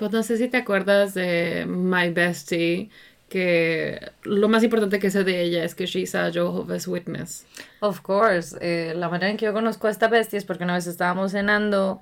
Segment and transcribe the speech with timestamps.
[0.00, 2.88] Pues no sé si te acuerdas de My Bestie,
[3.28, 7.44] que lo más importante que sé de ella es que she's a Jehovah's Witness.
[7.80, 8.56] Of course.
[8.62, 11.32] Eh, la manera en que yo conozco a esta bestia es porque una vez estábamos
[11.32, 12.00] cenando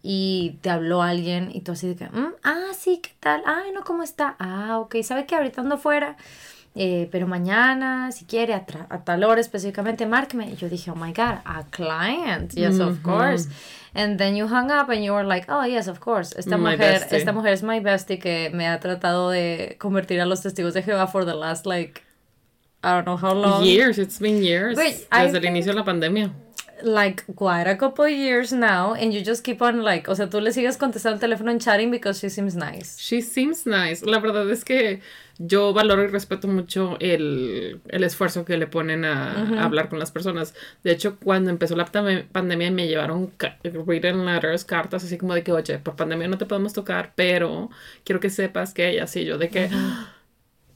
[0.00, 3.42] y te habló alguien y tú así de que, "Mm, ah, sí, ¿qué tal?
[3.44, 4.36] Ay, no, ¿cómo está?
[4.38, 6.16] Ah, ok, ¿sabe que ahorita ando fuera?
[6.76, 10.52] Eh, pero mañana, si quiere, a, a tal hora específicamente, márqueme.
[10.52, 12.52] Y yo dije, oh my God, a client.
[12.54, 13.48] Yes, of course.
[13.94, 16.32] And then you hung up and you were like, oh, yes, of course.
[16.36, 17.16] Esta My mujer, bestie.
[17.16, 20.82] esta mujer es my bestie que me ha tratado de convertir a los testigos de
[20.82, 22.02] Jehová for the last, like,
[22.84, 23.64] I don't know how long.
[23.64, 24.78] Years, it's been years.
[24.78, 26.30] I desde el think- inicio de la pandemia.
[26.82, 30.40] like quite a couple years now and you just keep on like o sea tú
[30.40, 34.02] le sigues contestando el teléfono and chatting because she seems nice She seems nice.
[34.02, 35.00] La verdad es que
[35.42, 39.98] yo valoro y respeto mucho el, el esfuerzo que le ponen a, a hablar con
[39.98, 40.54] las personas.
[40.84, 43.32] De hecho, cuando empezó la pandemia me llevaron
[43.86, 47.70] written letters, cartas, así como de que, oye, por pandemia no te podemos tocar, pero
[48.04, 49.70] quiero que sepas que ella sí, yo de que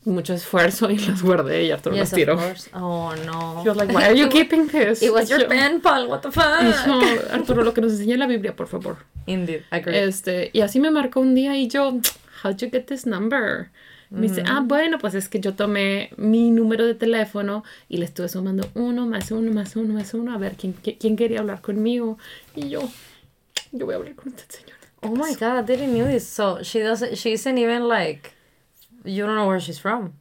[0.06, 2.78] mucho esfuerzo y las guardé y Arturo las yes of tiró.
[2.82, 5.02] oh no She was like, why are you keeping this?
[5.02, 6.44] it was your Yo- pen pal what the fuck
[6.86, 7.00] Yo,
[7.32, 8.96] Arturo, lo que nos enseña la Biblia, por favor.
[9.26, 12.00] indeed agree Este, y así me marcó un día y yo,
[12.42, 13.70] how'd you get this number?
[14.10, 18.04] Me dice, ah, bueno, pues es que yo tomé mi número de teléfono y le
[18.04, 21.40] estuve sumando uno más uno más uno más uno a ver quién, qui- quién quería
[21.40, 22.18] hablar conmigo.
[22.54, 22.80] Y yo,
[23.72, 24.78] yo voy a hablar con usted, señora.
[25.02, 28.32] oh my god I didn't knew this so she doesn't she isn't even like
[29.04, 30.12] you don't know where she's from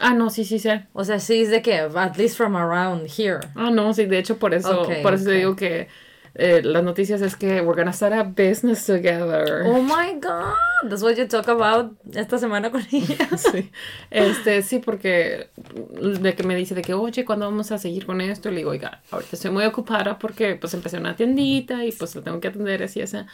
[0.00, 0.86] Ah, no, sí, sí sé.
[0.94, 4.38] o sea she's de que at least from around here Ah, no, sí, de hecho
[4.38, 5.36] por eso, Ok, por eso te ok.
[5.36, 5.88] digo que
[6.34, 9.64] eh, las noticias es que we're gonna start a business together.
[9.66, 10.54] oh my god
[10.88, 13.70] that's what you talk about esta semana con ella Sí.
[14.10, 15.50] Este, sí, porque
[16.00, 18.48] de que me dice de que, oye, ¿cuándo vamos a seguir con esto?
[18.48, 22.14] Y le digo, oiga, ahorita estoy muy ocupada porque pues empecé una tiendita y pues
[22.14, 23.26] lo tengo que atender así, esa.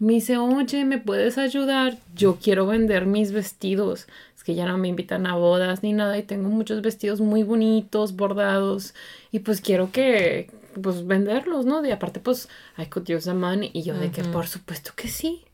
[0.00, 1.98] Y me dice, oye, ¿me puedes ayudar?
[2.14, 4.06] Yo quiero vender mis vestidos.
[4.36, 7.42] Es que ya no me invitan a bodas ni nada y tengo muchos vestidos muy
[7.42, 8.94] bonitos, bordados.
[9.30, 10.50] Y pues quiero que,
[10.80, 11.84] pues venderlos, ¿no?
[11.84, 13.70] Y aparte, pues, I could use the money.
[13.72, 15.44] Y yo de que, por supuesto que sí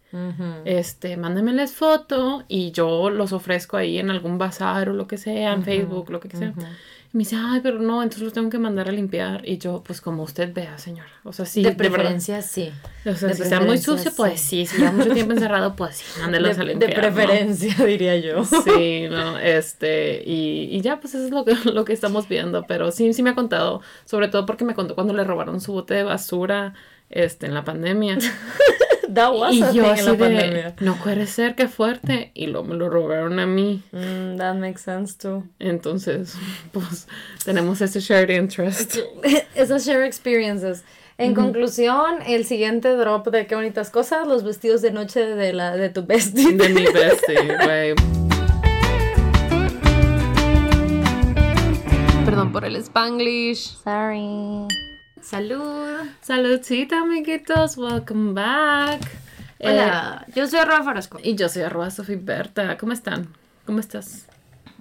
[0.65, 5.53] este, mándenmeles foto y yo los ofrezco ahí en algún bazar o lo que sea,
[5.53, 6.55] en Facebook, lo que sea.
[7.13, 9.49] Y me dice, ay, pero no, entonces los tengo que mandar a limpiar.
[9.49, 11.09] Y yo, pues como usted vea, señora.
[11.25, 12.71] O sea, sí, de preferencia sí
[13.07, 14.67] O sea, de si está muy sucio, pues sí.
[14.67, 16.91] Si lleva mucho tiempo encerrado, pues sí, mándelos de, a de limpiar.
[16.91, 17.01] ¿no?
[17.01, 21.87] preferencia diría yo Sí, no, este, y, y ya, pues eso es lo que, lo
[21.87, 25.15] que estamos viendo, pero sí, sí me ha contado, sobre todo porque me contó cuando
[25.15, 26.75] le robaron su bote de basura,
[27.09, 28.19] este, en la pandemia.
[29.13, 30.75] That was y a yo thing así en la de, pandemia.
[30.81, 34.83] no puede ser, qué fuerte, y lo, me lo robaron a mí, Mm, that makes
[34.83, 35.45] sense too.
[35.59, 36.35] entonces,
[36.73, 37.09] pues,
[37.45, 38.97] tenemos ese shared interest.
[39.55, 40.85] Esas share experiences.
[41.17, 45.77] En conclusión, el siguiente drop de qué bonitas cosas, los vestidos de noche de la
[45.77, 46.53] de tu bestie.
[46.53, 47.95] De mi bestie, güey.
[52.25, 53.79] Perdón por el spanglish.
[53.83, 54.69] Sorry.
[55.33, 56.07] Salud.
[56.23, 59.03] Saludcita, amiguitos, welcome back.
[59.59, 61.19] Eh, Hola, yo soy Arroba Farasco.
[61.23, 63.29] y yo soy arroba Sofi Berta, ¿cómo están?
[63.67, 64.27] ¿Cómo estás?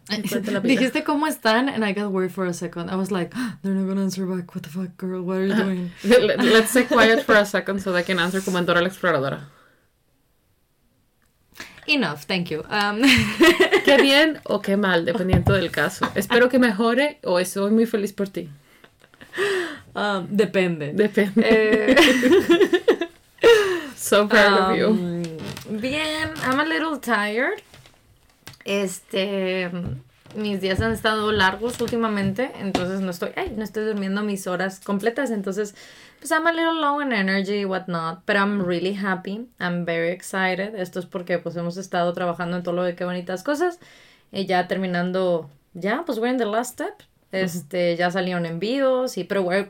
[0.10, 0.60] La vida.
[0.62, 2.90] Dijiste cómo están, and I got worried for a second.
[2.90, 4.56] I was like, they're not gonna answer back.
[4.56, 5.22] What the fuck, girl?
[5.22, 5.92] What are you doing?
[6.06, 8.88] Let- Let's stay quiet for a second so they can answer como en Dora la
[8.88, 9.50] Exploradora.
[11.88, 12.64] Enough, thank you.
[12.70, 13.02] Um,
[13.84, 16.10] Qué bien o qué mal, dependiendo del caso.
[16.16, 18.50] Espero que mejore o estoy muy feliz por ti.
[19.98, 20.94] Um, depende.
[20.94, 21.42] Depende.
[21.44, 21.96] Eh,
[24.08, 24.88] So proud of you.
[24.88, 25.24] Um,
[25.82, 27.62] Bien, I'm a little tired.
[28.64, 29.70] Este,
[30.36, 34.80] mis días han estado largos últimamente, entonces no estoy, ay, no estoy durmiendo mis horas
[34.80, 35.76] completas, entonces,
[36.20, 40.76] pues I'm a little low in energy, whatnot, but I'm really happy, I'm very excited.
[40.76, 43.80] Esto es porque pues hemos estado trabajando en todo lo de qué bonitas cosas,
[44.32, 47.04] y ya terminando, ya, pues we're in the last step.
[47.34, 49.70] Este, ya salieron envíos y, pero we're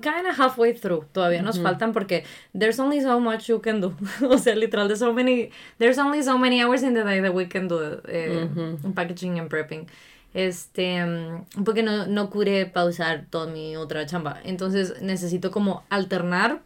[0.00, 1.04] kind of halfway through.
[1.12, 2.24] Todavía nos faltan porque
[2.54, 3.94] there's only so much you can do.
[4.22, 7.34] o sea, literal, there's so many, there's only so many hours in the day that
[7.34, 8.46] we can do eh,
[8.94, 9.86] packaging and prepping.
[10.32, 14.40] Este, mm, porque no, no pude pausar toda mi otra chamba.
[14.44, 16.60] Entonces necesito como alternar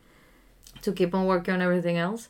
[0.82, 2.28] to keep on working on everything else.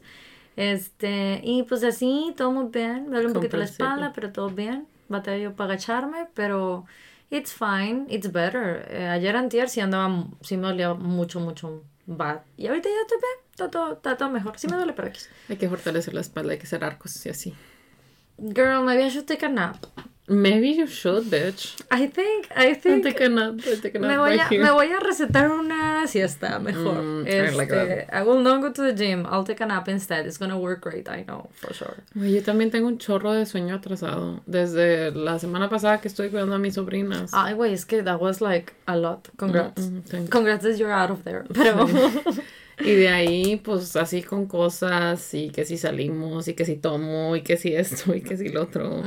[0.57, 3.09] Este, y pues así, todo muy bien.
[3.09, 4.87] Me duele un poquito la espalda, pero todo bien.
[5.09, 6.87] Batallo para agacharme, pero
[7.35, 8.87] it's fine, it's better.
[8.89, 12.41] Eh, ayer antier sí andaba, sí me dolía mucho, mucho bad.
[12.57, 14.59] Y ahorita ya estoy bien, está todo, está todo mejor.
[14.59, 15.11] Sí me duele, pero.
[15.49, 17.55] Hay que fortalecer la espalda, hay que hacer arcos y así.
[18.39, 19.85] Girl, maybe I should take a nap.
[20.27, 21.79] Maybe you should, bitch.
[21.91, 23.61] I think, I think taking a nap.
[23.67, 26.95] I'm taking a me nap voy, right a, me voy a recetar una siesta mejor.
[26.95, 29.27] Mm, I like Este, I will not go to the gym.
[29.27, 30.25] I'll take a nap instead.
[30.27, 32.03] It's gonna work great, I know, for sure.
[32.15, 34.41] Yo también tengo un chorro de sueño atrasado.
[34.47, 37.33] Desde la semana pasada que estoy cuidando a mis sobrinas.
[37.35, 39.29] Ay, güey, es que that was like a lot.
[39.37, 39.83] Congrats.
[39.83, 40.29] Mm, mm.
[40.31, 41.45] Congrats that you're out of there.
[41.53, 41.87] Pero,
[42.81, 47.37] Y de ahí, pues así con cosas, y que si salimos, y que si tomo,
[47.37, 49.01] y que si esto, y que si lo otro.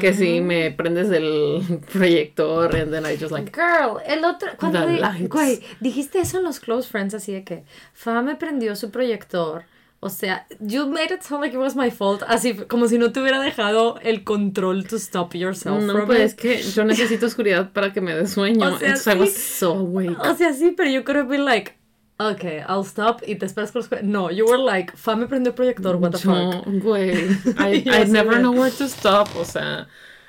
[0.00, 1.62] Que si me prendes el
[1.92, 6.44] proyector, and then I just like, girl, el otro, cuando di- güey, dijiste eso en
[6.44, 9.64] los close friends, así de que Fa me prendió su proyector.
[10.00, 13.10] O sea, you made it sound like it was my fault, así como si no
[13.10, 16.24] te hubiera dejado el control to stop yourself no, from pues it.
[16.26, 18.66] es que yo necesito oscuridad para que me dé sueño.
[18.74, 19.40] O sea, Entonces I was sí.
[19.60, 20.18] so awake.
[20.20, 21.72] O sea, sí, pero you could have been like,
[22.18, 24.02] okay, I'll stop y te esperas con los...
[24.02, 26.64] No, you were like, Fa me prendió el proyector, what the fuck.
[26.82, 27.28] güey,
[27.58, 29.28] I, never know where to stop.
[29.36, 29.86] O sea,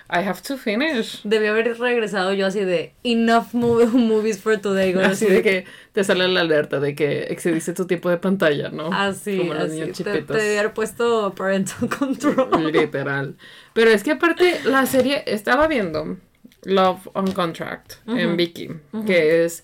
[0.09, 1.21] I have to finish.
[1.23, 4.93] Debí haber regresado yo así de, enough movie- movies for today.
[4.93, 8.69] go Así de que te sale la alerta de que excediste tu tiempo de pantalla,
[8.69, 8.89] ¿no?
[8.93, 9.79] Así, Como los así.
[9.79, 10.37] niños Te, te chiquitos.
[10.37, 12.71] debí haber puesto parental control.
[12.71, 13.35] Literal.
[13.73, 16.17] Pero es que aparte, la serie estaba viendo
[16.63, 18.69] Love on Contract en Vicky,
[19.05, 19.63] que es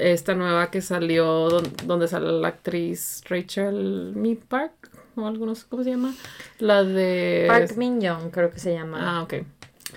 [0.00, 5.54] esta nueva que salió don- donde sale la actriz Rachel Me Park o algo, no
[5.54, 6.14] sé cómo se llama.
[6.58, 7.44] La de.
[7.48, 8.98] Park Min Young, creo que se llama.
[9.00, 9.34] Ah, ok.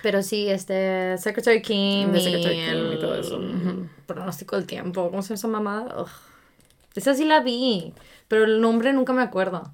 [0.02, 3.40] Pero sí, este, Secretary Kim De y Secretary Kim y el todo eso.
[4.06, 6.00] Pronóstico del tiempo, ¿cómo se llama esa mamada?
[6.02, 6.08] Ugh.
[6.94, 7.92] Esa sí la vi,
[8.28, 9.72] pero el nombre nunca me acuerdo.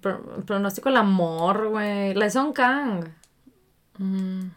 [0.00, 2.14] Pro- pronóstico del amor, güey.
[2.14, 3.08] La de Song Kang.
[3.98, 4.48] Mm,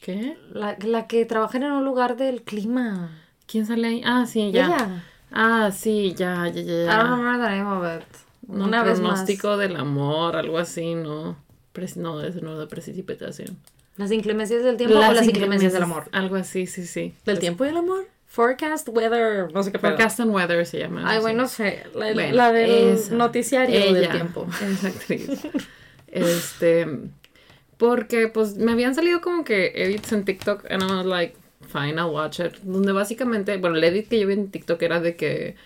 [0.00, 0.38] ¿Qué?
[0.52, 3.10] La, la que trabaja en un lugar del clima.
[3.50, 4.02] ¿Quién sale ahí?
[4.04, 4.66] Ah, sí, ya.
[4.66, 5.04] Ella.
[5.32, 6.72] Ah, sí, ya, ya, ya.
[6.84, 8.06] I don't remember the name of it.
[8.48, 9.10] No, Una vez más.
[9.12, 11.36] pronóstico del amor, algo así, ¿no?
[11.72, 13.56] Pres- no, es no de precipitación.
[13.96, 16.08] Las inclemencias del tiempo o las inclemencias del amor.
[16.12, 17.14] Algo así, sí, sí.
[17.24, 18.06] ¿Del tiempo y el amor?
[18.26, 19.90] Forecast, weather, no sé qué pedo.
[19.90, 21.02] Forecast and Weather se llama.
[21.04, 21.82] Ay, güey, no sé.
[21.94, 23.14] La, Bueno, la del esa.
[23.14, 24.46] noticiario del tiempo.
[24.62, 25.28] Esa actriz.
[26.06, 26.86] este.
[27.76, 31.34] Porque, pues, me habían salido como que edits en TikTok, and I was like,
[31.70, 32.58] fine, I'll watch it.
[32.62, 35.56] Donde básicamente, bueno, el edit que yo vi en TikTok era de que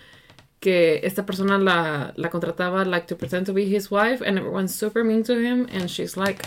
[0.65, 4.73] que esta persona la, la contrataba like to pretend to be his wife and everyone's
[4.73, 6.43] super mean to him and she's like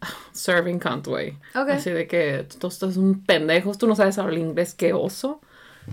[0.32, 1.36] serving cunt way.
[1.54, 1.68] Ok.
[1.70, 5.42] Así de que tú estás un pendejo, tú no sabes hablar inglés, qué oso.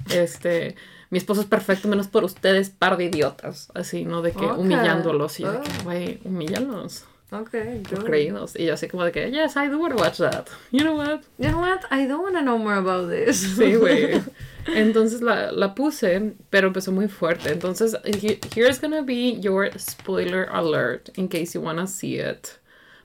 [0.10, 0.76] Este,
[1.10, 3.70] mi esposo es perfecto menos por ustedes, par de idiotas.
[3.74, 4.22] Así, ¿no?
[4.22, 7.06] De que humillándolos y de que, güey, humíllalos.
[7.32, 7.52] Ok,
[7.88, 8.06] Por good.
[8.06, 8.56] creídos.
[8.56, 10.48] Y yo así como de que, yes, I do want to watch that.
[10.72, 11.22] You know what?
[11.38, 11.82] You know what?
[11.92, 13.38] I don't want to know more about this.
[13.58, 14.20] Sí, güey.
[14.68, 17.52] Entonces la, la puse, pero empezó muy fuerte.
[17.52, 22.60] Entonces, he- here's gonna be your spoiler alert in case you wanna see it.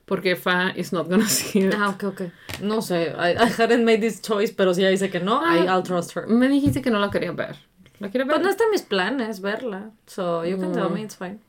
[0.07, 1.75] Porque Fa is not gonna see it.
[1.77, 2.21] Ah, ok, ok.
[2.61, 3.13] No sé.
[3.17, 6.15] I, I hadn't made this choice, pero si ella dice que no, I, I'll trust
[6.15, 6.27] her.
[6.27, 7.55] Me dijiste que no la quería ver.
[7.99, 8.35] ¿La quiere ver?
[8.35, 9.91] Pues no está en mis planes verla.
[10.07, 11.39] So you can tell me, it's fine.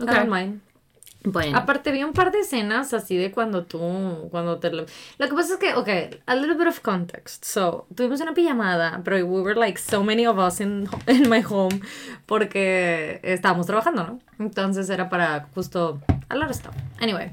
[0.00, 0.10] Ok.
[0.10, 0.60] I don't mind.
[1.24, 1.58] Bueno.
[1.58, 4.70] Aparte vi un par de escenas así de cuando tú, cuando te...
[4.70, 4.86] Lo
[5.18, 7.44] lo que pasa es que, ok, a little bit of context.
[7.44, 11.42] So, tuvimos una pijamada, pero we were like so many of us in, in my
[11.42, 11.80] home
[12.26, 14.20] porque estábamos trabajando, ¿no?
[14.38, 16.74] Entonces era para justo a lot of stuff.
[17.00, 17.32] Anyway,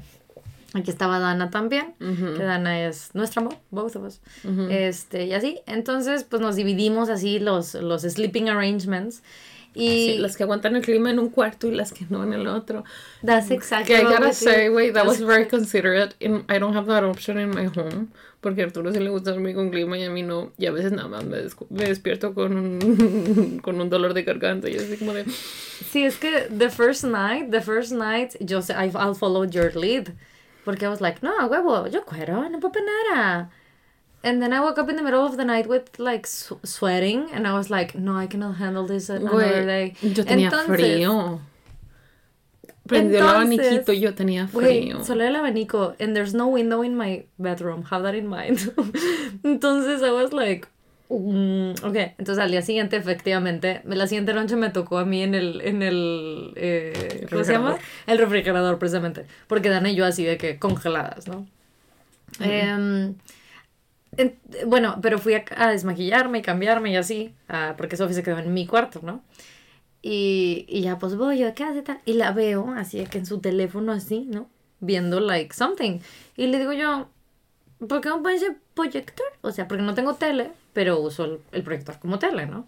[0.74, 4.20] aquí estaba Dana también, que Dana es nuestra amor, both of us.
[4.68, 5.60] Este, y así.
[5.66, 9.22] Entonces, pues nos dividimos así los, los sleeping arrangements.
[9.78, 12.32] Y Sí, las que aguantan el clima en un cuarto y las que no en
[12.32, 12.82] el otro.
[13.22, 16.14] that's exactly I gotta say, wait, that was very considerate.
[16.18, 18.08] In, I don't have that option in my home.
[18.40, 20.52] Porque a Arturo sí le gusta dormir con clima y a mí no.
[20.56, 21.38] Y a veces nada más me,
[21.70, 24.68] me despierto con un, con un dolor de garganta.
[24.70, 25.24] Y así como de.
[25.90, 30.14] Sí, es que the first night, the first night, yo sé, I'll follow your lead.
[30.64, 33.50] Porque I was like, no, huevo, yo cuero, no puedo nada.
[34.22, 37.28] And then I woke up in the middle of the night with like sw- sweating,
[37.32, 39.94] and I was like, no, I cannot handle this another day.
[40.02, 41.40] Yo tenía Entonces, frío.
[42.88, 45.02] Prendió el abaniquito y yo tenía frío.
[45.04, 47.82] solé el abanico, and there's no window in my bedroom.
[47.90, 48.58] Have that in mind.
[49.42, 50.68] Entonces I was like,
[51.08, 52.14] mm, ok.
[52.18, 55.82] Entonces al día siguiente, efectivamente, la siguiente noche me tocó a mí en el, en
[55.82, 57.76] el, eh, ¿cómo se llama?
[58.06, 59.26] El refrigerador, precisamente.
[59.48, 61.46] Porque Dana y yo así de que congeladas, ¿no?
[62.40, 63.14] Em,
[64.16, 67.34] en- bueno, pero fui a, desmaquillarme y cambiarme y así,
[67.76, 69.22] porque Sofía se quedó en mi cuarto, ¿no?
[70.02, 72.00] Y, y ya pues voy yo, ¿qué hace tal?
[72.04, 74.48] Y la veo así que en su teléfono así, ¿no?
[74.80, 76.00] Viendo like something.
[76.36, 77.08] Y le digo yo,
[77.88, 79.26] ¿por qué no pones el proyector?
[79.42, 82.66] O sea, porque no tengo tele, pero uso el, el proyector como tele, ¿no?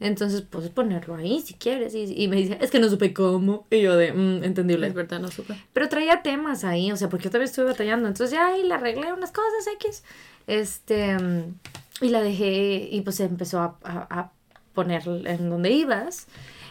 [0.00, 1.94] Entonces puedes ponerlo ahí si quieres.
[1.94, 3.66] Y, y me dice, es que no supe cómo.
[3.70, 4.86] Y yo de, mm, entendible.
[4.86, 5.54] Es verdad, no supe.
[5.72, 8.08] Pero traía temas ahí, o sea, porque yo también estuve batallando.
[8.08, 10.04] Entonces ya ahí le arreglé unas cosas X.
[10.46, 11.54] Este, mm,
[12.00, 14.32] y la dejé, y pues empezó a, a, a
[14.72, 16.26] poner en donde ibas.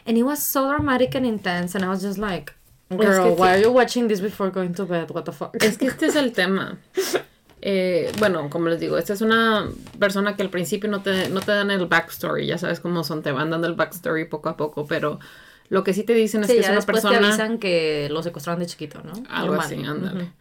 [0.06, 2.54] And it was so dramatic and intense, and I was just like,
[2.90, 5.12] girl, que why are you watching this before going to bed?
[5.12, 5.62] What the fuck?
[5.62, 6.78] Es que este es el tema.
[7.70, 9.68] Eh, bueno, como les digo, esta es una
[10.00, 13.22] persona que al principio no te, no te dan el backstory, ya sabes cómo son,
[13.24, 15.20] te van dando el backstory poco a poco, pero
[15.68, 17.28] lo que sí te dicen es Sí, que es una después te persona...
[17.28, 19.12] avisan que lo secuestraron de chiquito, ¿no?
[19.30, 19.66] Algo Normal.
[19.66, 20.32] así, ándale.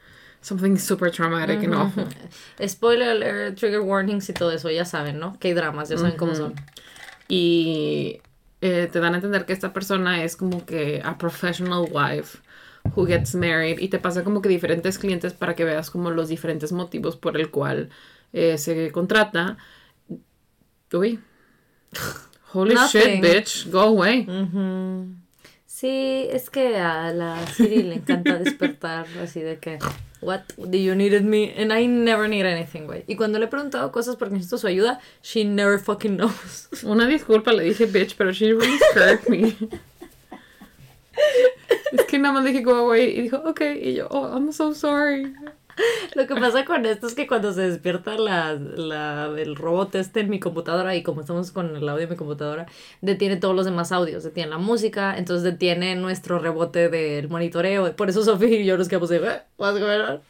[0.40, 2.06] Something super traumatic awful.
[2.68, 5.36] Spoiler alert, trigger warnings y todo eso, ya saben, ¿no?
[5.40, 6.54] Que hay dramas, ya saben cómo son.
[7.26, 8.20] Y
[8.60, 12.38] eh, te dan a entender que esta persona es como que a professional wife
[12.96, 16.28] who gets married y te pasa como que diferentes clientes para que veas como los
[16.28, 17.90] diferentes motivos por el cual
[18.32, 19.58] eh, se contrata.
[20.92, 21.20] Uy.
[22.52, 23.00] Holy Nothing.
[23.00, 23.70] shit, bitch.
[23.70, 24.26] Go away.
[25.66, 29.78] Sí, es que a la Siri le encanta despertar así de que,
[30.22, 31.52] what do you needed me?
[31.58, 33.04] And I never need anything, güey.
[33.06, 36.70] Y cuando le he preguntado cosas porque necesito su ayuda, she never fucking knows.
[36.82, 39.54] Una disculpa, le dije bitch, pero she really scared me.
[41.92, 43.60] es que nada más dije go away y dijo, ok.
[43.82, 45.32] Y yo, oh, I'm so sorry.
[46.14, 50.20] Lo que pasa con esto es que cuando se despierta la, la, el robot este
[50.20, 52.64] en mi computadora y como estamos con el audio de mi computadora,
[53.02, 57.94] detiene todos los demás audios, detiene la música, entonces detiene nuestro rebote del monitoreo.
[57.94, 60.20] Por eso Sofía y yo nos quedamos de, "Eh, going on?"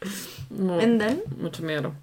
[0.49, 1.05] No,
[1.37, 1.93] mucho miedo.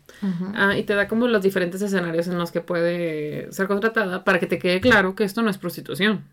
[0.55, 4.39] Ah, y te da como los diferentes escenarios en los que puede ser contratada para
[4.41, 6.25] que te quede claro que esto no es prostitución.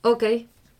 [0.00, 0.24] ok,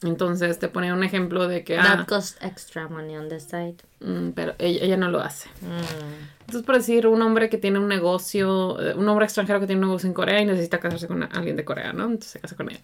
[0.02, 3.76] Entonces te pone un ejemplo de que, that ah, cost extra money on the side.
[4.00, 5.48] mm, pero ella, ella no lo hace.
[5.62, 6.36] Mm.
[6.40, 9.80] Entonces, por decir, un hombre que tiene un negocio, eh, un hombre extranjero que tiene
[9.80, 12.04] un negocio en Corea y necesita casarse con alguien de Corea, ¿no?
[12.04, 12.78] Entonces se casa con él.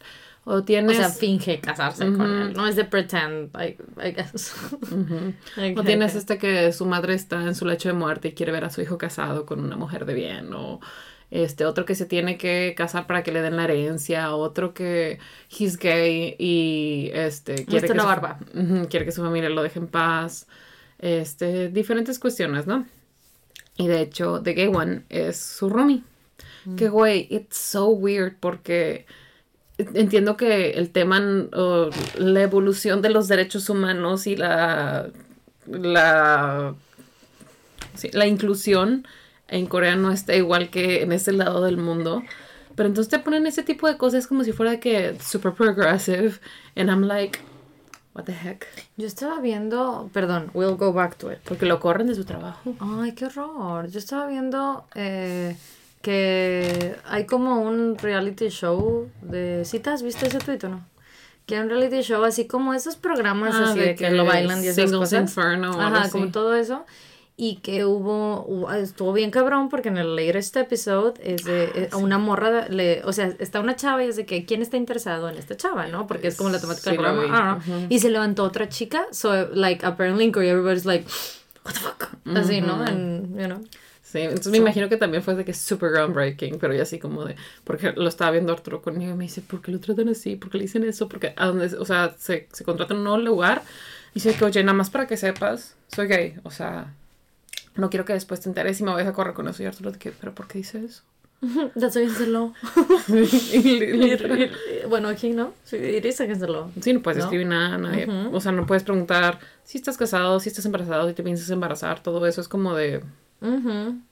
[0.45, 0.97] O O tienes...
[0.97, 2.53] sea, finge casarse con él.
[2.55, 4.55] No es de pretend, I, I guess.
[4.91, 5.35] Ujú.
[5.59, 8.53] Ok, O tienes este que su madre está en su lecho de muerte y quiere
[8.53, 10.53] ver a su hijo casado con una mujer de bien.
[10.55, 10.81] O
[11.33, 14.35] este otro que se tiene que casar para que le den la herencia.
[14.35, 18.39] Otro que he's gay y este quiere que, su, barba.
[18.55, 20.47] Ujú, quiere que su familia lo deje en paz.
[20.99, 22.87] Este, diferentes cuestiones, ¿no?
[23.77, 26.03] Y de hecho, The Gay One es su roomie.
[26.67, 26.77] Mm.
[26.77, 29.07] Que güey, it's so weird porque
[29.79, 31.19] entiendo que el tema
[31.55, 35.09] o la evolución de los derechos humanos y la
[35.67, 36.75] la
[37.95, 39.07] sí, la inclusión
[39.53, 42.23] en Corea no está igual que en ese lado del mundo.
[42.75, 46.33] Pero entonces te ponen ese tipo de cosas como si fuera que super progressive
[46.75, 47.39] and I'm like
[48.15, 48.67] what the heck?
[48.97, 51.39] Yo estaba viendo, perdón, we'll go back to it.
[51.45, 52.75] Porque lo corren de su trabajo.
[52.81, 53.89] Ay, qué horror.
[53.89, 55.57] Yo estaba viendo eh,
[56.03, 60.03] que hay como un reality show de citas.
[60.03, 60.87] ¿Viste ese tweet o no?
[61.47, 64.25] Que hay un reality show así como esos programas Ah, así de que que lo
[64.25, 65.21] bailan y esas Singles cosas.
[65.23, 66.85] Inferno Ajá, como todo eso.
[67.45, 71.79] Y que hubo, hubo- estuvo bien cabrón porque en el latest episode es de Ah,
[71.79, 74.63] eh, a una morra, le, o sea, está una chava y es de que quién
[74.63, 76.07] está interesado en esta chava, ¿no?
[76.07, 77.27] Porque es como la temática Sí, del programa.
[77.27, 77.87] I don't know.
[77.89, 81.05] Y se levantó otra chica, so like apparently in Korea everybody's like,
[81.65, 82.75] what the fuck, así, ¿no?
[82.81, 83.61] And, you know.
[84.03, 87.25] Sí, entonces me imagino que también fue de que super groundbreaking, pero ya así como
[87.25, 87.35] de,
[87.65, 90.37] porque lo estaba viendo Arturo conmigo y me dice, ¿por qué lo tratan así?
[90.37, 91.09] ¿Por qué le dicen eso?
[91.09, 93.63] Porque, a dónde, o sea, se, se contrata en un nuevo lugar
[94.11, 96.95] y dice que, oye, nada más para que sepas, soy gay, o sea,
[97.75, 99.63] no quiero que después te enteres y me vayas a correr con eso.
[99.63, 101.03] Y Arturo que, ¿pero por qué dice eso?
[101.75, 102.53] That's against the law.
[104.89, 105.53] Bueno, aquí no.
[105.65, 106.71] Sí, It is against the law.
[106.81, 107.25] Sí, no puedes ¿No?
[107.25, 108.07] escribir nada a nadie.
[108.33, 112.01] O sea, no puedes preguntar si estás casado, si estás embarazado, si te piensas embarazar,
[112.01, 113.03] todo eso es como de.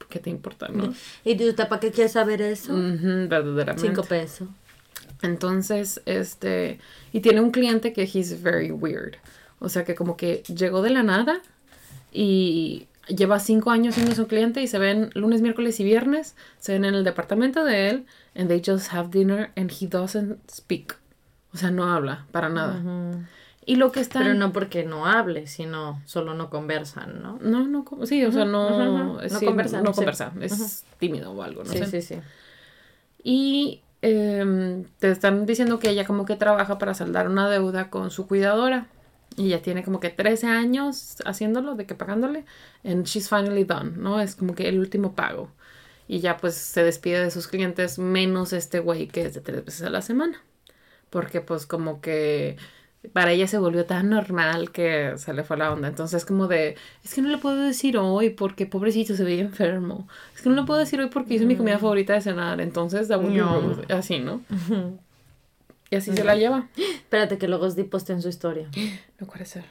[0.08, 0.92] ¿qué te importa, no?
[1.24, 2.72] ¿Y tú para qué quieres saber eso?
[2.74, 3.80] Verdaderamente.
[3.80, 4.48] Cinco pesos.
[5.22, 6.80] Entonces, este,
[7.12, 9.16] y tiene un cliente que he's very weird.
[9.60, 11.40] O sea, que como que llegó de la nada
[12.12, 16.72] y lleva cinco años siendo su cliente y se ven lunes, miércoles y viernes, se
[16.72, 20.96] ven en el departamento de él and they just have dinner and he doesn't speak.
[21.52, 22.80] O sea, no habla para nada.
[23.66, 24.20] Y lo que está...
[24.20, 27.38] Pero no porque no hable, sino solo no conversan, ¿no?
[27.40, 29.28] No, no, sí, o sea, no, ujú, ujú.
[29.28, 29.96] sí, No conversa, no sí.
[29.96, 31.86] conversa, es tímido o algo, no sí, sé.
[31.86, 32.20] sí, sí.
[33.22, 38.10] Y em, te están diciendo que ella como que trabaja para saldar una deuda con
[38.10, 38.86] su cuidadora.
[39.36, 42.44] Y ya tiene como que 13 años haciéndolo, de que pagándole.
[42.84, 44.20] And she's finally done, ¿no?
[44.20, 45.50] Es como que el último pago.
[46.08, 49.64] Y ya pues se despide de sus clientes menos este güey que es de tres
[49.64, 50.42] veces a la semana.
[51.08, 52.56] Porque pues como que
[53.12, 55.88] para ella se volvió tan normal que se le fue la onda.
[55.88, 60.08] Entonces como de, es que no le puedo decir hoy porque pobrecito se veía enfermo.
[60.34, 62.60] Es que no le puedo decir hoy porque hizo mi comida favorita de cenar.
[62.60, 63.78] Entonces, No.
[63.88, 64.42] así, ¿no?
[65.90, 66.68] Y así se la lleva.
[66.76, 68.70] Espérate que luego Sdi postea en su historia.
[69.18, 69.64] No puede ser.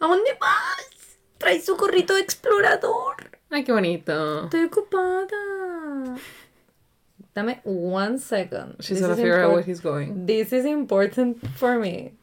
[0.00, 1.18] ¿A dónde vas?
[1.38, 3.38] Trae su gorrito de explorador.
[3.50, 4.44] Ay, qué bonito.
[4.44, 6.16] Estoy ocupada.
[7.34, 8.76] Dame one second.
[8.80, 10.26] She's gonna figure out where he's going.
[10.26, 12.14] This is important for me.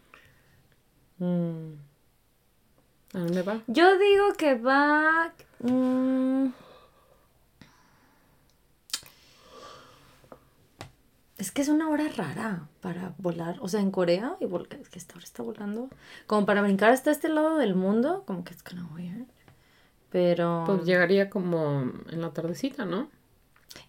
[1.20, 1.76] Mm.
[3.14, 3.62] ¿A dónde va?
[3.68, 5.32] Yo digo que va.
[5.60, 6.48] mm,
[11.38, 13.58] es que es una hora rara para volar.
[13.62, 15.90] O sea, en Corea, y vol- es que esta hora está volando.
[16.26, 19.28] Como para brincar hasta este lado del mundo, como que es kind of weird.
[20.10, 20.64] Pero.
[20.66, 23.10] Pues llegaría como en la tardecita, ¿no?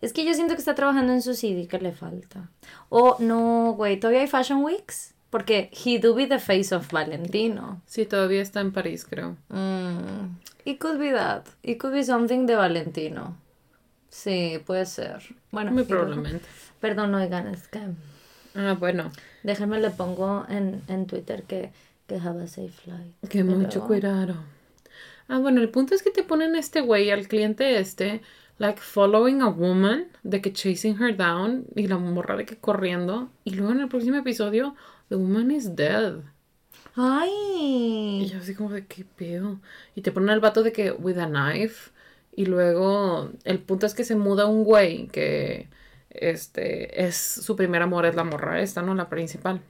[0.00, 2.50] Es que yo siento que está trabajando en su CD que le falta.
[2.88, 5.14] O no, güey, todavía hay Fashion Weeks.
[5.30, 7.82] Porque he do be the face of Valentino.
[7.84, 9.36] Sí, todavía está en París, creo.
[9.50, 11.44] Mm, it could be that.
[11.62, 13.36] It could be something de Valentino.
[14.08, 15.22] Sí, puede ser.
[15.50, 16.46] Bueno, Muy y probablemente.
[16.80, 17.80] Perdón, oigan, es que
[18.54, 19.10] Ah, bueno.
[19.42, 21.70] déjenme le pongo en, en Twitter que,
[22.06, 23.14] que have a safe flight.
[23.28, 24.34] Que mucho cuidado.
[25.28, 28.22] Ah, bueno, el punto es que te ponen este güey, al cliente este,
[28.58, 33.30] like following a woman, de que chasing her down, y la morra de que corriendo,
[33.44, 34.74] y luego en el próximo episodio,
[35.10, 36.14] the woman is dead.
[36.96, 38.30] Y Ay.
[38.32, 39.60] yo así como de qué pedo.
[39.94, 41.90] Y te ponen al vato de que with a knife,
[42.38, 45.66] y luego el punto es que se muda un güey que
[46.08, 48.94] este es su primer amor, es la morra esta, ¿no?
[48.94, 49.60] La principal.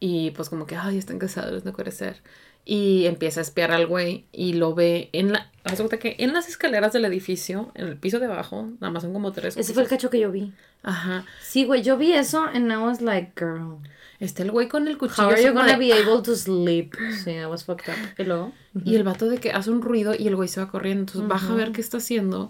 [0.00, 2.20] Y pues como que, ay, están casados, no puede ser.
[2.64, 5.52] Y empieza a espiar al güey y lo ve en la...
[6.00, 9.30] Que en las escaleras del edificio, en el piso de abajo, nada más son como
[9.30, 9.56] tres.
[9.56, 10.52] Ese fue el cacho que yo vi.
[10.82, 11.24] Ajá.
[11.42, 13.78] Sí, güey, yo vi eso and I was like, girl.
[14.24, 15.28] Está el güey con el cuchillo.
[15.28, 16.94] How are you gonna de- be able to sleep?
[17.22, 17.96] Sí, I was fucked up.
[18.18, 18.52] Y luego.
[18.84, 21.00] Y el vato de que hace un ruido y el güey se va corriendo.
[21.02, 22.48] Entonces baja a ver qué está haciendo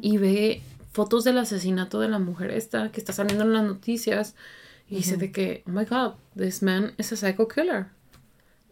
[0.00, 4.34] y ve fotos del asesinato de la mujer esta que está saliendo en las noticias.
[4.88, 7.86] Y dice de que, oh my god, this man is a psycho killer.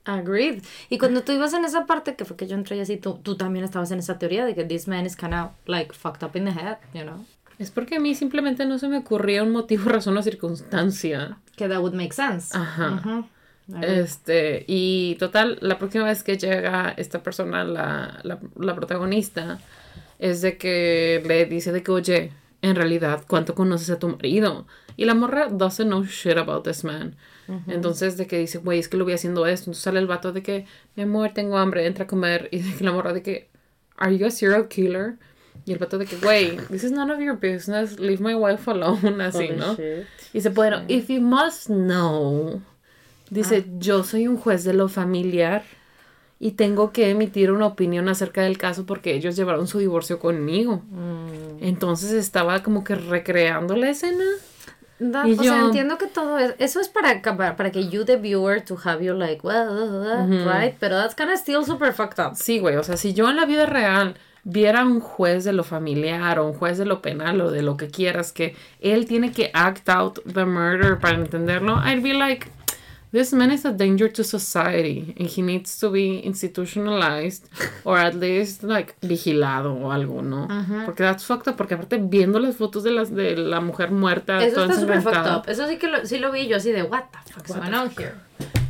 [0.04, 0.62] Agreed.
[0.90, 3.36] Y cuando tú ibas en esa parte, que fue que yo entré así, tú, tú
[3.36, 6.36] también estabas en esa teoría de que this man is kind of like fucked up
[6.36, 7.24] in the head, you know?
[7.58, 11.38] Es porque a mí simplemente no se me ocurría un motivo, razón o circunstancia.
[11.56, 12.56] Que that would make sense.
[12.56, 13.24] Ajá.
[13.80, 19.58] Este, y total, la próxima vez que llega esta persona, la, la, la protagonista,
[20.18, 24.66] es de que le dice de que, oye, en realidad, ¿cuánto conoces a tu marido?
[24.96, 27.16] Y la morra doesn't know shit about this man.
[27.66, 29.64] Entonces, de que dice, güey, es que lo voy haciendo esto.
[29.64, 32.48] Entonces sale el vato de que, mi amor, tengo hambre, entra a comer.
[32.52, 33.48] Y de que la morra de que,
[33.96, 35.18] ¿Are you a serial killer?
[35.66, 38.70] Y el vato de que, güey, this is none of your business, leave my wife
[38.70, 39.74] alone, así, Holy ¿no?
[39.74, 40.06] shit.
[40.34, 42.60] Y se puede, if you must know,
[43.30, 45.62] dice, yo soy un juez de lo familiar
[46.40, 50.82] y tengo que emitir una opinión acerca del caso porque ellos llevaron su divorcio conmigo.
[51.60, 54.24] Entonces estaba como que recreando la escena.
[54.98, 57.88] That- Y o sea, yo- entiendo que todo es, eso es para, para, para que
[57.88, 60.74] you, the viewer, to have you like, well, uh, uh, right?
[60.78, 62.34] Pero that's kind of still super fucked up.
[62.36, 64.14] Sí, güey, o sea, si yo en la vida real
[64.44, 67.76] viera un juez de lo familiar o un juez de lo penal o de lo
[67.76, 72.48] que quieras que él tiene que act out the murder para entenderlo, I'd be like,
[73.10, 77.48] this man is a danger to society and he needs to be institutionalized
[77.84, 80.48] or at least like vigilado o algo, ¿no?
[80.84, 84.44] Porque that's fucked up, porque aparte viendo las fotos de las de la mujer muerta,
[84.44, 85.48] Eso está super fucked up.
[85.48, 87.70] Eso sí que lo, sí lo vi yo así de, what the fuck's What the
[87.70, 88.14] going on here?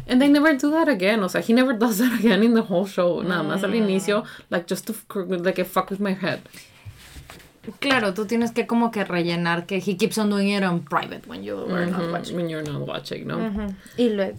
[0.06, 1.22] And they never do that again.
[1.22, 3.22] O sea, he never does that again in the whole show.
[3.22, 3.64] Nada más Mm.
[3.64, 4.94] al inicio, like just to
[5.42, 6.40] like fuck with my head.
[7.80, 11.26] Claro, tú tienes que como que rellenar que he keeps on doing it on private
[11.26, 12.36] when you were not Ujú, watching.
[12.36, 13.38] When you're not watching, ¿no?
[13.96, 14.36] Y luego.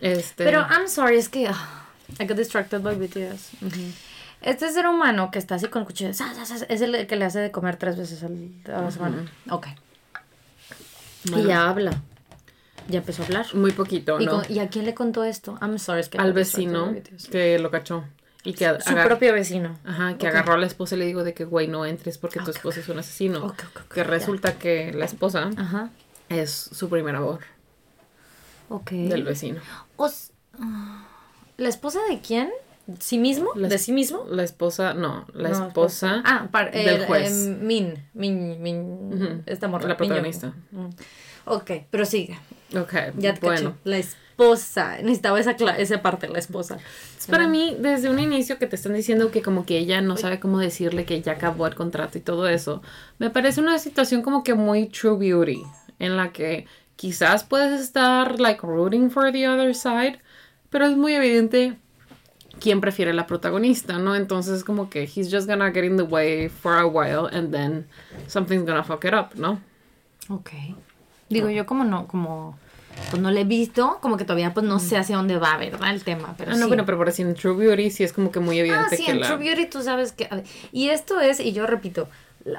[0.00, 0.44] Este.
[0.44, 1.84] Pero I'm sorry, es que ah,
[2.20, 3.50] I got distracted by BTS.
[4.42, 6.20] Este ser humano que está así con el cuchillo, es
[6.80, 9.26] el que le hace de comer tres veces a la semana.
[9.50, 9.66] Ok.
[11.24, 12.00] Y ya habla.
[12.90, 13.46] Ya empezó a hablar.
[13.54, 14.32] muy poquito, ¿Y, ¿no?
[14.42, 15.56] con- ¿Y a quién le contó esto?
[15.62, 16.94] I'm sorry, es que Al vecino
[17.30, 18.04] que lo cachó.
[18.42, 19.78] Y que Su propio vecino.
[19.84, 22.38] Ajá, que agarró a la esposa y le digo de que, güey, no entres porque
[22.40, 23.54] tu Ok, esposo es un asesino.
[23.92, 25.90] Que resulta que la esposa Ajá.
[26.30, 27.40] es su primer amor
[28.70, 28.90] Ok.
[28.92, 29.60] del vecino.
[29.96, 31.06] O s- ah,
[31.58, 32.50] ¿La esposa de quién?
[32.98, 33.50] ¿Sí mismo?
[33.54, 34.24] La ¿De sí mismo?
[34.28, 37.30] La esposa, no, la No, esposa Ah, par- del el, juez.
[37.46, 37.94] eh, Min.
[38.14, 38.60] Min.
[38.62, 39.12] Min.
[39.12, 39.86] Ujú, Esta morra.
[39.86, 40.54] la protagonista.
[40.72, 40.86] Young.
[40.86, 40.90] Mm.
[41.44, 42.38] Ok, pero sigue.
[42.76, 43.70] Ok, Ya te bueno.
[43.70, 43.80] caché.
[43.84, 44.96] La esposa.
[45.02, 46.78] Necesitaba esa, esa parte, la esposa.
[47.18, 50.16] Es para mí, desde un inicio que te están diciendo que como que ella no
[50.16, 52.82] sabe cómo decirle que ya acabó el contrato y todo eso,
[53.18, 55.62] me parece una situación como que muy true beauty,
[55.98, 60.20] en la que quizás puedes estar like rooting for the other side,
[60.70, 61.76] pero es muy evidente
[62.60, 64.16] quién prefiere la protagonista, ¿no?
[64.16, 67.86] Entonces como que he's just gonna get in the way for a while and then
[68.26, 69.60] something's gonna fuck it up, ¿no?
[70.28, 70.50] Ok.
[71.30, 72.58] Digo, yo como no, como...
[73.10, 75.90] pues no la he visto, como que todavía pues no sé hacia dónde va, ¿verdad?
[75.94, 76.68] El tema, pero Ah, no, sí.
[76.68, 79.04] bueno, pero por así en True Beauty sí es como que muy Ah, evidente sí,
[79.06, 79.26] que en la...
[79.28, 80.28] True Beauty tú sabes que...
[80.30, 82.08] ver, Y esto es, y yo repito,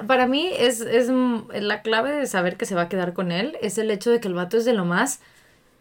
[0.07, 3.31] para mí es, es mm, la clave de saber que se va a quedar con
[3.31, 5.19] él, es el hecho de que el vato es de lo más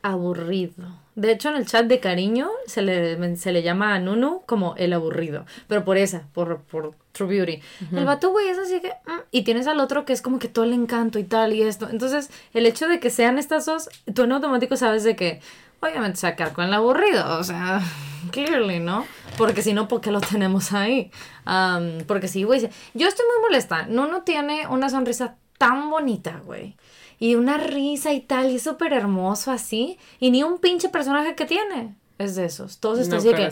[0.02, 1.00] aburrido.
[1.14, 4.74] De hecho, en el chat de cariño se le, se le llama a Nunu como
[4.76, 7.60] el aburrido, pero por esa, por, por True Beauty.
[7.92, 8.88] El vato, güey, es así que...
[8.88, 11.62] mm, y tienes al otro que es como que todo el encanto y tal y
[11.62, 11.88] esto.
[11.90, 15.40] Entonces, el hecho de que sean estas dos, tú en automático sabes de que...
[15.82, 17.80] Obviamente quedar con el aburrido, o sea,
[18.32, 19.06] clearly, ¿no?
[19.38, 21.10] Porque si no, ¿por qué lo tenemos ahí?
[21.46, 23.86] Am, porque sí, güey, yo estoy muy molesta.
[23.86, 26.76] Nuno tiene una sonrisa tan bonita, güey.
[27.20, 29.98] Y una risa y tal, y es súper hermoso así.
[30.18, 32.78] Y ni un pinche personaje que tiene es de esos.
[32.80, 33.50] Todos están No así que,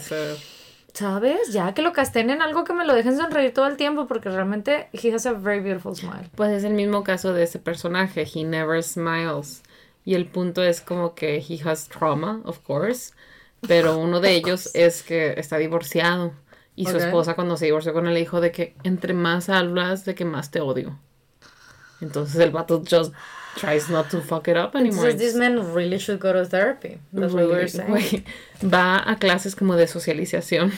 [0.92, 1.52] ¿sabes?
[1.52, 4.31] Ya que lo casten en algo que me lo dejen sonreír todo el tiempo, porque
[4.31, 6.28] realmente he has a very beautiful smile.
[6.35, 9.62] Pues es el mismo caso de ese personaje, he never smiles.
[10.04, 13.12] Y el punto es como que he has trauma, of course,
[13.66, 16.33] pero uno de ellos es que está divorciado.
[16.74, 17.02] Y su Ok.
[17.02, 20.24] esposa cuando se divorció con él le dijo de que entre más hablas, de que
[20.24, 20.98] más te odio.
[22.00, 23.12] Entonces el vato just
[23.56, 25.06] tries not to fuck it up anymore.
[25.08, 26.98] Entonces, this man really should go to therapy.
[27.12, 27.88] That's what we're Really, saying.
[27.90, 28.24] güey,
[28.72, 30.72] va a clases como de socialización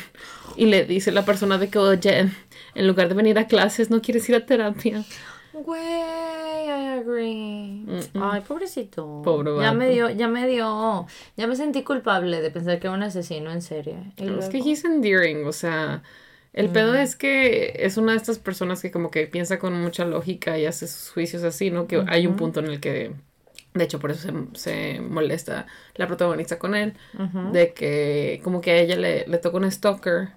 [0.56, 2.30] y le dice la persona de que, oye,
[2.74, 5.04] en lugar de venir a clases, ¿no quieres ir a terapia?
[5.52, 7.85] Güey, I agree.
[8.20, 9.20] Ay, pobrecito.
[9.22, 11.06] Pobre ya me dio, ya me dio,
[11.37, 14.12] ya me sentí culpable de pensar que era un asesino en serie.
[14.16, 16.02] Y Es que he's endearing, o sea,
[16.53, 20.05] el pedo es que es una de estas personas que como que piensa con mucha
[20.05, 21.87] lógica y hace sus juicios así, ¿no?
[21.87, 23.13] Que hay un punto en el que,
[23.75, 26.95] de hecho, por eso se, se molesta la protagonista con él,
[27.41, 30.31] de que como que a ella le, le toca un stalker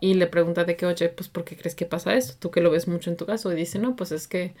[0.00, 2.34] y le pregunta de que, oye, pues, ¿por qué crees que pasa esto?
[2.38, 3.52] Tú que lo ves mucho en tu caso.
[3.52, 4.54] Y dice, no, pues es que,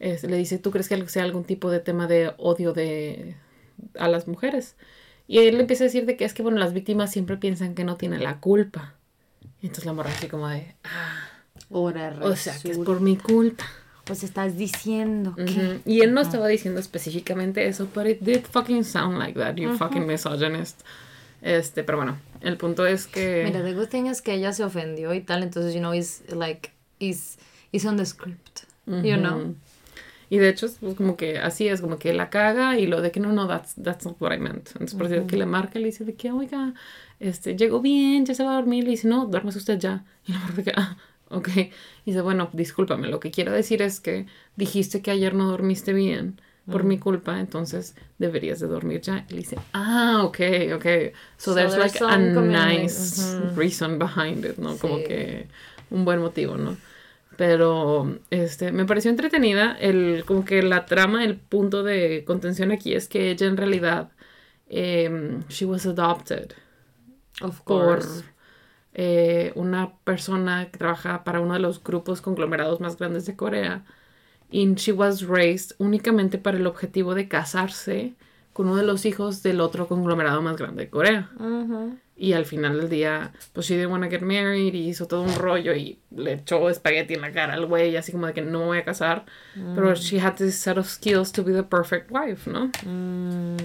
[0.00, 3.36] es- le dice, ¿tú crees que sea algún tipo de tema de odio de
[3.98, 4.76] a las mujeres?
[5.28, 7.74] Y él le empieza a decir de que es que, bueno, las víctimas siempre piensan
[7.74, 8.97] que no tienen la culpa.
[9.60, 11.28] Y entonces la morra así como de, ah,
[11.70, 13.64] Ahora o sea, que es por mi culpa.
[14.04, 15.42] Pues estás diciendo que...
[15.42, 15.80] Ujú.
[15.84, 19.76] Y él no estaba diciendo específicamente eso, but it did fucking sound like that, you
[19.76, 20.80] fucking misogynist.
[21.42, 23.42] Este, pero bueno, el punto es que...
[23.44, 26.22] Mira, the good thing es que ella se ofendió y tal, entonces, you know, is
[26.30, 27.36] like, is,
[27.70, 29.54] is on the script, you know?
[30.30, 33.00] Y de hecho, es pues, como que así es, como que la caga y lo
[33.00, 34.68] de que no, no, that's, that's not what I meant.
[34.72, 36.74] Entonces, por decir que le marca y le dice de que, oiga,
[37.18, 38.84] este, llegó bien, ya se va a dormir.
[38.84, 40.04] Le dice, no, duérmese usted ya.
[40.26, 40.96] Y la morra que, ah,
[41.30, 41.48] ok.
[41.56, 41.70] Y
[42.06, 46.40] dice, bueno, discúlpame, lo que quiero decir es que dijiste que ayer no dormiste bien
[46.70, 49.24] por mi culpa, entonces deberías de dormir ya.
[49.30, 50.40] Y le dice, ah, ok,
[50.76, 50.84] ok.
[51.38, 53.54] So, So there's, there's like a nice Ujú.
[53.58, 54.76] reason behind it, ¿no?
[54.76, 55.04] Como Sí.
[55.04, 55.46] que
[55.90, 56.76] un buen motivo, ¿no?
[57.38, 59.76] Pero este me pareció entretenida.
[59.80, 64.10] El, como que la trama, el punto de contención aquí es que ella en realidad
[64.68, 66.52] em, she was adopted
[67.42, 68.24] Of por course.
[68.94, 73.84] eh, una persona que trabaja para uno de los grupos conglomerados más grandes de Corea.
[74.50, 78.14] Y she was raised únicamente para el objetivo de casarse
[78.54, 81.30] con uno de los hijos del otro conglomerado más grande de Corea.
[81.38, 81.98] Ujú.
[82.20, 85.22] Y al final del día, pues she didn't want to get married y hizo todo
[85.22, 88.42] un rollo y le echó espagueti en la cara al güey, así como de que
[88.42, 89.24] no me voy a casar.
[89.74, 92.72] Pero she had this set of skills to be the perfect wife, ¿no?
[92.84, 93.56] Mm.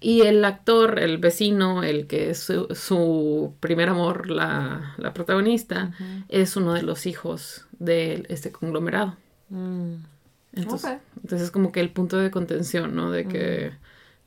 [0.00, 5.92] Y el actor, el vecino, el que es su, su primer amor, la, la protagonista,
[6.28, 9.16] es uno de los hijos de este conglomerado.
[9.50, 9.94] Mm.
[10.54, 11.00] Entonces, Ok.
[11.22, 13.10] entonces es como que el punto de contención, ¿no?
[13.10, 13.72] De que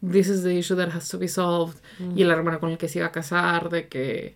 [0.02, 1.78] this is the issue that has to be solved.
[2.16, 4.36] Y el hermano con el que se iba a casar, de que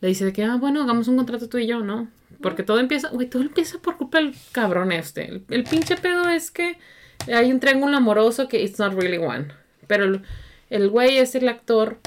[0.00, 2.08] le dice de que, ah, bueno, hagamos un contrato tú y yo, ¿no?
[2.42, 5.28] Porque todo empieza, güey, todo empieza por culpa del cabrón este.
[5.28, 6.78] El, el pinche pedo es que
[7.26, 9.48] hay un triángulo amoroso que it's not really one.
[9.86, 10.22] Pero el,
[10.70, 11.98] el güey es el actor.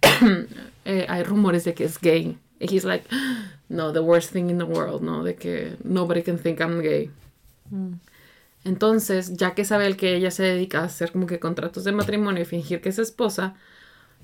[0.84, 2.38] eh, hay rumores de que es gay.
[2.60, 3.06] Y he's like,
[3.68, 5.22] no, the worst thing in the world, ¿no?
[5.22, 7.10] De que nobody can think I'm gay.
[8.64, 11.92] Entonces, ya que sabe el que ella se dedica a hacer como que contratos de
[11.92, 13.54] matrimonio y fingir que es esposa,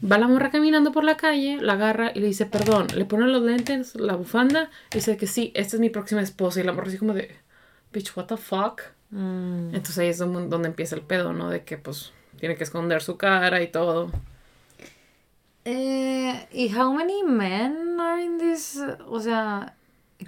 [0.03, 3.27] va la morra caminando por la calle, la agarra y le dice perdón, le pone
[3.27, 6.61] los lentes, la bufanda, y dice que sí, esta es mi próxima esposa.
[6.61, 7.37] Y la morra así como de,
[7.93, 8.81] bitch, what the fuck?
[9.11, 9.75] Mm.
[9.75, 11.51] Entonces ahí es donde, empieza el pedo, ¿no?
[11.51, 14.11] De que pues tiene que esconder su cara y todo.
[15.67, 18.81] Eh, ¿Y how many men are in this?
[19.07, 19.75] O sea,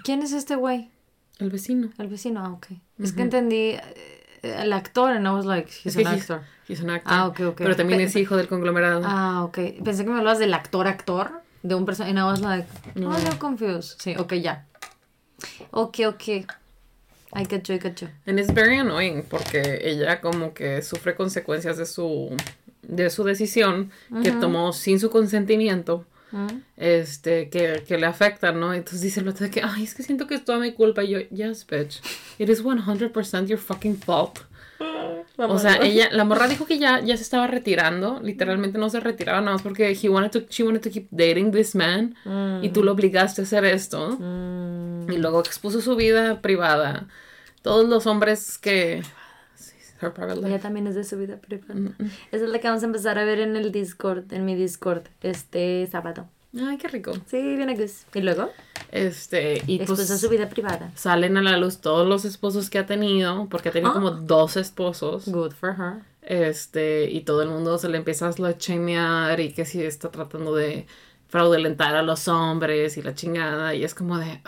[0.03, 0.92] ¿quién es este güey?
[1.39, 1.89] El vecino.
[1.97, 2.67] El vecino, ah, ok.
[2.99, 3.81] Es que entendí eh,
[4.43, 6.41] el actor and I was like, he's Es an actor.
[6.67, 7.57] he's an actor, Ah, ok, ok.
[7.57, 9.01] Pero también Pe- es hijo del conglomerado.
[9.05, 9.57] Ah, ok.
[9.83, 13.09] Pensé que me hablabas del actor actor, de un personaje, and I was like, No.
[13.09, 13.99] oh, I'm confused.
[13.99, 14.65] Sí, ok, ya.
[15.71, 16.27] Ok, ok.
[17.35, 18.09] I get you, I get you.
[18.27, 22.29] And it's very annoying porque ella como que sufre consecuencias de su
[22.83, 23.91] de su decisión
[24.21, 26.05] que tomó sin su consentimiento,
[26.77, 28.73] este, que, que le afectan, ¿no?
[28.73, 31.03] Entonces dice el otro de que, ay, es que siento que es toda mi culpa.
[31.03, 32.01] Y yo, yes, bitch,
[32.37, 34.39] it is 100% your fucking fault.
[35.37, 38.99] O sea, ella, la morra dijo que ya, ya se estaba retirando, literalmente no se
[38.99, 42.15] retiraba nada más porque he wanted to, she wanted to keep dating this man
[42.61, 44.17] y tú lo obligaste a hacer esto.
[45.09, 47.07] Y luego expuso su vida privada.
[47.61, 49.01] Todos los hombres que...
[50.03, 50.47] Her private life.
[50.49, 51.91] Ella también es de su vida privada.
[52.31, 55.03] Esa es la que vamos a empezar a ver en el Discord, en mi Discord,
[55.21, 56.27] este sábado.
[56.59, 57.13] Ay, qué rico.
[57.25, 58.03] Sí, viene Gus.
[58.13, 58.49] ¿Y luego?
[58.91, 60.91] Este, y Expuso pues su vida privada.
[60.95, 63.95] salen a la luz todos los esposos que ha tenido, porque ha tenido Ah.
[63.95, 65.27] como dos esposos.
[65.27, 66.03] Good for her.
[66.21, 70.53] Este, y todo el mundo se le empieza a slachemear y que si está tratando
[70.55, 70.85] de
[71.27, 73.73] fraudulentar a los hombres y la chingada.
[73.73, 74.39] Y es como de,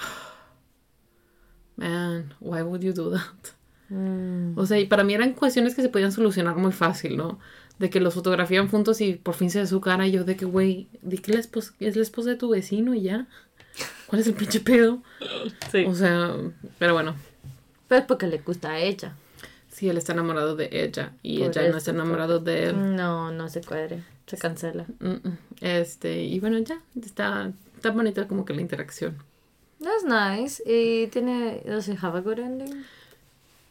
[1.75, 3.54] man, why would you do that?
[3.89, 4.57] Mm.
[4.57, 7.39] O sea, y para mí eran cuestiones que se podían solucionar muy fácil, ¿no?
[7.79, 10.35] De que los fotografían juntos y por fin se ve su cara y yo de
[10.37, 13.27] que, güey, di que la esposa, es la esposa de tu vecino y ya.
[14.07, 15.01] ¿Cuál es el pinche pedo?
[15.71, 15.85] Sí.
[15.85, 16.33] O sea,
[16.79, 17.15] pero bueno,
[17.87, 19.15] Pues porque le gusta a ella.
[19.69, 22.95] sí, él está enamorado de ella y Por ella no está enamorado de él.
[22.95, 24.03] No, no se cuadre.
[24.25, 24.85] Se cancela.
[25.61, 29.17] Este, y bueno, ya, está, está bonita como que la interacción.
[29.79, 30.63] That's nice.
[30.65, 31.61] Y tiene.
[31.65, 32.85] Does it have a good ending?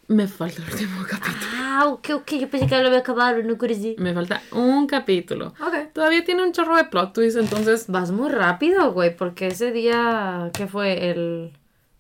[0.08, 1.50] Me falta el último capítulo.
[1.56, 2.32] Ah, ok, ok.
[2.34, 3.96] Yo pensé que lo había acabado, no creí.
[3.98, 5.54] Me falta un capítulo.
[5.60, 5.92] Ok.
[5.92, 10.50] Todavía tiene un chorro de plot twist, entonces Vas muy rápido, güey, porque ese día,
[10.52, 11.10] ¿qué fue?
[11.10, 11.52] ¿El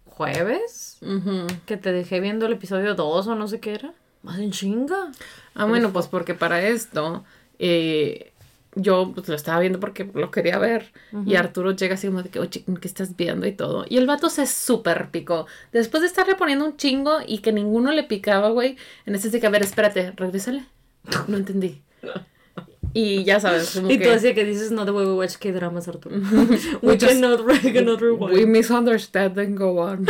[0.06, 0.98] jueves?
[1.02, 1.46] ujú.
[1.66, 3.92] Que te dejé viendo el episodio 2 o no sé qué era.
[4.22, 5.10] Más en chinga.
[5.54, 7.24] Ah, bueno, pues porque para esto
[7.58, 8.32] eh,
[8.76, 10.92] yo pues, lo estaba viendo porque lo quería ver.
[11.26, 13.46] Y Arturo llega así como de que, oye, ¿qué estás viendo?
[13.46, 13.84] Y todo.
[13.88, 15.46] Y el vato se súper picó.
[15.72, 19.40] Después de estarle poniendo un chingo y que ninguno le picaba, güey, en ese de
[19.40, 20.64] que, a ver, espérate, regrésale.
[21.28, 21.82] No entendí.
[22.96, 24.04] Y ya sabes, como Y que...
[24.04, 26.14] tú así que dices, no, the way we watch K-dramas, Arturo.
[26.80, 28.36] We we just- cannot, we cannot rewind.
[28.36, 30.06] We misunderstand and go on.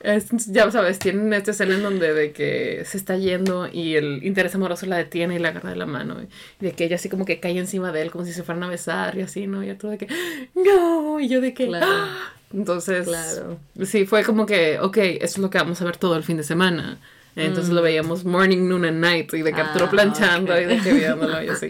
[0.00, 4.24] Es- ya sabes, tienen esta escena en donde de que se está yendo y el
[4.24, 6.16] interés amoroso la detiene y la agarra de la mano.
[6.60, 8.62] Y de que ella así como que cae encima de él como si se fueran
[8.64, 9.62] a besar y así, ¿no?
[9.62, 10.08] Y todo de que,
[10.54, 11.86] no, y yo de que, Claro.
[11.88, 12.32] "Ah".
[12.52, 13.58] Entonces, Claro.
[13.84, 16.36] sí, fue como que, ok, eso es lo que vamos a ver todo el fin
[16.36, 16.98] de semana.
[17.36, 19.66] Entonces lo veíamos morning, noon and night y de que Mm.
[19.82, 20.60] Ah, planchando ok.
[20.62, 21.68] y de que viéndolo y así.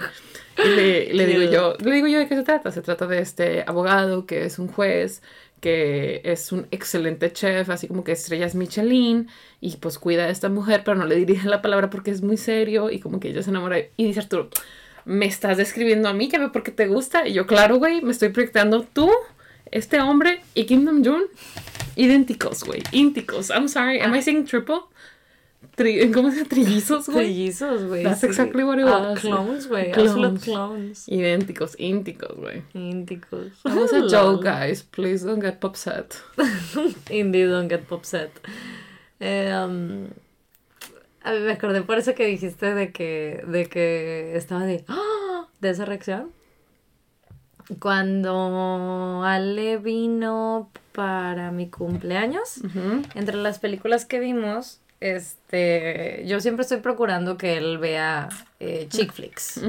[0.65, 2.73] Y le, le digo yo, le digo yo de qué se trata.
[2.73, 5.21] Se trata de este abogado que es un juez,
[5.61, 9.29] que es un excelente chef, así como que estrellas Michelin,
[9.61, 12.37] y pues cuida a esta mujer, pero no le dirige la palabra porque es muy
[12.37, 13.79] serio, y como que ella se enamora.
[13.97, 14.49] Y dice Arturo,
[15.05, 17.29] ¿me estás describiendo a mí que ve porque te gusta?
[17.29, 19.11] Y yo, claro, güey, me estoy proyectando tú,
[19.71, 21.25] este hombre y Kingdom June,
[21.97, 23.51] idénticos, güey, ínticos.
[23.51, 24.81] I'm sorry, am I saying triple?
[25.77, 26.49] Tri- ¿Cómo se dice?
[26.49, 27.27] Trillizos, güey.
[27.27, 28.03] Trillizos, güey.
[28.03, 28.27] That's sí.
[28.27, 29.21] exactly what it Ah, was.
[29.21, 29.91] clones, güey.
[29.93, 30.11] Clones.
[30.11, 31.09] Absolute clones.
[31.09, 32.63] Idénticos, ínticos, güey.
[32.75, 33.63] Ínticos.
[33.63, 34.83] That was a joke, guys.
[34.83, 36.17] Please don't get upset.
[37.11, 38.31] Indeed, don't get upset.
[39.21, 40.09] Um,
[41.23, 45.47] a mí me acordé por eso que dijiste de que, de que estaba de, ¡Ah!
[45.61, 46.31] de esa reacción.
[47.79, 53.03] Cuando Ale vino para mi cumpleaños, Ujú.
[53.15, 58.29] entre las películas que vimos, este, yo siempre estoy procurando que él vea
[58.61, 59.61] eh, chick flicks.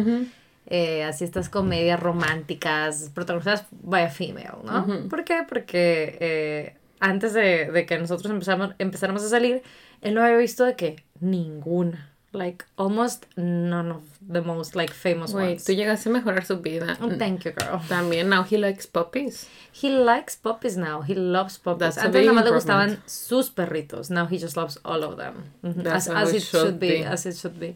[0.68, 5.10] Eh, así estas comedias románticas protagonizadas by a female, ¿no?
[5.10, 5.44] ¿Por qué?
[5.48, 9.64] Porque eh, antes de, de que nosotros empezamos, empezáramos a salir,
[10.02, 12.11] él no había visto de que ninguna.
[12.34, 15.66] Like, almost none of the most, like, famous Güey, ones.
[15.66, 16.98] tú llegaste a mejorar su vida.
[17.02, 17.82] Oh, thank you, girl.
[17.90, 19.48] También now he likes puppies.
[19.74, 21.02] He likes puppies now.
[21.02, 21.96] He loves puppies.
[21.96, 24.10] That's Antes nada más le gustaban sus perritos.
[24.10, 25.52] Now he just loves all of them.
[25.86, 27.00] As, as it should should be.
[27.00, 27.04] be.
[27.04, 27.76] As it should be.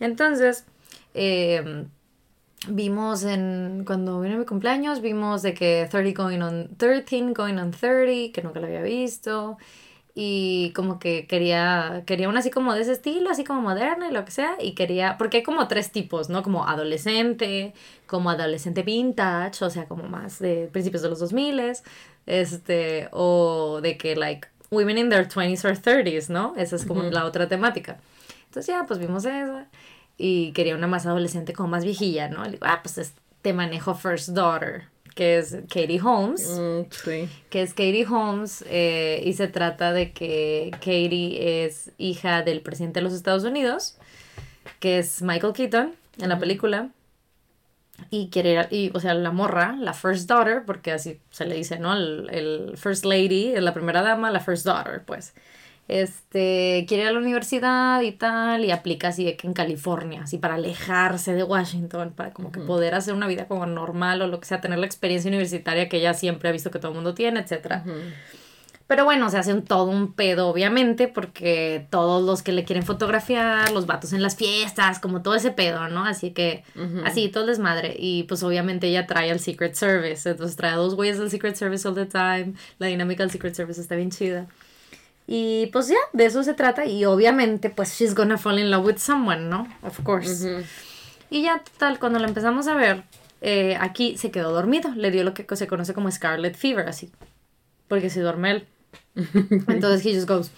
[0.00, 0.64] Entonces,
[1.12, 1.84] eh,
[2.68, 7.70] vimos en cuando vino mi cumpleaños, vimos de que 30 going on 13 going on
[7.70, 9.58] 30, que nunca lo había visto.
[10.22, 14.12] Y como que quería, quería una así como de ese estilo, así como moderna y
[14.12, 14.52] lo que sea.
[14.60, 16.42] Y quería, porque hay como tres tipos, ¿no?
[16.42, 17.72] Como adolescente,
[18.06, 21.58] como adolescente vintage, o sea, como más de principios de los 2000
[22.26, 26.52] este, o de que, like, women in their 20s or 30s, ¿no?
[26.56, 27.98] Esa es como la otra temática.
[28.44, 29.68] Entonces ya, pues vimos esa.
[30.18, 32.44] Y quería una más adolescente, como más viejilla, ¿no?
[32.44, 37.28] Le digo, ah, pues es- te manejo First Daughter, que es Katie Holmes Mm, sí.
[37.50, 43.00] que es Katie Holmes, eh, y se trata de que Katie es hija del presidente
[43.00, 43.96] de los Estados Unidos,
[44.78, 46.90] que es Michael Keaton en la película,
[48.10, 51.44] y quiere ir, a- y, o sea, la morra, la first daughter, porque así se
[51.44, 51.92] le dice, ¿no?
[51.94, 55.34] El, el first lady, la primera dama, la first daughter, pues.
[55.90, 60.22] Este, quiere ir a la universidad y tal, y aplica así de que en California,
[60.22, 64.28] así para alejarse de Washington, para como que poder hacer una vida como normal o
[64.28, 66.94] lo que sea, tener la experiencia universitaria que ella siempre ha visto que todo el
[66.94, 67.84] mundo tiene, etcétera.
[68.86, 72.84] Pero bueno, se hace un, todo un pedo, obviamente, porque todos los que le quieren
[72.84, 76.04] fotografiar, los vatos en las fiestas, como todo ese pedo, ¿no?
[76.04, 76.64] Así que,
[77.04, 77.94] así, todo es desmadre.
[77.96, 81.54] Y pues obviamente ella trae al Secret Service, entonces trae a dos güeyes del Secret
[81.54, 82.54] Service all the time.
[82.78, 84.48] La dinámica del Secret Service está bien chida.
[85.32, 86.86] Y pues ya, de eso se trata.
[86.86, 89.68] Y obviamente, pues she's gonna fall in love with someone, ¿no?
[89.84, 90.64] Of course.
[91.30, 93.04] Y ya, total, cuando la empezamos a ver,
[93.40, 94.92] eh, aquí se quedó dormido.
[94.96, 97.12] Le dio lo que se conoce como Scarlet Fever, así.
[97.86, 98.66] Porque se duerme él.
[99.68, 100.50] Entonces he just goes.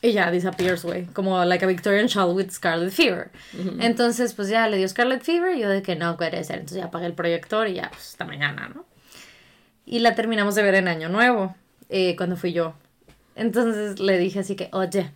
[0.00, 1.04] Y ya disappears, güey.
[1.12, 3.30] Como like a Victorian child with Scarlet Fever.
[3.78, 5.56] Entonces, pues ya le dio Scarlet Fever.
[5.56, 6.56] Y yo de que no puede ser.
[6.56, 8.84] Entonces ya apagué el proyector y ya, pues hasta mañana, ¿no?
[9.86, 11.54] Y la terminamos de ver en Año Nuevo.
[11.88, 12.74] eh, cuando fui yo.
[13.34, 15.10] Entonces le dije así que, oye,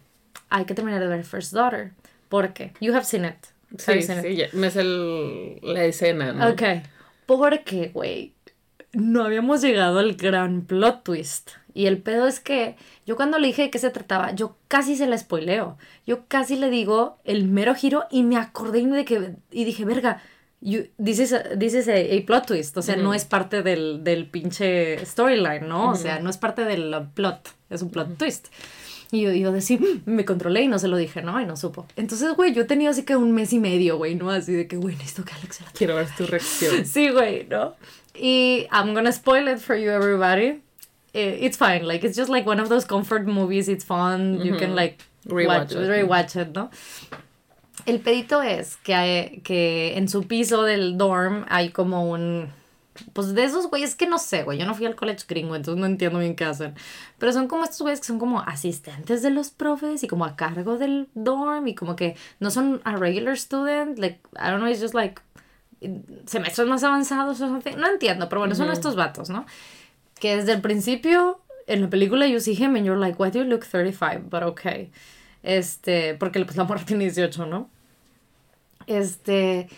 [0.48, 1.92] hay que terminar de ver First Daughter.
[2.29, 2.72] ¿Por qué?
[2.81, 3.35] You have seen it.
[3.79, 4.24] Sí, seen it?
[4.24, 6.48] sí, ya- me es el, la escena, ¿no?
[6.50, 6.62] Ok.
[7.26, 8.35] Porque, güey,
[8.92, 11.50] no habíamos llegado al gran plot twist.
[11.74, 14.96] Y el pedo es que yo cuando le dije de qué se trataba, yo casi
[14.96, 15.76] se la spoileo.
[16.07, 19.35] Yo casi le digo el mero giro y me acordé de que...
[19.50, 20.22] Y dije, verga,
[20.61, 22.77] you, this is, a, this is a- a plot twist.
[22.77, 25.90] O sea, no es parte del, del pinche storyline, ¿no?
[25.90, 27.51] O sea, no es parte del uh, plot.
[27.71, 28.49] Es un plot twist.
[29.12, 31.40] Y yo, yo decía, "Mm", me controlé y no se lo dije, ¿no?
[31.40, 31.87] Y no supo.
[31.95, 34.31] Entonces, güey, yo he tenido así que un mes y medio, güey, ¿no?
[34.31, 36.85] Así de que, güey, necesito que Alex se la Quiero ver tu reacción.
[36.87, 37.77] Sí, güey, ¿no?
[38.14, 40.61] Y I'm gonna spoil it for you, everybody.
[41.14, 44.57] Eh, It's fine, like, it's just like one of those comfort movies, it's fun, you
[44.57, 45.88] can, like, Rewatch watch, it.
[45.88, 46.71] rewatch it, ¿no?
[47.87, 52.51] El pedito es que, hay- que en su piso del dorm hay como un...
[53.12, 54.59] Pues de esos güeyes que no sé, güey.
[54.59, 56.75] Yo no fui al college gringo, entonces no entiendo bien qué hacen.
[57.18, 60.35] Pero son como estos güeyes que son como asistentes de los profes y como a
[60.35, 63.99] cargo del dorm y como que no son a regular student.
[63.99, 65.20] Like, I don't know, it's just like
[66.27, 67.77] semestres más avanzados o something.
[67.77, 69.44] No entiendo, pero bueno, son estos vatos, ¿no?
[70.18, 73.40] Que desde el principio en la película you see him and you're like, why do
[73.40, 74.31] you look 35?
[74.31, 74.90] But okay.
[75.42, 77.68] Este, porque pues la morra tiene 18, ¿no?
[78.87, 79.68] Este,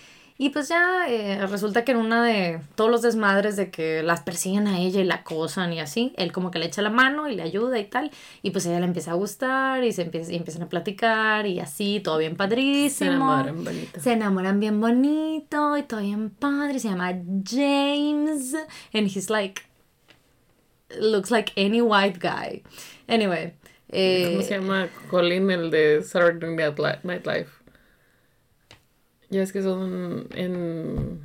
[0.40, 4.20] y pues ya eh, resulta que en una de todos los desmadres de que las
[4.20, 7.28] persiguen a ella y la acosan y así, él como que le echa la mano
[7.28, 8.10] y le ayuda y tal,
[8.42, 11.58] y pues ella le empieza a gustar y se empieza, y empiezan a platicar y
[11.58, 13.10] así, todo bien Se padrísimo.
[13.10, 14.00] enamoran, bonito.
[14.00, 16.78] Se enamoran bien bonito y todo bien padre.
[16.78, 18.54] Se llama James.
[18.92, 19.62] And he's like.
[21.00, 22.62] Looks like any white guy.
[23.08, 23.54] Anyway.
[23.90, 24.88] eh, ¿Cómo se llama?
[25.10, 27.48] Colin, el de Saturday Night Live.
[29.30, 31.20] Ya es que son en...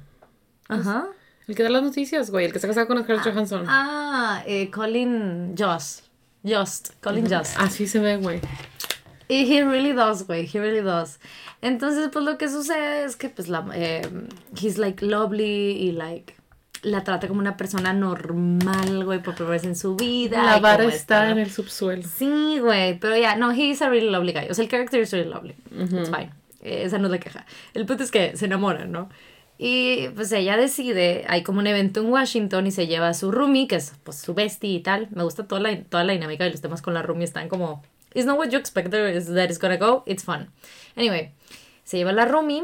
[0.67, 1.07] Ajá.
[1.47, 2.45] El que da las noticias, güey.
[2.45, 3.65] El que está casado con Scarlett Johansson.
[3.67, 6.05] Ah, eh, Colin Jost.
[6.43, 6.93] Just.
[7.01, 7.55] Colin Jost.
[7.57, 8.39] Así se ve, güey.
[9.27, 11.19] Y he really does, güey, he really does.
[11.61, 14.01] Entonces, pues lo que sucede es que, pues, la, eh,
[14.61, 16.35] he's like lovely y like
[16.81, 20.43] la trata como una persona normal, güey, por primera vez en su vida.
[20.43, 22.03] La vara está en el subsuelo.
[22.03, 24.47] Sí, güey, pero ya, no, he's a really lovely guy.
[24.49, 25.55] O sea, el character is really lovely.
[25.71, 26.31] It's fine.
[26.63, 27.45] Esa no es la queja.
[27.73, 29.09] El punto es que se enamoran, ¿no?
[29.57, 33.31] Y pues ella decide, hay como un evento en Washington y se lleva a su
[33.31, 35.07] roomie, que es pues su bestie y tal.
[35.11, 37.83] Me gusta toda la, toda la dinámica de los temas con la roomie, están como,
[38.13, 40.49] it's not what you expect that it's gonna go, it's fun.
[40.95, 41.31] Anyway,
[41.83, 42.63] se lleva a la roomie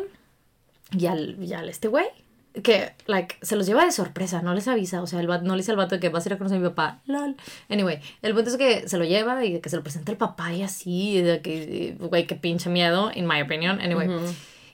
[0.98, 2.08] y al, y al este güey,
[2.64, 5.56] que, like, se los lleva de sorpresa, no les avisa, o sea, el vato- no
[5.56, 7.36] le dice al vato de que vas a ir a conocer a mi papá, lol.
[7.70, 10.52] Anyway, el punto es que se lo lleva y que se lo presenta el papá
[10.54, 14.08] y así, de que, güey, que pinche miedo, in my opinion, anyway.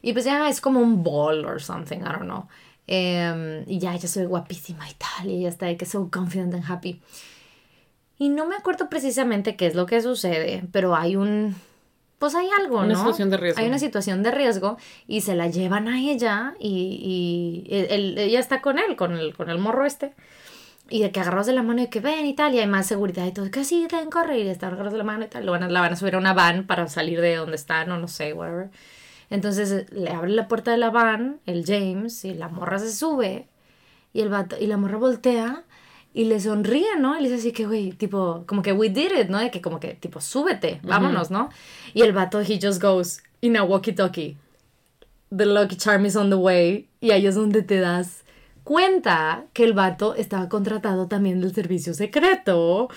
[0.01, 2.47] Y pues ya es como un ball or something, I don't know.
[2.87, 6.53] Em, y ya se ve guapísima y tal, y ella está de que so confident
[6.53, 7.01] and happy.
[8.17, 11.55] Y no me acuerdo precisamente qué es lo que sucede, pero hay un...
[12.19, 12.99] Pues hay algo, Una ¿no?
[12.99, 13.61] situación de riesgo.
[13.61, 18.39] Hay una situación de riesgo y se la llevan a ella y, y él- ella
[18.39, 20.13] está con él, con el, con el morro este.
[20.89, 22.85] Y de que agarrados de la mano y que ven y tal, y hay más
[22.85, 25.45] seguridad y todo, que sí, ten, corre, y están agarrados de la mano y tal.
[25.45, 27.91] Lo van a- la van a subir a una van para salir de donde están,
[27.91, 28.69] o no sé, whatever.
[29.31, 32.93] Entonces eh, le abre la puerta de la van, el James, y la morra se
[32.93, 33.47] sube,
[34.13, 35.63] y, el vato, y la morra voltea
[36.13, 37.17] y le sonríe, ¿no?
[37.17, 39.39] Y le dice así que, güey, tipo, como que we did it, ¿no?
[39.39, 41.49] De que como que, tipo, súbete, vámonos, ¿no?
[41.95, 44.35] Y el vato, he just goes in a walkie-talkie.
[45.31, 46.89] The Lucky Charm is on the way.
[46.99, 48.25] Y ahí es donde te das
[48.65, 52.89] cuenta que el vato estaba contratado también del servicio secreto,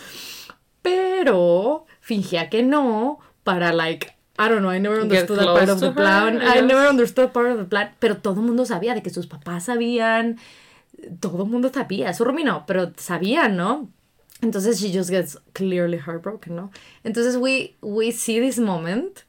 [0.83, 5.79] pero fingía que no para, like, I don't know, I never understood that part of
[5.79, 6.41] the plan.
[6.41, 9.11] her, I never understood part of the plan, pero todo el mundo sabía de que
[9.11, 10.39] sus papás sabían,
[11.21, 13.91] todo el mundo sabía, su Rumi no, pero sabían, ¿no?
[14.41, 16.71] Entonces she just gets clearly heartbroken, ¿no?
[17.05, 19.25] Entonces we, we see this moment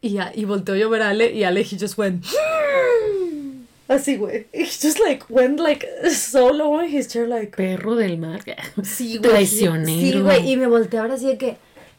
[0.00, 2.24] y, ya, y volteó yo a ver a Ale y Ale he just went
[3.88, 4.46] así, güey.
[4.52, 8.40] He just like went like so low in his chair like Perro del mar.
[8.82, 9.30] sí, güey.
[9.30, 9.86] Traicionero.
[9.86, 11.56] Sí, güey, y me volteé ahora así de que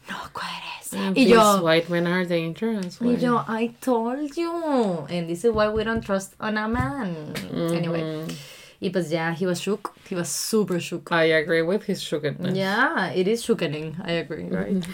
[0.10, 0.66] no cueres.
[1.16, 3.00] Y yo white men are dangerous.
[3.02, 5.06] y yo I told you.
[5.10, 7.34] And this is why we don't trust on a man.
[7.54, 8.26] Anyway.
[8.86, 9.96] Y pues ya, he was shook.
[10.08, 11.12] He was super shook.
[11.12, 12.56] I agree with his sugarness.
[12.56, 13.96] Yeah, it is shookening.
[14.06, 14.86] I agree, right?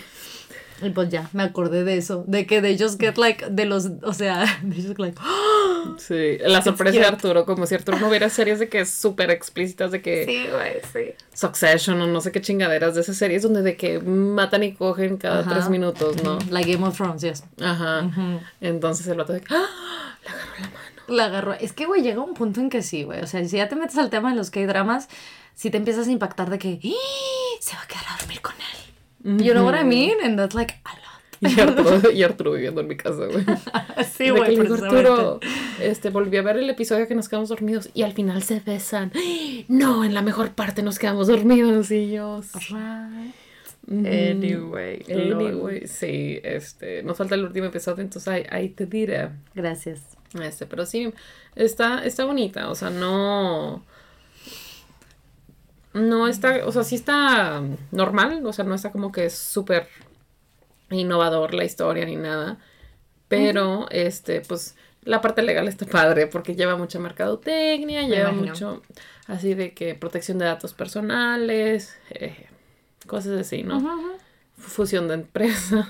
[0.81, 3.89] Y pues ya, me acordé de eso, de que they just get like, de los,
[4.01, 5.19] o sea, they just like,
[5.97, 7.05] Sí, la sorpresa de.
[7.05, 10.79] Arturo, como si Arturo no hubiera series de que súper explícitas de que sí, güey,
[10.93, 11.13] sí.
[11.33, 15.17] Succession o no sé qué chingaderas de esas series donde de que matan y cogen
[15.17, 15.49] cada Ajá.
[15.51, 16.39] tres minutos, ¿no?
[16.49, 17.43] Like Game of Thrones, yes.
[17.61, 18.09] Ajá.
[18.61, 19.65] Entonces el vato de que ¡ah!
[20.23, 20.90] le agarró la mano.
[21.11, 21.53] La agarró.
[21.53, 23.21] Es que, güey, llega un punto en que sí, güey.
[23.21, 25.09] O sea, si ya te metes al tema de los K-dramas,
[25.53, 27.57] sí te empiezas a impactar de que ¡Ah!
[27.59, 29.43] se va a quedar a dormir con él.
[29.43, 30.17] You know what I mean?
[30.23, 31.11] And that's like a lot.
[31.41, 33.43] Y Arturo, y Arturo viviendo en mi casa, güey.
[34.15, 34.59] Sí, güey.
[34.59, 35.39] Arturo,
[35.81, 39.11] este, volví a ver el episodio que nos quedamos dormidos y al final se besan.
[39.67, 42.41] No, en la mejor parte nos quedamos dormidos y yo.
[43.87, 45.03] Anyway.
[45.09, 49.29] Anyway, sí, este, nos falta el último episodio, entonces ahí, ahí te diré.
[49.53, 50.20] Gracias.
[50.39, 51.13] Este, pero sí,
[51.55, 53.83] está, está bonita, o sea, no.
[55.93, 57.61] No está, o sea, sí está
[57.91, 59.89] normal, o sea, no está como que es súper
[60.89, 62.59] innovador la historia ni nada.
[63.27, 68.51] Pero, este, pues, la parte legal está padre porque lleva mucha mercadotecnia, lleva imagino.
[68.51, 68.81] mucho
[69.27, 72.47] así de que protección de datos personales, eh,
[73.07, 73.81] cosas así, ¿no?
[74.57, 75.87] Fusión de empresas,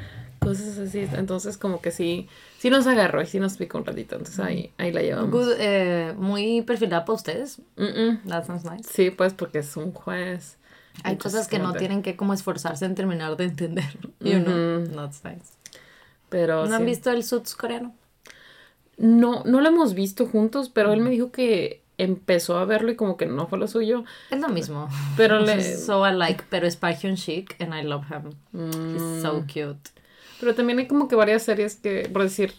[0.40, 1.06] cosas así.
[1.12, 2.28] Entonces, como que sí,
[2.58, 4.16] sí nos agarró y sí nos picó un ratito.
[4.16, 5.30] Entonces ahí, ahí la llevamos.
[5.30, 7.58] Good, eh, muy perfilada para ustedes.
[7.76, 8.28] Mm, mm.
[8.28, 8.88] That sounds nice.
[8.92, 10.58] Sí, pues porque es un juez.
[11.04, 13.98] Hay cosas que no te- tienen que como esforzarse en terminar de entender.
[14.20, 14.84] You know?
[14.94, 15.52] That's nice.
[16.28, 16.72] Pero ¿No sí.
[16.74, 17.94] han visto el Suits coreano?
[18.98, 22.96] No, no lo hemos visto juntos, pero él me dijo que empezó a verlo y
[22.96, 24.04] como que no fue lo suyo.
[24.30, 24.88] Es lo mismo.
[25.16, 28.32] Pero le- So alike, pero es fashion chic and I love him.
[28.54, 29.46] He's so Mm.
[29.46, 29.90] cute.
[30.40, 32.52] Pero también hay como que varias series que, por decir,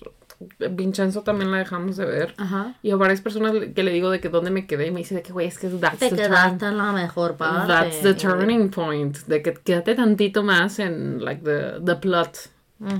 [0.71, 2.33] Vincenzo también la dejamos de ver.
[2.37, 2.75] Ajá.
[2.83, 5.15] Y a varias personas que le digo de que dónde me quedé y me dice
[5.15, 7.67] de que, güey, es que that's Te the quedaste turn- en la mejor parte.
[7.67, 9.17] That's the turning point.
[9.27, 12.37] De que quédate tantito más en, like, the, the plot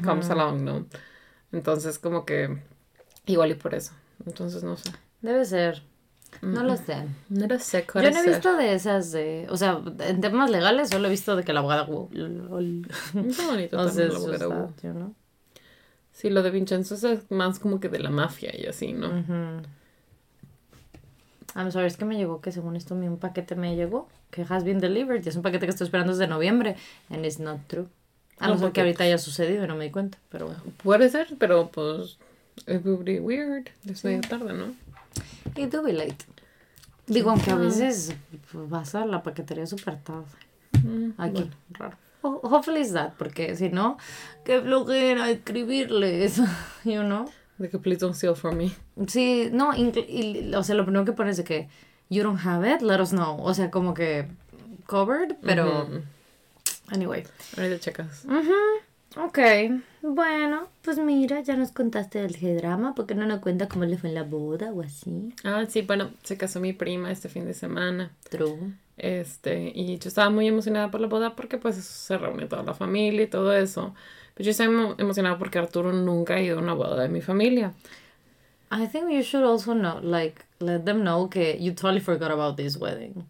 [0.03, 0.85] comes along, ¿no?
[1.51, 2.57] Entonces, como que,
[3.25, 3.93] igual y por eso.
[4.25, 4.91] Entonces, no sé.
[5.21, 5.81] Debe ser.
[6.41, 7.03] No lo sé.
[7.29, 9.47] No lo sé, Yo no he visto de esas de...
[9.49, 11.83] O sea, en temas legales solo he visto de que la abogada...
[11.83, 12.87] wow, lol.
[13.27, 14.75] Está bonito O sea, también la it's abogada just Wu.
[14.75, 15.15] that, you know?
[16.11, 19.07] Sí, lo de Vincenzo es más como que de la mafia y así, ¿no?
[19.07, 19.61] Ujú.
[21.55, 24.63] I'm sorry, es que me llegó que según esto un paquete me llegó que has
[24.63, 26.75] been delivered y es un paquete que estoy esperando desde noviembre
[27.09, 27.87] and it's not true.
[28.39, 30.61] A no ¿Cómo ser que ahorita haya sucedido y no me di cuenta, pero bueno.
[30.83, 32.17] Puede ser, pero pues
[32.67, 33.69] it would be weird.
[33.89, 34.75] Es medio tarde, ¿no?
[35.55, 36.25] It do be late.
[37.07, 38.13] Digo, aunque a veces
[38.51, 40.25] pues, vas a la paquetería súper tarde.
[41.17, 41.97] Aquí, raro.
[42.21, 43.97] Ho- Hopefully it's that, porque si no,
[44.43, 46.37] qué flojera escribirles,
[46.83, 47.29] you know?
[47.57, 48.71] De que please don't steal from me.
[49.07, 51.69] Sí, no, y- o sea, lo primero que pones de que
[52.09, 53.37] you don't have it, let us know.
[53.41, 54.27] O sea, como que
[54.85, 55.87] covered, pero
[56.91, 57.23] anyway.
[57.57, 58.25] Ahorita checas.
[59.15, 59.39] Ok,
[60.15, 63.97] bueno, pues mira, ya nos contaste del G-drama, ¿por qué no nos cuenta cómo le
[63.97, 65.33] fue en la boda o así?
[65.43, 68.11] Ah, sí, bueno, se casó mi prima este fin de semana.
[68.29, 68.73] True.
[68.97, 72.73] Este, y yo estaba muy emocionada por la boda porque pues se reunió toda la
[72.73, 73.93] familia y todo eso.
[74.33, 77.21] Pero yo estaba emo- emocionada porque Arturo nunca ha ido a una boda de mi
[77.21, 77.73] familia.
[78.71, 82.57] I think you should also know, like, let them know que you totally forgot about
[82.57, 83.25] this wedding.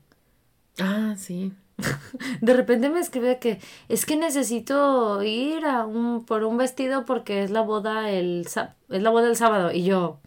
[0.80, 1.54] Ah, sí.
[2.42, 3.60] De repente me escribe que
[3.90, 8.48] es que necesito ir a un, por un vestido porque es la boda el
[8.90, 10.18] es la boda el sábado y yo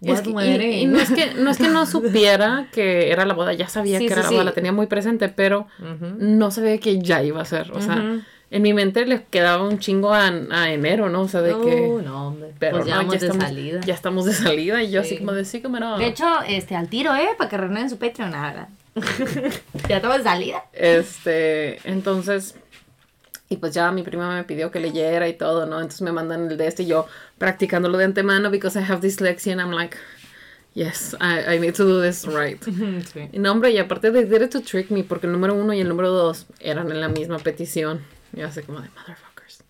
[0.00, 3.10] Es "What que- y, wedding?" y no es que no es que no supiera que
[3.12, 4.46] era la boda, ya sabía Sí, que era sí, la boda, sí.
[4.46, 5.66] la tenía muy presente, pero
[6.18, 7.70] no sabía que ya iba a ser.
[7.72, 8.20] O sea,
[8.50, 11.22] en mi mente le quedaba un chingo a, a enero, ¿no?
[11.22, 12.02] O sea, de que.
[12.04, 12.52] No, hombre.
[12.58, 13.80] Pero pues ya no, vamos de estamos, salida.
[13.86, 15.18] Ya estamos de salida y yo así Sí.
[15.18, 15.96] como de sí, como no.
[15.98, 17.28] De hecho, este, al tiro, ¿eh?
[17.38, 18.68] Para que renueven su Patreon, nada.
[19.88, 20.64] ya de salida.
[20.72, 22.54] Este, entonces,
[23.48, 25.76] y pues ya mi prima me pidió que leyera y todo, ¿no?
[25.76, 27.06] Entonces me mandan el de este y yo
[27.38, 29.96] practicándolo de antemano because I have dyslexia and I'm like,
[30.74, 32.62] yes, I, I need to do this right.
[33.12, 33.28] Sí.
[33.32, 35.72] Y no, hombre, y aparte de did it to trick me porque el número uno
[35.72, 38.00] y el número dos eran en la misma petición.
[38.34, 39.64] Y así como de motherfuckers.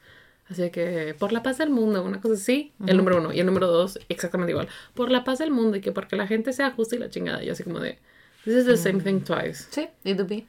[0.48, 3.46] Así que por la paz del mundo, una cosa así, el número uno y el
[3.46, 4.68] número dos exactamente igual.
[4.94, 7.42] Por la paz del mundo y que porque la gente sea justa y la chingada.
[7.42, 7.98] Y así como de,
[8.44, 9.26] this is the same thing mm.
[9.26, 9.68] twice.
[9.70, 10.46] Sí, it do be.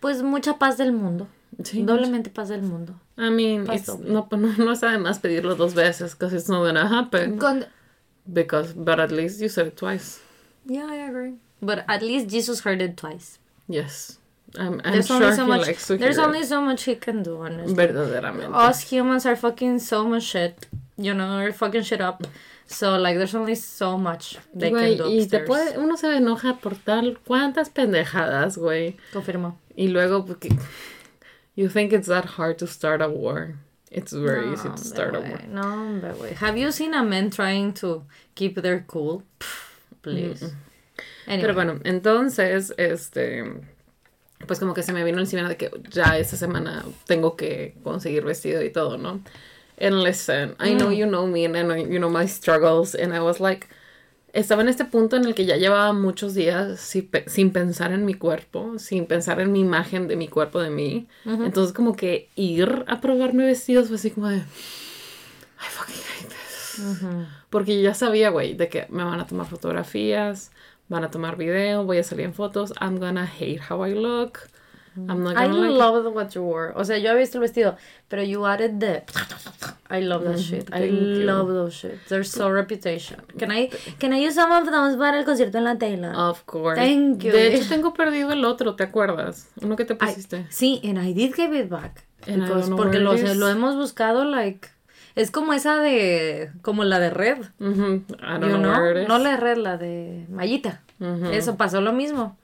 [0.00, 1.26] Pues mucha paz del mundo.
[1.62, 2.94] Sí, Doblemente paz del mundo.
[3.16, 6.64] I mean, it's, no, no, no está de más pedirlo dos veces, because it's not
[6.64, 7.38] gonna happen.
[7.38, 7.66] Con-
[8.32, 10.20] Because, but at least you said it twice.
[10.66, 11.34] Yeah, I agree.
[11.60, 13.38] But at least Jesus heard it twice.
[13.68, 14.18] Yes.
[14.58, 15.66] I'm, I'm There's sure only so he much.
[15.66, 16.46] likes to There's only it.
[16.46, 17.74] so much he can do, honestly.
[17.74, 18.54] Verdaderamente.
[18.54, 20.66] Us humans are fucking so much shit.
[20.96, 22.26] You know, we're fucking shit up.
[22.66, 25.46] So like, there's only so much they Güey, can do y te upstairs.
[25.46, 28.96] puede, uno se enoja por tal cuántas pendejadas, güey.
[29.12, 29.58] Confirmo.
[29.76, 30.48] Y luego, porque
[31.56, 33.54] you think it's that hard to start a war.
[33.90, 35.46] It's very easy to start a war.
[35.48, 36.34] No, hombre, güey.
[36.36, 38.04] Have you seen a man trying to
[38.34, 39.22] keep their cool?
[40.02, 40.42] Please.
[41.26, 41.40] Anyway.
[41.42, 43.44] Pero bueno, entonces, este,
[44.46, 48.24] pues como que se me vino encima de que ya esta semana tengo que conseguir
[48.24, 49.20] vestido y todo, ¿no?
[49.78, 53.12] And listen, I know you know me and I know you know my struggles, and
[53.12, 53.66] I was like,
[54.32, 57.92] estaba en este punto en el que ya llevaba muchos días sin, pe- sin pensar
[57.92, 61.06] en mi cuerpo, sin pensar en mi imagen de mi cuerpo, de mí.
[61.46, 66.80] Entonces como que ir a probarme vestidos fue así como de, I fucking hate this.
[67.50, 70.50] Porque yo ya sabía, güey, de que me van a tomar fotografías,
[70.88, 74.38] van a tomar video, voy a salir en fotos, I'm gonna hate how I look.
[74.96, 76.72] I'm not I gonna like love what you wore.
[76.76, 77.76] O sea, yo había visto el vestido,
[78.08, 79.02] pero you added the.
[79.90, 80.68] I love that shit.
[80.72, 81.24] I thank you.
[81.24, 81.98] love those shit.
[82.08, 83.20] They're so reputation.
[83.38, 83.68] Can I
[83.98, 86.12] can I use some of those para el concierto en la tela?
[86.30, 86.78] Of course.
[86.80, 87.32] Thank you.
[87.32, 89.48] De hecho, tengo perdido el otro, ¿te acuerdas?
[89.62, 90.46] Uno que te I- pusiste.
[90.50, 92.04] sí, and I did give it back.
[92.26, 93.36] And I Because- don't know porque where lo, it is.
[93.36, 94.68] lo hemos buscado, like.
[95.16, 96.50] Es como esa de.
[96.62, 97.38] Como la de red.
[97.58, 98.04] Mhm.
[98.20, 99.02] I don't you know, know?
[99.02, 99.06] it.
[99.08, 100.80] No la de red, la de Mallita.
[101.32, 102.36] Eso pasó lo mismo.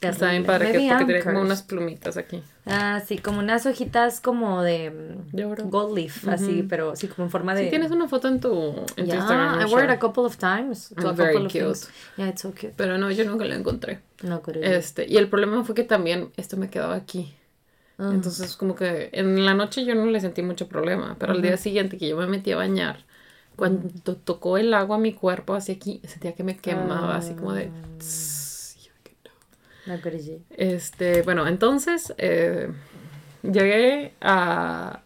[0.00, 0.46] Está bien Terrible.
[0.46, 2.42] padre, que, Maybe porque I'm tiene como unas plumitas aquí.
[2.64, 4.90] Ah, sí, como unas hojitas como de.
[4.90, 5.64] mm, De oro.
[5.66, 7.64] Gold leaf, así, pero sí, como en forma de.
[7.64, 8.50] Sí, tienes una foto en tu,
[8.96, 9.58] en tu Instagram.
[9.58, 10.88] Yeah, I wore it a couple of times.
[10.88, 11.64] to I'm a very couple of cute.
[11.64, 11.90] things.
[12.16, 12.72] Yeah, it's so cute.
[12.76, 14.00] Pero no, yo nunca la encontré.
[14.22, 17.34] No could Este, y el problema fue que también esto me quedaba aquí.
[17.98, 18.10] Ah.
[18.14, 21.58] Entonces, como que en la noche yo no le sentí mucho problema, pero al día
[21.58, 23.04] siguiente que yo me metí a bañar,
[23.56, 27.52] cuando tocó el agua a mi cuerpo hacia aquí, sentía que me quemaba, así como
[27.52, 27.70] de...
[27.98, 28.39] tss, que
[29.86, 30.00] no.
[30.50, 32.70] Este, bueno, entonces eh,
[33.42, 35.02] llegué a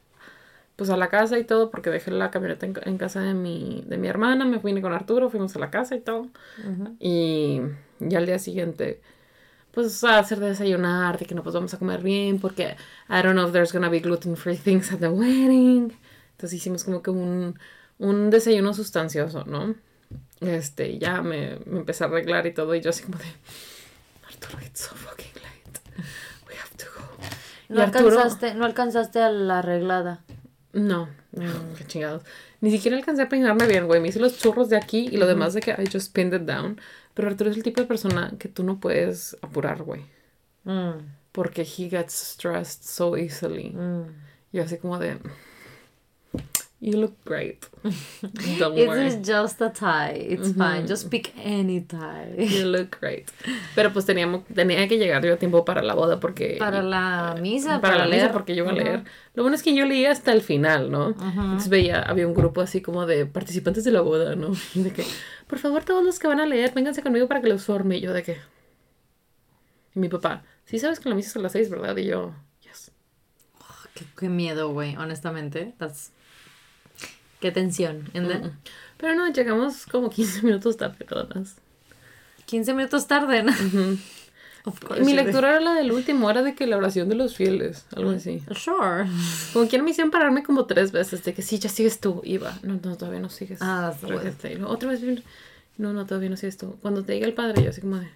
[0.76, 3.84] pues a la casa y todo porque dejé la camioneta en, en casa de mi,
[3.86, 6.28] de mi hermana, me vine con Arturo, fuimos a la casa y todo.
[6.98, 7.60] Y
[8.00, 9.00] ya al día siguiente
[9.74, 12.76] pues a hacer desayunar, de que no pues vamos a comer bien porque
[13.08, 15.92] I don't know if there's gonna be gluten free things at the wedding.
[16.32, 17.58] Entonces hicimos como que un,
[17.98, 19.74] un desayuno sustancioso, ¿no?
[20.40, 23.24] Este, ya me, me empecé a arreglar y todo y yo así como de
[24.44, 25.80] Arturo, it's so fucking late.
[26.48, 27.04] We have to go.
[27.68, 30.20] No Arturo, alcanzaste, no alcanzaste a la arreglada.
[30.72, 32.22] no, no, qué chingados.
[32.60, 34.00] Ni siquiera alcancé a peinarme bien, güey.
[34.00, 36.42] Me hice los churros de aquí y lo demás de que I just pinned it
[36.46, 36.80] down.
[37.14, 40.02] Pero Arturo es el tipo de persona que tú no puedes apurar, güey.
[40.64, 40.98] Mm,
[41.32, 43.70] Porque he gets stressed so easily.
[43.70, 44.06] mm.
[44.52, 45.18] Y así como de...
[46.84, 47.66] You look great.
[48.58, 49.06] Don't worry.
[49.06, 50.20] It is just a tie.
[50.20, 50.86] It's fine.
[50.86, 52.34] Just pick any tie.
[52.36, 53.30] You look great.
[53.74, 56.56] Pero pues teníamos, tenía que llegar yo a tiempo para la boda porque...
[56.58, 58.32] Para la misa, para, la misa leer.
[58.32, 59.04] porque yo iba a leer.
[59.32, 61.08] Lo bueno es que yo leía hasta el final, ¿no?
[61.08, 64.52] Entonces veía, había un grupo así como de participantes de la boda, ¿no?
[64.74, 65.06] Y de que,
[65.46, 67.96] por favor, todos los que van a leer, vénganse conmigo para que los forme.
[67.96, 68.36] Y yo de que...
[69.94, 71.96] Y mi papá, sí sabes que la misa es a las seis, ¿verdad?
[71.96, 72.90] Y yo, yes.
[73.94, 75.72] Qué, qué miedo, güey, honestamente.
[75.78, 76.12] That's...
[77.44, 78.08] Qué tensión.
[78.14, 78.52] Then-
[78.96, 81.56] Pero no, llegamos como 15 minutos tarde, más.
[82.46, 83.52] 15 minutos tarde, ¿no?
[83.52, 87.36] Y course mi lectura era la del último, era de que la oración de los
[87.36, 88.42] fieles, algo así.
[88.54, 89.04] Sure.
[89.52, 92.58] Como quien me hicieron pararme como tres veces, de que sí, ya sigues tú, iba.
[92.62, 93.58] No, no, todavía no sigues.
[93.60, 95.02] Ah, luego otra vez,
[95.76, 96.78] no, no, todavía no sigues tú.
[96.80, 98.08] Cuando te diga el padre, yo así como de,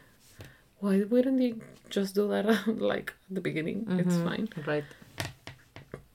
[0.80, 1.58] why wouldn't you
[1.94, 2.46] just do that,
[2.78, 3.84] like, at the beginning?
[4.00, 4.48] It's fine.
[4.66, 4.84] Right.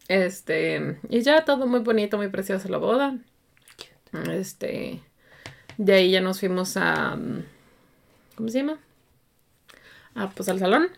[0.07, 3.17] Este, y ya todo muy bonito, muy precioso la boda.
[4.31, 5.01] Este,
[5.77, 7.17] de ahí ya nos fuimos a,
[8.35, 8.77] ¿cómo se llama?
[10.15, 10.89] Ah, pues al salón.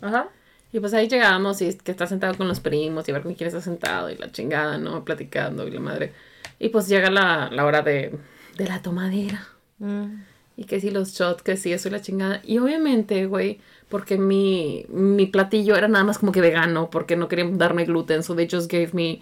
[0.00, 0.28] Ajá.
[0.72, 3.34] Y pues ahí llegábamos y es que está sentado con los primos y ver con
[3.34, 5.04] quién está sentado y la chingada, ¿no?
[5.04, 6.14] Platicando y la madre.
[6.58, 8.18] Y pues llega la, la hora de,
[8.56, 9.46] de la tomadera.
[9.78, 10.22] Mm.
[10.62, 12.40] Y que si los shots, que si eso y la chingada.
[12.44, 13.58] Y obviamente, güey,
[13.88, 18.22] porque mi, mi platillo era nada más como que vegano, porque no querían darme gluten,
[18.22, 19.20] so they just gave me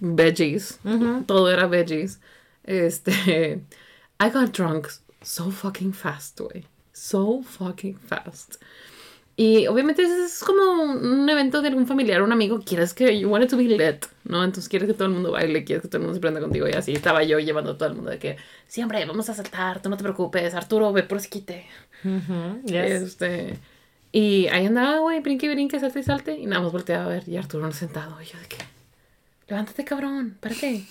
[0.00, 0.80] veggies.
[1.26, 2.18] Todo era veggies.
[2.64, 3.12] Este,
[4.18, 4.88] I got drunk
[5.22, 6.64] so fucking fast, güey.
[6.92, 8.58] So fucking fast.
[9.36, 12.60] Y obviamente es como un evento de algún familiar o un amigo.
[12.64, 14.44] Quieres que you want it to be lit, ¿no?
[14.44, 16.68] Entonces quieres que todo el mundo baile, quieres que todo el mundo se prenda contigo.
[16.68, 18.36] Y así estaba yo llevando a todo el mundo de que
[18.68, 21.66] siempre vamos a saltar, tú no te preocupes, Arturo, ve por esquite.
[22.04, 22.62] Mhm.
[22.66, 23.02] Yes.
[23.02, 23.58] Este,
[24.12, 26.38] Y ahí andaba, güey, brinque, brinque, salte y salte.
[26.38, 27.28] Y nada más volteaba a ver.
[27.28, 28.22] Y Arturo sentado.
[28.22, 28.58] Y yo de que,
[29.48, 30.36] levántate, cabrón.
[30.38, 30.84] ¿Para qué?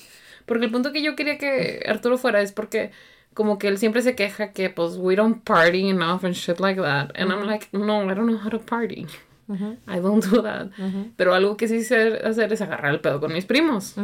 [0.46, 2.92] Porque el punto que yo quería que Arturo fuera es porque
[3.34, 6.80] como que él siempre se queja que pues we don't party enough and shit like
[6.82, 7.12] that.
[7.16, 9.08] And I'm like, no, I don't know how to party.
[9.88, 10.70] I don't do that.
[11.18, 13.96] Pero algo que sí sé hacer es agarrar el pedo con mis primos.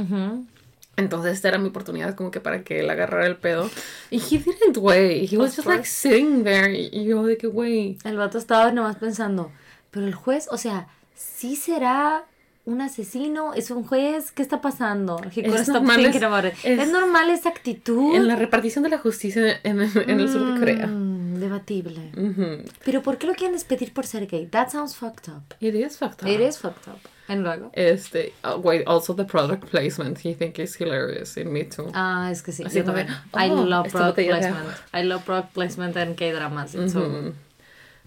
[0.98, 3.70] Entonces esta era mi oportunidad como que para que él agarrara el pedo.
[4.10, 5.28] Y he didn't, güey.
[5.32, 5.92] He was Of just like course.
[5.92, 6.70] sitting there.
[6.78, 7.98] Y yo de que, güey.
[8.04, 9.50] El vato estaba nomás pensando,
[9.92, 12.26] pero el juez, o sea, ¿sí será
[12.70, 13.53] un asesino?
[13.53, 14.32] ¿Es un juez?
[14.32, 15.20] ¿Qué está pasando?
[15.36, 18.15] Stop normal, es- es- ¿Es normal esa actitud?
[18.15, 20.88] En la repartición de la justicia en, en el sur de Corea.
[20.88, 22.11] Mm, debatible.
[22.17, 22.63] Ujú.
[22.86, 24.45] Pero ¿por qué lo quieren despedir por ser gay?
[24.47, 25.55] That sounds fucked up.
[25.59, 26.30] It is fucked up.
[26.30, 26.99] It is fucked up.
[27.28, 27.70] And luego.
[27.74, 30.17] Este, oh, wait, also the product placement.
[30.24, 31.91] He think is hilarious in Me Too.
[31.93, 32.63] Ah, es que sí.
[32.65, 33.07] Así yo también.
[33.34, 34.70] I oh, love esta product placement.
[34.93, 36.74] I love product placement en K-dramas.
[36.76, 37.34] It's so- Ujú.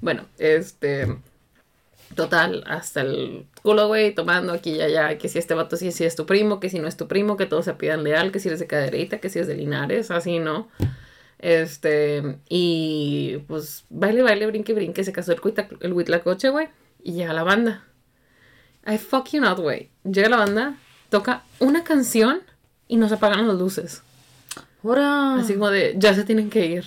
[0.01, 1.17] Bueno, este.
[2.15, 6.05] Total, hasta el culo, güey, tomando aquí y allá, que si este vato sí, sí
[6.05, 8.41] es tu primo, que si no es tu primo, que todos se pidan leal, que
[8.41, 10.69] si eres de caderita, que si es de Linares, así, ¿no?
[11.39, 16.69] Este, y pues baile, baile, brinque, brinque, se casó el, cuita, el huitlacoche, güey,
[17.03, 17.85] y llega la banda.
[18.87, 19.91] I fuck you not, güey.
[20.05, 20.77] Llega la banda,
[21.09, 22.41] toca una canción
[22.89, 24.03] y nos apagan las luces.
[24.83, 25.37] ¡Hora!
[25.37, 26.85] Así como de, ya se tienen que ir.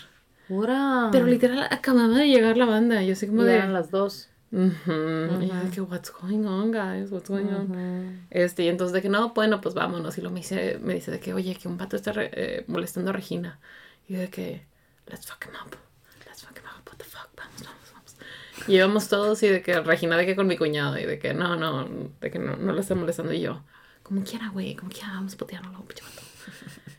[0.49, 1.09] ¡Hora!
[1.11, 3.55] Pero literal acababa de llegar la banda, y así como de...
[3.55, 4.29] eran las dos.
[4.51, 7.11] Y yo de que, what's going on, guys?
[7.11, 8.25] What's going on?
[8.29, 10.17] Este, y entonces de que, no, bueno, pues vámonos.
[10.17, 12.65] Y lo me dice, me dice de que, oye, que un vato está re- eh,
[12.67, 13.59] molestando a Regina.
[14.07, 14.65] Y yo de que,
[15.07, 15.75] let's fuck him up.
[16.25, 16.87] Let's fuck him up.
[16.87, 17.29] What the fuck?
[17.35, 18.15] Vamos, vamos, vamos.
[18.67, 20.97] Y íbamos todos y de que Regina de que con mi cuñado.
[20.97, 21.87] Y de que, no, no,
[22.21, 23.33] de que no, no la está molestando.
[23.33, 23.63] Y yo,
[24.03, 26.03] como quiera, güey, como quiera, vamos a putearlo, pinche.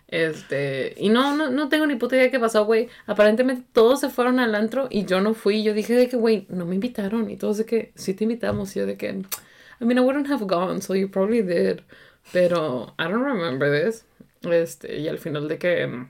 [0.08, 2.88] Este, y no, no, no tengo ni puta idea de qué pasó, güey.
[3.06, 5.62] Aparentemente todos se fueron al antro y yo no fui.
[5.62, 7.30] Yo dije de que, güey, no me invitaron.
[7.30, 8.74] Y todos de que, sí te invitamos.
[8.76, 11.80] Y yo de que, I mean, I wouldn't have gone, so you probably did.
[12.32, 14.04] Pero I don't remember this.
[14.42, 16.08] Este, y al final de que mm,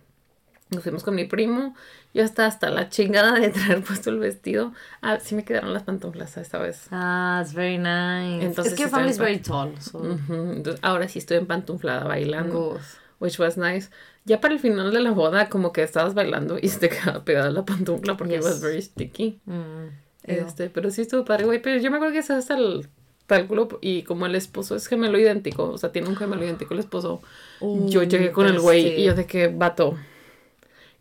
[0.70, 1.74] nos fuimos con mi primo,
[2.12, 4.72] yo hasta hasta la chingada de traer puesto el vestido.
[5.00, 6.86] Ah, sí me quedaron las pantuflas esta vez.
[6.90, 8.44] Ah, it's very nice.
[8.44, 9.80] Entonces es que family is very tall.
[9.80, 10.02] So.
[10.04, 12.78] Entonces, ahora sí estoy en pantuflada bailando.
[13.18, 13.88] Which was nice.
[14.24, 17.24] Ya para el final de la boda, como que estabas bailando y se te quedaba
[17.24, 18.44] pegada la pantufla porque Yes.
[18.44, 19.40] was very sticky.
[19.46, 19.86] Mm.
[20.24, 21.62] Este, pero sí estuvo padre, güey.
[21.62, 22.88] Pero yo me acuerdo que estaba hasta el
[23.26, 26.80] cálculo y como el esposo es gemelo idéntico, o sea, tiene un gemelo idéntico el
[26.80, 27.22] esposo.
[27.60, 29.96] yo llegué con el güey y yo de que, vato,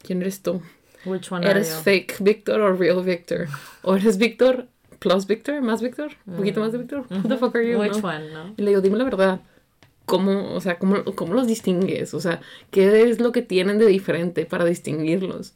[0.01, 0.61] ¿quién eres tú?
[1.05, 1.81] Which one are ¿Eres you?
[1.83, 3.47] fake Victor o real Victor?
[3.83, 4.67] ¿O eres Victor
[4.99, 5.61] plus Victor?
[5.61, 6.11] ¿Más Victor?
[6.25, 7.05] ¿Un poquito más de Victor?
[7.11, 7.77] Who the fuck are you?
[7.77, 7.81] Mm.
[7.81, 8.07] Which no?
[8.07, 8.53] one, no?
[8.57, 9.39] Y le digo, dime la verdad.
[10.05, 12.13] ¿Cómo, o sea, cómo, cómo los distingues?
[12.13, 12.41] O sea,
[12.71, 15.53] ¿qué es lo que tienen de diferente para distinguirlos?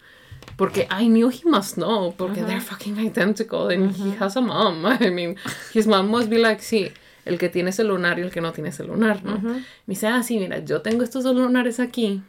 [0.55, 4.85] Porque I knew he must know, porque they're fucking identical and he has a mom.
[4.99, 5.35] I mean,
[5.73, 6.91] his mom must be like, sí,
[7.25, 9.39] el que tiene ese lunar y el que no tiene ese lunar, ¿no?
[9.39, 12.21] Me dice, ah, sí, mira, yo tengo estos dos lunares aquí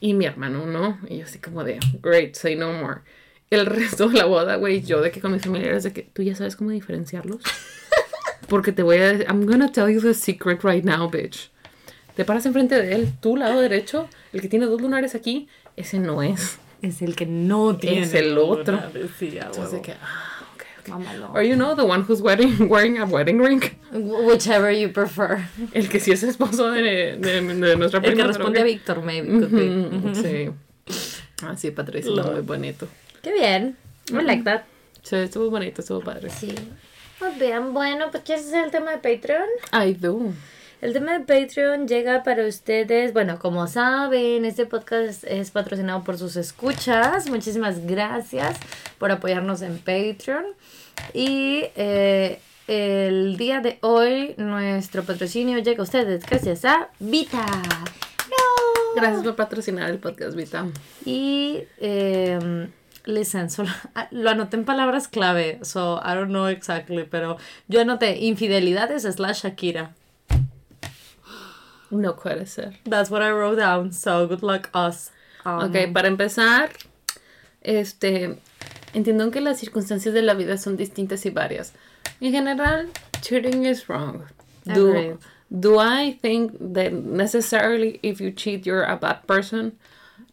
[0.00, 0.98] y mi hermano no.
[1.08, 3.00] Y yo así como de, great, say no more.
[3.50, 6.22] El resto de la boda, güey, yo de que con mis familiares de que tú
[6.22, 7.42] ya sabes cómo diferenciarlos.
[8.48, 11.50] Porque te voy a decir, I'm gonna tell you the secret right now, bitch.
[12.16, 15.98] Te paras enfrente de él, tu lado derecho, el que tiene dos lunares aquí, ese
[15.98, 16.58] no es.
[16.82, 18.02] Es el que no tiene.
[18.02, 18.74] Es el otro.
[18.76, 20.88] lunares, Sí, Entonces que, ah, ok, ok.
[20.88, 21.32] Mámalo.
[21.32, 23.62] Or you know, the one who's wearing, wearing a wedding ring.
[23.90, 25.38] Wh- Whichever you prefer.
[25.72, 28.26] El que sí es esposo de, de, de nuestra El que prima.
[28.28, 29.46] responde a Víctor, maybe.
[29.46, 29.86] be.
[29.96, 30.50] Ujú, Sí.
[31.42, 32.86] Ah, sí, Patricia, está muy bonito.
[33.22, 33.76] Qué bien.
[34.10, 34.62] I like that.
[35.02, 36.28] Sí, estuvo bonito, estuvo padre.
[36.30, 36.54] Sí.
[37.24, 39.48] Muy bien, bueno, pues ¿quieres hacer el tema de Patreon?
[39.72, 40.32] I do.
[40.82, 43.14] El tema de Patreon llega para ustedes.
[43.14, 47.30] Bueno, como saben, este podcast es patrocinado por sus escuchas.
[47.30, 48.58] Muchísimas gracias
[48.98, 50.44] por apoyarnos en Patreon.
[51.14, 57.46] Y eh, el día de hoy, nuestro patrocinio llega a ustedes gracias a Vita.
[57.46, 58.96] ¡No!
[58.96, 60.66] Gracias por patrocinar el podcast, Vita.
[61.06, 62.68] Y eh,
[63.06, 67.38] listen, solo, ah, lo anoté en palabras clave, so I don't know exactly, pero
[67.68, 69.90] yo anoté infidelidades slash Shakira.
[71.90, 72.72] No puede ser.
[72.84, 75.10] That's what I wrote down, so good luck us.
[75.44, 76.70] Um, Ok, para empezar,
[77.62, 78.36] este,
[78.94, 81.72] entiendo que las circunstancias de la vida son distintas y varias.
[82.20, 82.88] En general,
[83.20, 84.24] cheating is wrong.
[84.64, 85.18] Do,
[85.50, 89.72] do I think that necessarily if you cheat you're a bad person?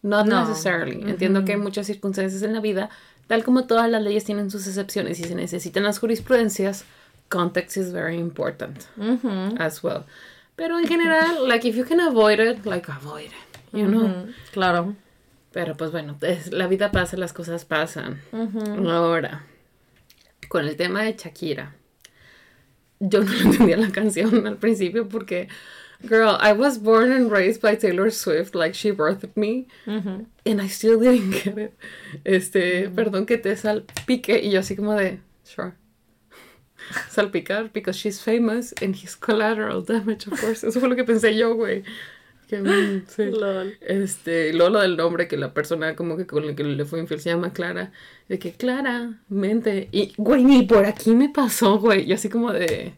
[0.02, 0.40] Not No.
[0.46, 1.00] necessarily.
[1.08, 2.90] Entiendo que hay muchas circunstancias en la vida,
[3.28, 6.84] tal como todas las leyes tienen sus excepciones y se necesitan las jurisprudencias,
[7.28, 8.78] context is very important
[9.58, 10.04] as well.
[10.56, 14.26] Pero en general, like if you can avoid it, like avoid it, you know.
[14.52, 14.94] Claro.
[15.52, 18.20] Pero pues bueno, es- la vida pasa, las cosas pasan.
[18.88, 19.44] Ahora,
[20.48, 21.74] con el tema de Shakira.
[23.00, 25.48] Yo no entendía la canción al principio porque,
[26.06, 30.68] girl, I was born and raised by Taylor Swift, like she birthed me, and I
[30.68, 31.74] still didn't get it.
[32.24, 35.74] Este, perdón que te salpique, y yo así como de, sure.
[37.08, 40.64] Salpicar, because she's famous and he's collateral damage, of course.
[40.64, 41.84] Eso fue lo que pensé yo, güey.
[42.48, 43.24] Que, mm, sí.
[43.30, 43.78] Lol.
[43.80, 47.00] Este, luego lo del nombre que la persona como que con la que le fue
[47.00, 47.92] infiel se llama Clara.
[48.28, 49.88] De que claramente.
[49.92, 52.04] Y, güey, ni por aquí me pasó, güey.
[52.08, 52.94] Y así como de.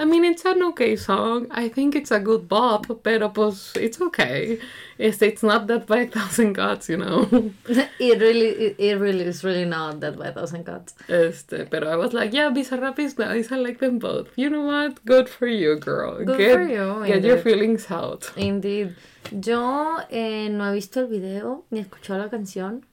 [0.00, 1.46] I mean, it's an okay song.
[1.50, 4.58] I think it's a good bop, pero pues, it's okay.
[4.98, 7.28] Este, it's not that by a thousand gods, you know.
[8.00, 10.94] It really, it, it really is really not that by a thousand cuts.
[11.06, 13.52] Este, pero I was like, yeah, Bizarrap is nice.
[13.52, 14.28] I like them both.
[14.36, 15.04] You know what?
[15.04, 16.24] Good for you, girl.
[16.24, 18.32] Good get, for you, Get your feelings out.
[18.38, 18.96] Indeed.
[19.30, 22.86] Yo eh, no he visto el video ni he escuchado la canción.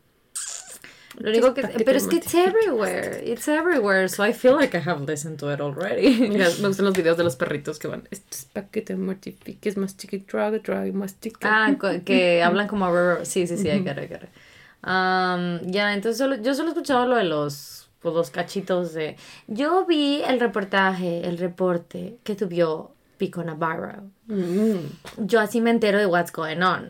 [1.20, 3.24] Lo único que, pero es que it's everywhere.
[3.26, 4.08] It's everywhere.
[4.08, 6.16] So I feel like I have listened to it already.
[6.30, 8.08] Mira, me gustan los videos de los perritos que van.
[8.12, 11.40] Esto es para que te mortifiques, mastique, traga, traga, mastica.
[11.50, 12.88] Ah, que hablan como
[13.24, 14.30] sí, sí, sí, get it.
[14.84, 19.18] Um, ya, entonces solo, yo solo he escuchado lo de los, pues, los cachitos de...
[19.48, 24.04] Yo vi el reportaje, el reporte que tuvo Pico Navarro.
[24.28, 25.26] Mm.
[25.26, 26.90] Yo así me entero de what's going on.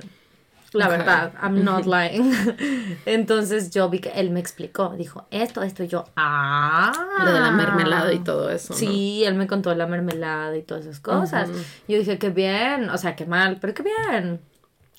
[0.73, 0.91] La Ok.
[0.91, 2.31] verdad, I'm not lying.
[3.05, 6.91] Entonces yo vi que él me explicó, dijo esto, esto, y yo, ah.
[7.23, 8.73] Lo de la mermelada y todo eso.
[8.73, 8.79] ¿no?
[8.79, 11.49] Sí, él me contó la mermelada y todas esas cosas.
[11.87, 14.41] Yo dije, qué bien, o sea, qué mal, pero qué bien.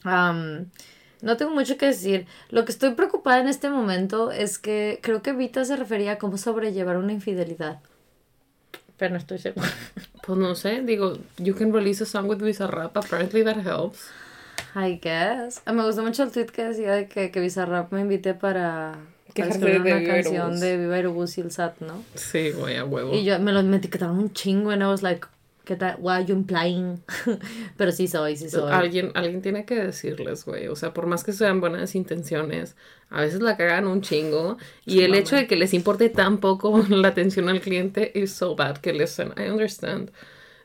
[0.05, 0.67] Am,
[1.21, 2.27] no tengo mucho que decir.
[2.49, 6.19] Lo que estoy preocupada en este momento es que creo que Vita se refería a
[6.19, 7.81] cómo sobrellevar una infidelidad.
[8.97, 9.69] Pero no estoy segura.
[10.27, 14.09] Pues no sé, digo, you can release a song with Bizarrap, apparently that helps.
[14.79, 15.61] I guess.
[15.65, 18.99] Ah, Me gustó mucho el tweet que decía de que, que Bizarrap me invite para,
[19.35, 22.05] para escribir de una Viva canción de Viva Aerobús y el SAT, ¿no?
[22.15, 23.13] Sí, güey, a huevo.
[23.15, 25.27] Y yo me lo me etiquetaron un chingo and I was like,
[25.65, 25.97] ¿qué tal?
[25.99, 27.03] What are you implying?
[27.77, 28.73] Pero sí soy, sí soy.
[28.73, 30.69] Alguien, alguien tiene que decirles, güey.
[30.69, 32.77] O sea, por más que sean buenas intenciones,
[33.11, 34.59] a veces la cagan un chingo.
[34.87, 38.55] Y el hecho de que les importe tan poco la atención al cliente is so
[38.55, 40.11] bad que listen, I understand.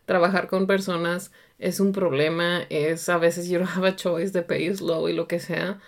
[0.05, 4.41] Trabajar con personas es un problema, es a veces you don't have a choice de
[4.41, 5.79] pay slow y lo que sea.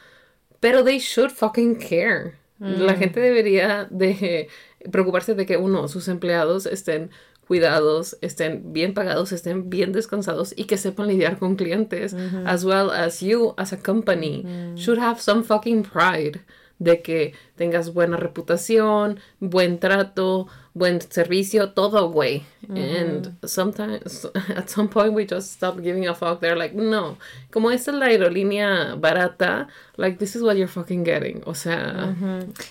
[0.60, 2.36] Pero they should fucking care.
[2.60, 4.48] La gente debería de
[4.90, 7.10] preocuparse de que uno, sus empleados estén
[7.48, 12.90] cuidados, estén bien pagados, estén bien descansados y que sepan lidiar con clientes, as well
[12.90, 14.46] as you as a company
[14.76, 16.40] should have some fucking pride
[16.80, 22.44] de que tengas buena reputación, buen trato, buen servicio, todo, güey.
[22.70, 26.42] And sometimes, at some point, we just stop giving a fuck.
[26.42, 27.18] They're like, no,
[27.50, 29.68] como esta es la aerolínea barata,
[29.98, 31.42] like, this is what you're fucking getting.
[31.48, 32.14] O sea,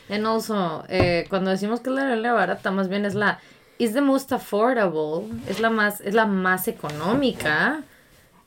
[0.09, 3.41] And also, eh, cuando decimos que es la aerolínea barata, más bien es la
[3.79, 7.83] is the most affordable, es la más es la más económica,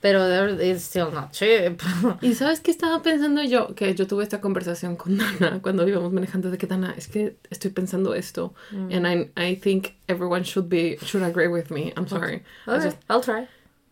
[0.02, 0.28] pero
[0.62, 1.82] it's still not cheap.
[2.22, 3.74] ¿Y sabes qué estaba pensando yo?
[3.76, 7.36] Que yo tuve esta conversación con Dana cuando íbamos manejando de que Dana, es que
[7.50, 8.54] estoy pensando esto.
[8.72, 11.93] And I, I think everyone should be, should agree with me.
[11.98, 12.43] I'm sorry.
[12.68, 13.48] Okay, just- I'll try.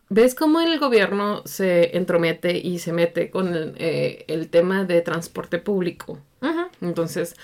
[0.08, 5.00] ¿Ves cómo el gobierno se entromete y se mete con el, eh, el tema de
[5.02, 6.20] transporte público?
[6.80, 7.34] Entonces,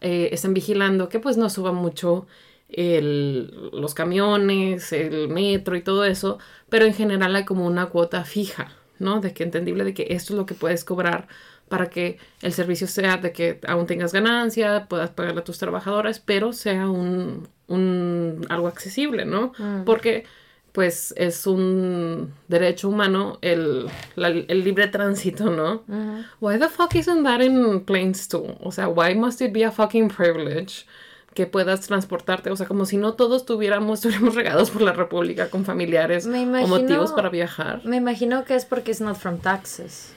[0.00, 2.26] eh, están vigilando que pues no suba mucho
[2.72, 8.24] el- los camiones, el metro y todo eso, pero en general hay como una cuota
[8.24, 9.20] fija, ¿no?
[9.20, 11.28] De que entendible de que esto es lo que puedes cobrar
[11.68, 16.20] para que el servicio sea de que aún tengas ganancia, puedas pagarle a tus trabajadoras,
[16.20, 19.52] pero sea un, un algo accesible, ¿no?
[19.86, 20.24] Porque
[20.72, 25.82] pues es un derecho humano el, la- el libre tránsito, ¿no?
[26.40, 28.56] Why the fuck isn't that in planes too?
[28.62, 30.86] O sea, why must it be a fucking privilege
[31.34, 32.50] que puedas transportarte?
[32.50, 36.40] O sea, como si no todos tuviéramos, estuviéramos regados por la república con familiares Me
[36.40, 37.80] o imagino- motivos para viajar.
[37.84, 40.12] Me imagino que es porque it's not from taxes.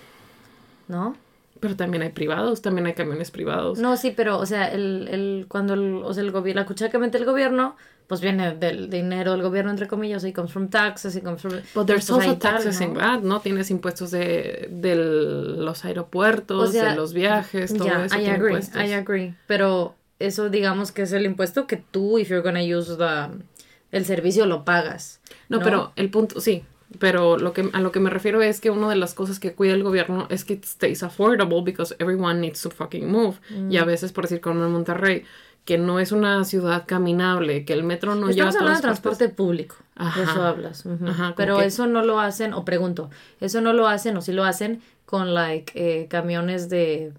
[0.88, 1.16] ¿No?
[1.59, 3.80] Pero también hay privados, también hay camiones privados.
[3.80, 6.91] No, sí, pero, o sea, el, el, cuando el, o sea, el gobierno, la cuchara
[6.91, 7.76] que mete el gobierno,
[8.07, 11.53] pues viene del dinero del gobierno, entre comillas, y comes from taxes, y comes from...
[11.74, 12.86] But there's also taxes ¿no?
[12.88, 13.39] in that, ¿no?
[13.39, 18.28] Tienes impuestos de, de los aeropuertos, O sea, de los viajes, todo Ya, eso I
[18.28, 18.82] agree, impuestos.
[18.84, 19.34] I agree.
[19.47, 23.43] Pero eso digamos que es el impuesto que tú, if you're gonna use the,
[23.91, 25.20] el servicio, lo pagas.
[25.49, 26.63] No, pero el punto, sí,
[26.99, 29.53] pero lo que, a lo que me refiero es que una de las cosas que
[29.53, 33.36] cuida el gobierno es que it stays affordable because everyone needs to fucking move.
[33.70, 33.88] Y a Mm.
[33.88, 35.24] veces, por decir, como en Monterrey,
[35.66, 39.30] que no es una ciudad caminable, que el metro no lleva Estamos hablando de transporte
[39.30, 39.76] público.
[39.95, 40.20] Ajá.
[40.20, 40.86] De eso hablas.
[41.07, 43.09] Ajá, pero que- eso no lo hacen, o pregunto,
[43.41, 47.13] eso no lo hacen, o sí lo hacen con, like, eh, camiones de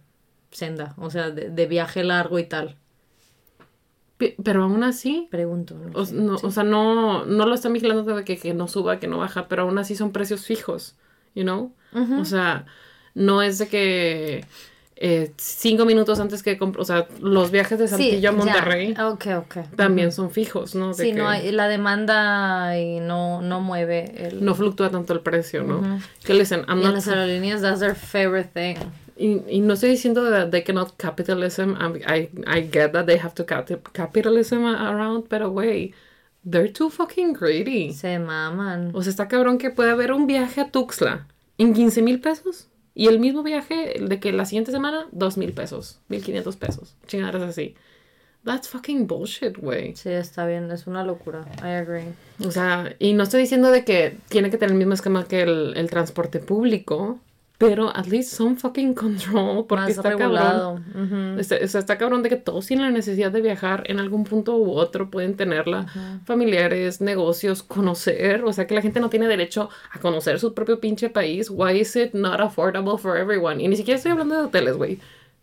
[0.50, 2.76] senda, o sea, de, de viaje largo y tal.
[4.18, 5.74] Pe- Pero aún así, Pregunto.
[5.74, 5.98] ¿no?
[6.00, 9.08] o, no, o sea, no, no lo están vigilando de que, que no suba, que
[9.08, 10.96] no baja, pero aún así son precios fijos,
[11.34, 11.72] you know?
[12.18, 12.66] O sea,
[13.14, 14.44] no es de que
[14.96, 18.32] eh, cinco minutos antes que compro, o sea, los viajes de Saltillo a ya.
[18.32, 19.56] Monterrey Ok, ok.
[19.76, 20.88] también son fijos, ¿no?
[20.94, 24.44] De Sí, que no hay, la demanda y no, no mueve el...
[24.44, 26.00] no fluctúa tanto el precio, ¿no?
[26.24, 28.76] Que le dicen, I'm y en not las aerolíneas, that's their favorite thing.
[29.16, 31.74] Y, y no estoy diciendo that they cannot capitalism.
[31.80, 35.94] I, I, I get that they have to cap- capitalism around, pero güey,
[36.48, 37.92] they're too fucking greedy.
[37.92, 38.90] Se maman.
[38.94, 41.26] O sea, está cabrón que puede haber un viaje a Tuxtla
[41.58, 42.68] en 15 mil pesos.
[42.94, 46.94] Y el mismo viaje de que la siguiente semana, 2 mil pesos, 1500 pesos.
[47.06, 47.74] Chingaderas así.
[48.42, 49.96] That's fucking bullshit, güey.
[49.96, 51.44] Sí, está bien, es una locura.
[51.58, 52.04] I agree.
[52.46, 55.42] O sea, y no estoy diciendo de que tiene que tener el mismo esquema que
[55.42, 57.18] el, el transporte público,
[57.58, 60.80] pero at least some fucking control, porque Más está regulado.
[60.92, 61.40] cabrón.
[61.40, 64.24] Está, o sea, está cabrón de que todos tienen la necesidad de viajar en algún
[64.24, 65.86] punto u otro, pueden tenerla,
[66.24, 70.80] familiares, negocios, conocer, o sea que la gente no tiene derecho a conocer su propio
[70.80, 71.48] pinche país.
[71.50, 73.62] Why is it not affordable for everyone?
[73.62, 74.98] Y ni siquiera estoy hablando de hoteles, güey,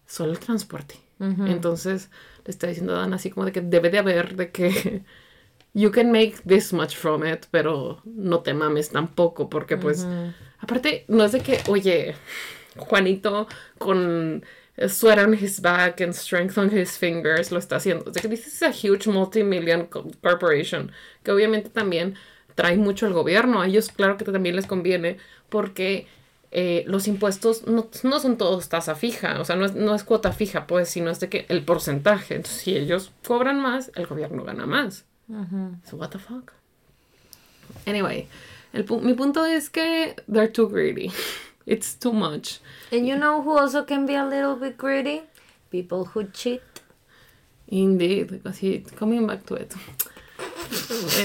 [0.06, 0.96] solo el transporte.
[1.20, 2.10] Entonces,
[2.46, 5.04] le está diciendo a Dan así como de que debe de haber de que
[5.74, 10.06] you can make this much from it, pero no te mames tampoco, porque pues,
[10.64, 12.16] aparte, no es de que, oye,
[12.78, 13.48] Juanito
[13.78, 14.44] con
[14.88, 18.06] sweat on his back and strength on his fingers lo está haciendo.
[18.08, 20.92] Es de que this is a huge multi-million co- corporation,
[21.24, 22.16] que obviamente también
[22.56, 23.62] trae mucho el gobierno.
[23.62, 25.18] A ellos, claro que también les conviene,
[25.50, 26.08] porque
[26.52, 30.04] eh, los impuestos no, no son todos tasa fija, o sea, no es, no es
[30.04, 32.36] cuota fija, pues, sino es de que el porcentaje.
[32.36, 35.06] Entonces, si ellos cobran más, el gobierno gana más.
[35.90, 36.52] So, what the fuck?
[37.86, 38.28] Anyway,
[38.74, 41.12] el pu- mi punto es que they're too greedy.
[41.66, 42.60] It's too much.
[42.92, 45.22] And you know who also can be a little bit greedy?
[45.72, 46.62] People who cheat.
[47.70, 48.42] Indeed.
[48.44, 49.74] Así, coming back to it.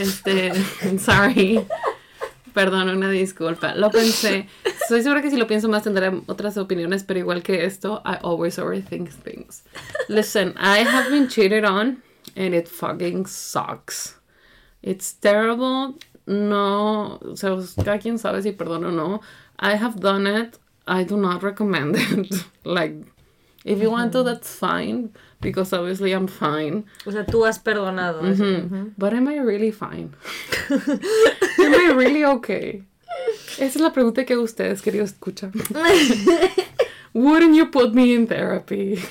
[0.00, 0.52] Este,
[0.98, 1.66] sorry.
[2.54, 3.74] Perdón, una disculpa.
[3.74, 4.46] Lo pensé.
[4.64, 8.18] Estoy segura que si lo pienso más tendré otras opiniones, pero igual que esto, I
[8.22, 9.62] always overthink things.
[10.08, 12.02] Listen, I have been cheated on
[12.36, 14.16] and it fucking sucks.
[14.82, 15.94] It's terrible.
[16.28, 19.20] No, o sea, cada quien sabe si perdono o no.
[19.58, 20.58] I have done it.
[20.86, 22.44] I do not recommend it.
[22.64, 22.94] like,
[23.64, 25.10] if you want to, that's fine.
[25.40, 26.84] Because obviously I'm fine.
[27.06, 28.20] O sea, tú has perdonado.
[28.22, 28.92] Mhm.
[28.98, 30.14] But am I really fine?
[30.70, 32.82] am I really okay?
[33.58, 35.52] Esa es la pregunta que ustedes, queridos, escuchan.
[37.14, 39.02] Wouldn't you put me in therapy?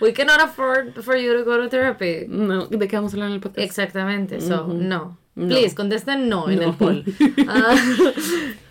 [0.00, 2.26] We cannot afford for you to go to therapy.
[2.28, 3.58] No, ¿de qué vamos a hablar en el podcast?
[3.58, 4.74] Exactamente, so, no.
[4.74, 5.23] No.
[5.34, 7.04] Please, contesten no en el poll.
[7.48, 7.74] Ah,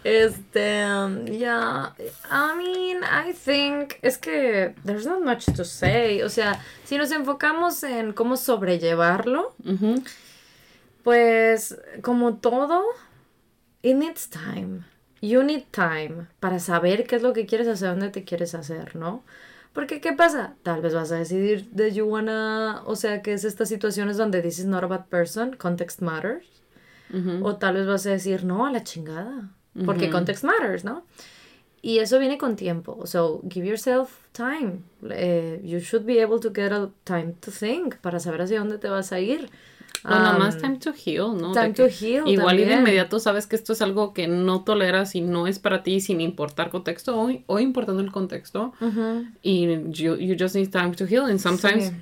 [0.03, 1.93] este, um, yeah,
[2.31, 6.21] I mean, I think, es que there's not much to say.
[6.21, 9.55] O sea, si nos enfocamos en cómo sobrellevarlo,
[11.03, 12.81] pues, como todo,
[13.81, 14.85] it needs time.
[15.21, 18.95] You need time para saber qué es lo que quieres hacer, dónde te quieres hacer,
[18.95, 19.23] ¿no?
[19.73, 20.55] Porque, ¿qué pasa?
[20.63, 24.45] Tal vez vas a decidir that you wanna, o sea, que es estas situaciones donde
[24.45, 26.52] is not a bad person, context matters.
[27.43, 29.49] O tal vez vas a decir, no, a la chingada.
[29.85, 31.03] Porque context matters, ¿no?
[31.81, 33.05] Y eso viene con tiempo.
[33.05, 34.79] So, give yourself time.
[35.09, 38.77] Eh, you should be able to get a time to think para saber hacia dónde
[38.77, 39.49] te vas a ir.
[40.05, 41.53] O nada Um, más time to heal, ¿no?
[41.53, 45.15] time to heal Igual y de inmediato sabes que esto es algo que no toleras
[45.15, 48.73] y no es para ti sin importar contexto o, o importando el contexto.
[48.81, 49.25] Ujú.
[49.43, 51.25] Y you, you just need time to heal.
[51.25, 51.93] And sometimes Sí.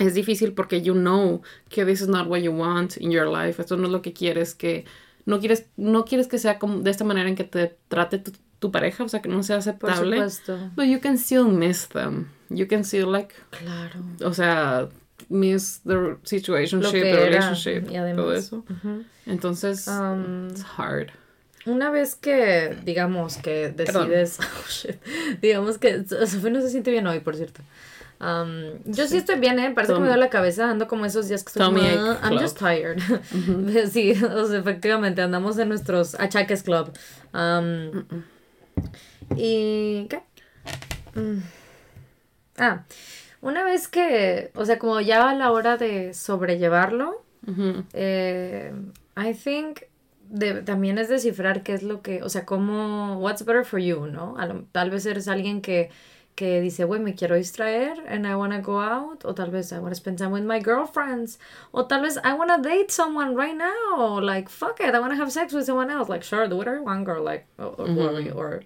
[0.00, 3.60] Es difícil porque you know que this is not what you want in your life.
[3.62, 4.84] Esto no es lo que quieres que...
[5.26, 8.32] No quieres, no quieres que sea como de esta manera en que te trate tu,
[8.58, 10.16] tu pareja, o sea, que no sea Por aceptable.
[10.16, 10.58] supuesto.
[10.74, 12.28] But you can still miss them.
[12.48, 14.00] You can still like, Claro.
[14.24, 14.88] o sea,
[15.28, 18.64] miss the situation, Lo que the relationship, y además, todo eso.
[19.26, 21.10] Entonces, Um, it's hard.
[21.66, 24.96] Una vez que, digamos, que decides, oh, shit,
[25.42, 27.60] digamos que, Sofía no se siente bien hoy, por cierto.
[28.20, 29.70] Um, yo sí estoy bien, ¿eh?
[29.74, 32.28] Parece que me duele la cabeza, ando como esos días que estoy como, "Ah, I'm
[32.30, 32.42] club".
[32.42, 32.98] just tired.
[33.90, 36.92] sí, o sea, efectivamente, andamos en nuestros achaques club.
[37.32, 38.04] Um,
[39.36, 40.22] ¿Y qué?
[41.14, 41.38] Mm.
[42.58, 42.84] Ah,
[43.40, 47.84] una vez que, o sea, como ya a la hora de sobrellevarlo, Ujú.
[47.94, 48.72] eh,
[49.16, 49.80] I think
[50.28, 54.06] de- también es descifrar qué es lo que, o sea, cómo, what's better for you,
[54.06, 54.36] ¿no?
[54.46, 55.90] Lo- tal vez eres alguien que,
[56.36, 59.78] que dice, güey, me quiero distraer and I wanna go out, o tal vez I
[59.78, 61.38] wanna spend time with my girlfriends,
[61.72, 65.30] o tal vez I wanna date someone right now, like, fuck it, I wanna have
[65.30, 68.62] sex with someone else, like, sure, do whatever you want, girl, like, or, or, or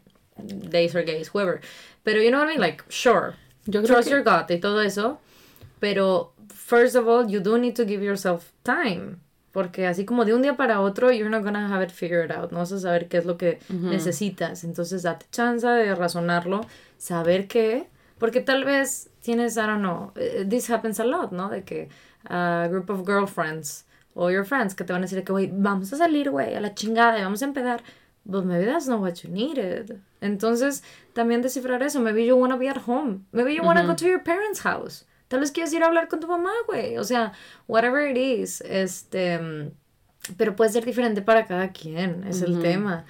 [0.71, 1.61] days or gays, whoever.
[2.05, 2.61] Pero, you know what I mean?
[2.61, 3.35] Like, sure,
[3.67, 5.19] Yo trust que- your gut y todo eso,
[5.81, 9.17] pero first of all, you do need to give yourself time.
[9.53, 12.51] Porque así como de un día para otro, you're not gonna have it figured out.
[12.51, 14.65] No vas a saber qué es lo que necesitas.
[14.65, 16.67] Entonces, date chance de razonarlo,
[17.05, 17.89] saber qué.
[18.19, 21.49] Porque tal vez tienes, I don't know, eh, this happens a lot, ¿no?
[21.51, 21.89] De que
[22.25, 23.85] a group of girlfriends
[24.15, 26.61] o your friends que te van a decir que, güey, vamos a salir, güey, a
[26.61, 27.83] la chingada y vamos a empezar.
[28.25, 30.01] But maybe that's not what you needed.
[30.23, 30.83] Entonces,
[31.13, 32.01] también descifrar eso.
[32.01, 33.25] Maybe you wanna be at home.
[33.33, 35.05] Maybe you wanna go to your parents' house.
[35.29, 36.97] Tal vez quieres ir a hablar con tu mamá, güey.
[36.97, 37.33] O sea,
[37.67, 38.63] whatever it is.
[38.63, 39.39] Este.
[39.39, 39.73] mm,
[40.39, 42.25] Pero puede ser diferente para cada quien.
[42.25, 43.05] Es el tema.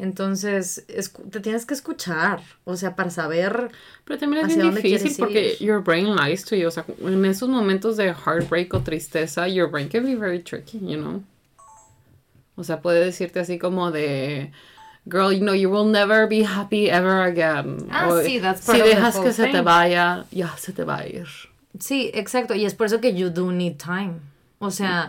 [0.00, 0.84] Entonces,
[1.30, 2.40] te tienes que escuchar.
[2.64, 3.70] O sea, para saber.
[4.04, 5.66] Pero también es ¿Hacia bien difícil porque ir?
[5.66, 6.68] your brain lies to you.
[6.68, 10.78] O sea, en esos momentos de heartbreak o tristeza, your brain can be very tricky,
[10.78, 11.22] you know.
[12.56, 14.52] O sea, puede decirte así como de,
[15.06, 17.86] girl, you know, you will never be happy ever again.
[17.90, 19.64] Ah, O, sí, that's si part of the dejas whole que se te thing.
[19.64, 21.26] vaya, ya se te va a ir.
[21.78, 22.54] Sí, exacto.
[22.54, 24.20] Y es por eso que you do need time.
[24.58, 25.08] O sea.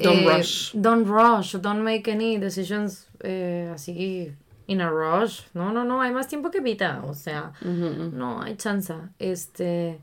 [0.00, 0.72] Don't eh, rush.
[0.74, 1.56] Don't rush.
[1.60, 4.32] Don't make any decisions eh, así
[4.66, 5.42] in a rush.
[5.54, 6.00] No, no, no.
[6.02, 7.02] Hay más tiempo que vida.
[7.06, 8.94] O sea, no hay chance.
[9.18, 9.98] Este.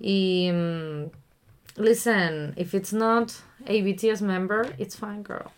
[0.00, 0.50] Y.
[0.52, 1.10] mm,
[1.76, 3.32] listen, if it's not
[3.66, 5.50] a BTS member, it's fine, girl.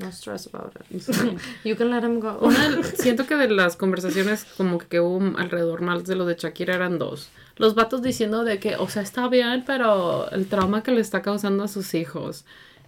[0.00, 1.38] No stress about it.
[1.64, 2.38] you can let him go.
[2.40, 6.74] Una- siento que de las conversaciones como que hubo alrededor más de lo de Shakira
[6.74, 7.28] eran dos.
[7.56, 11.22] Los vatos diciendo de que, o sea, está bien, pero el trauma que le está
[11.22, 12.44] causando a sus hijos.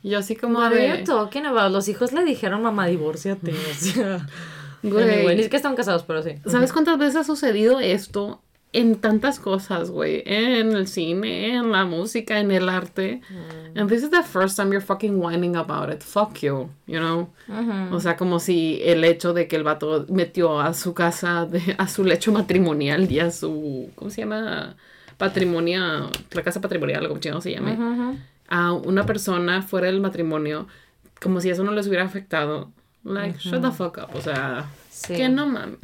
[0.06, 1.02] Y yo así como are de...
[1.02, 1.72] talking about?
[1.72, 3.50] Los hijos le dijeron, mamá, divórciate.
[3.50, 4.24] O sea.
[4.82, 5.26] Güey.
[5.34, 6.34] Ni siquiera están casados, pero sí.
[6.46, 8.40] ¿Sabes cuántas veces ha sucedido esto?
[8.72, 10.22] En tantas cosas, güey.
[10.26, 13.20] En el cine, en la música, en el arte.
[13.74, 16.02] And this is the first time you're fucking whining about it.
[16.02, 17.30] Fuck you, you know?
[17.90, 21.74] O sea, como si el hecho de que el vato metió a su casa, de-
[21.78, 24.76] a su lecho matrimonial y a su, ¿cómo se llama?
[25.16, 27.76] Patrimonio, la casa patrimonial, como chingado se llame.
[28.48, 30.66] A una persona fuera del matrimonio,
[31.20, 32.70] como si eso no les hubiera afectado.
[33.04, 34.14] Like, shut the fuck up.
[34.14, 35.14] O sea, Sí.
[35.14, 35.78] que no mames.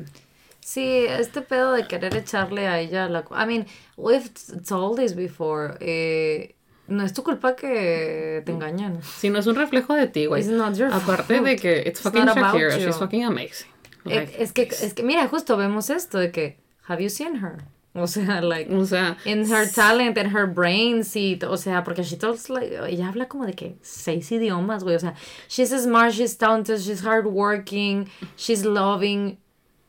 [0.60, 3.24] Sí, este pedo de querer echarle a ella la...
[3.30, 4.30] I mean, we've
[4.66, 5.76] told this before.
[5.80, 6.54] eh,
[6.88, 9.02] no es tu culpa que te engañan.
[9.02, 10.42] Si no es un reflejo de ti, güey.
[10.42, 11.46] It's Aparte fault.
[11.46, 13.68] de que it's It's fucking about Shakira, she's fucking amazing.
[14.06, 16.58] Eh, Like, es que, es que, mira, justo vemos esto de que,
[16.88, 17.58] have you seen her?
[17.94, 22.02] O sea, like, o sea, in her talent, in her brains, y, o sea, porque
[22.02, 25.14] she talks like, ella habla como de que seis idiomas, güey, o sea,
[25.46, 29.36] she's smart, she's talented, she's hardworking, she's loving,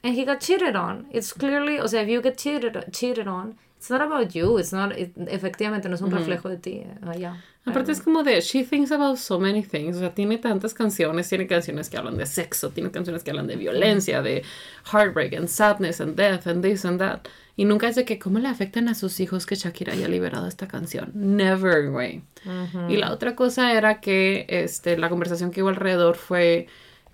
[0.04, 1.06] and he got cheated on.
[1.12, 4.72] It's clearly, o sea, if you get cheated, cheated on, it's not about you, it's
[4.72, 7.44] not, it- efectivamente, no es un reflejo de ti, eh, allá.
[7.66, 9.98] aparte es como de, she thinks about so many things.
[9.98, 13.48] O sea, tiene tantas canciones, tiene canciones que hablan de sexo, tiene canciones que hablan
[13.48, 14.44] de violencia, de
[14.92, 17.22] heartbreak, and sadness, and death, and this and that.
[17.58, 20.48] Y nunca es de que, ¿cómo le afectan a sus hijos que Shakira haya liberado
[20.48, 21.12] esta canción?
[21.14, 22.22] Never, güey.
[22.90, 26.68] Y la otra cosa era que, este, la conversación que hubo alrededor fue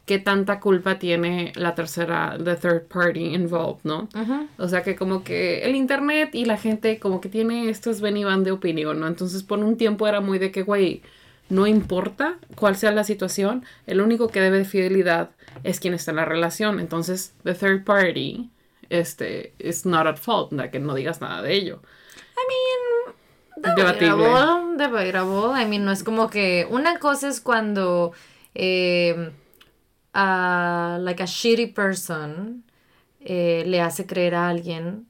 [0.10, 4.10] qué tanta culpa tiene la tercera, the third party involved, ¿no?
[4.57, 8.18] O sea que como que el internet y la gente como que tiene estos ven
[8.18, 9.05] y van de opinión, ¿no?
[9.05, 11.03] Entonces por un tiempo era muy de que, güey,
[11.49, 15.30] no importa cuál sea la situación, el único que debe de fidelidad
[15.64, 16.80] es quien está en la relación.
[16.80, 18.49] Entonces, the third party,
[18.89, 21.84] este, is not at fault, de que no digas nada de ello.
[22.36, 24.24] I mean, Debatible.
[24.24, 25.62] debatable, debatable.
[25.62, 28.14] I mean, no es como que una cosa es cuando
[28.55, 29.32] eh,
[30.14, 32.64] a, like a shitty person
[33.22, 35.07] eh, le hace creer a alguien,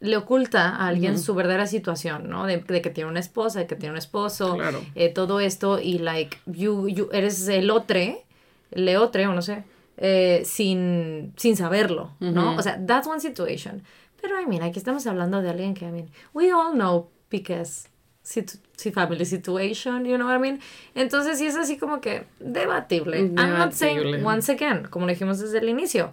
[0.00, 2.46] le oculta a alguien su verdadera situación, ¿no?
[2.46, 4.84] De, de que tiene una esposa, de que tiene un esposo, Claro.
[4.94, 8.24] eh, todo esto y like you, you eres el otre,
[8.70, 9.64] leotre o no sé,
[9.96, 12.56] eh, sin, sin saberlo, ¿no?
[12.56, 13.82] O sea, that's one situation.
[14.20, 17.88] Pero, I mean, aquí estamos hablando de alguien que, I mean, we all know because
[18.22, 20.60] situ si family situation, you know what I mean?
[20.94, 23.18] Entonces, sí es así como que debatible.
[23.18, 24.24] I'm not saying, Debatible.
[24.24, 26.12] once again, como dijimos desde el inicio,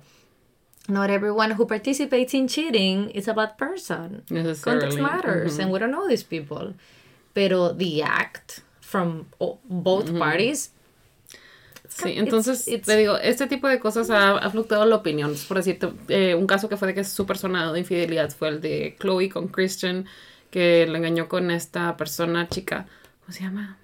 [0.87, 4.23] not everyone who participates in cheating is a bad person.
[4.61, 6.73] Context matters, and we don't know these people.
[7.33, 9.25] Pero the act from
[9.69, 10.71] both parties
[11.87, 15.35] Sí, It's- entonces it's- te digo, este tipo de cosas ha, ha fluctuado la opinión.
[15.49, 18.61] Por decirte, eh, un caso que fue de que súper sonado de infidelidad fue el
[18.61, 20.05] de Chloe con Christian,
[20.51, 22.85] que le engañó con esta persona chica,
[23.21, 23.77] ¿cómo se llama?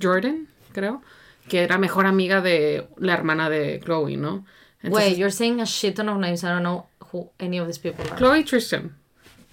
[0.00, 1.02] Jordan, creo,
[1.48, 4.46] que era mejor amiga de la hermana de Chloe, ¿no?
[4.82, 6.42] Entonces, Wait, you're saying a shit ton of names.
[6.42, 8.16] I don't know who any of these people are.
[8.16, 8.96] Chloe y Tristan,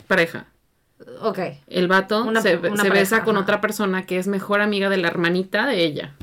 [0.07, 0.45] pareja.
[1.21, 1.61] Okay.
[1.67, 3.43] El vato Una- se, una se pareja, besa con ajá.
[3.43, 6.13] otra persona que es mejor amiga de la hermanita de ella.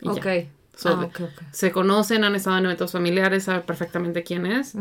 [0.00, 0.46] Y ya.
[0.78, 1.10] So, Ah.
[1.50, 4.74] Se conocen, han estado en eventos familiares, sabe perfectamente quién es.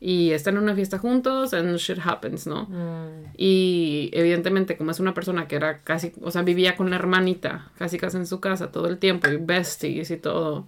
[0.00, 2.64] Y están en una fiesta juntos and shit happens, ¿no?
[2.64, 3.26] Mm.
[3.36, 7.70] Y evidentemente, como es una persona que era casi, o sea, vivía con la hermanita,
[7.76, 10.64] casi casi en su casa todo el tiempo, y besties y todo,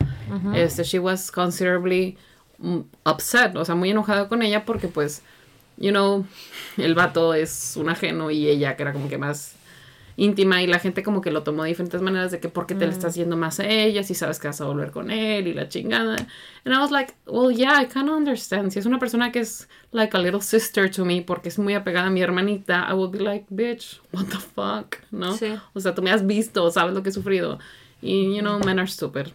[0.55, 2.18] este, she was considerably
[2.59, 5.22] mm, upset, o sea, muy enojada con ella porque, pues,
[5.79, 6.27] you know,
[6.77, 9.55] el vato es un ajeno y ella, que era como que más
[10.17, 12.75] íntima, y la gente como que lo tomó de diferentes maneras de que, ¿por qué
[12.75, 15.47] te le estás yendo más a ella si sabes que vas a volver con él
[15.47, 16.17] y la chingada?
[16.64, 18.73] And I was like, well, yeah, I kind of understand.
[18.73, 21.75] Si es una persona que es like a little sister to me porque es muy
[21.75, 25.37] apegada a mi hermanita, I would be like, bitch, what the fuck, ¿no?
[25.37, 25.55] Sí.
[25.75, 27.59] O sea, tú me has visto, sabes lo que he sufrido.
[28.03, 29.29] Y, you know, men are stupid.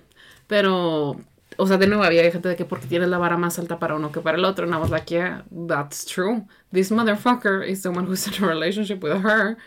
[0.48, 1.16] Pero,
[1.58, 3.96] o sea, de nuevo había gente de que porque tienes la vara más alta para
[3.96, 4.66] uno que para el otro.
[4.66, 6.46] And I was like, yeah, that's true.
[6.72, 9.58] This motherfucker is the one who's in a relationship with her.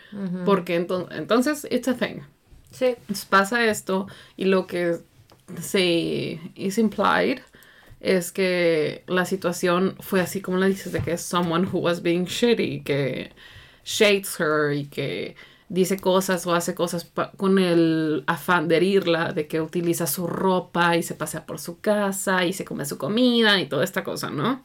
[0.45, 2.21] Porque ento- entonces, it's a thing.
[2.71, 2.95] Sí.
[3.07, 4.97] Entonces pasa esto y lo que
[5.61, 7.39] se is implied
[8.01, 12.01] es que la situación fue así como le dices de que es someone who was
[12.01, 13.31] being shitty, que
[13.83, 15.35] shades her y que
[15.67, 20.95] dice cosas o hace cosas con el afán de herirla, de que utiliza su ropa
[20.95, 24.29] y se pasea por su casa y se come su comida y toda esta cosa,
[24.29, 24.63] ¿no?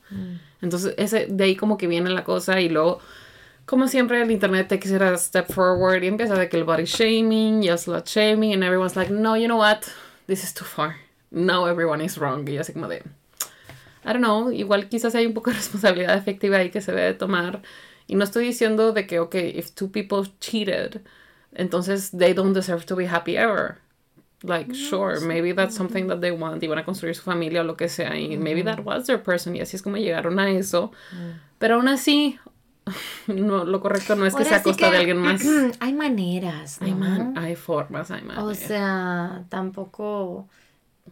[0.60, 3.00] Entonces ese, de ahí como que viene la cosa y luego
[3.64, 7.62] como siempre el internet te quisiera step forward y empieza de que el body shaming
[7.62, 9.82] y el slut shaming and everyone's like no you know what
[10.26, 10.96] this is too far.
[11.30, 12.48] Now everyone is wrong.
[12.48, 13.02] Y así como de
[14.04, 17.06] I don't know igual quizás hay un poco de responsabilidad efectiva ahí que se debe
[17.06, 17.62] de tomar
[18.10, 21.00] y no estoy diciendo de que okay if two people cheated
[21.54, 23.78] entonces they don't deserve to be happy ever.
[24.42, 27.64] Like sure maybe that's something that they want y van a construir su familia o
[27.64, 30.48] lo que sea y maybe that was their person y así es como llegaron a
[30.50, 30.92] eso.
[31.58, 32.38] Pero aún así
[33.26, 35.42] no lo correcto no es que sea a sí costa de alguien más.
[35.80, 36.86] Hay maneras, ¿no?
[36.86, 38.58] hay, man- hay formas hay O maneras.
[38.58, 40.48] sea, tampoco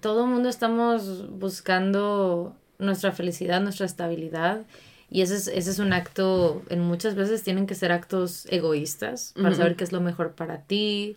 [0.00, 4.64] todo el mundo estamos buscando nuestra felicidad, nuestra estabilidad.
[5.10, 9.32] Y ese es, ese es un acto, en muchas veces tienen que ser actos egoístas
[9.40, 11.16] para saber qué es lo mejor para ti.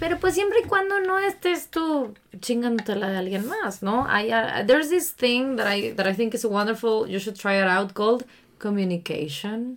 [0.00, 4.02] Pero pues siempre y cuando no estés tú chingándote la de alguien más, ¿no?
[4.02, 7.66] Uh, there's this thing that I, that I think is wonderful, you should try it
[7.68, 8.24] out, called
[8.58, 9.74] communication.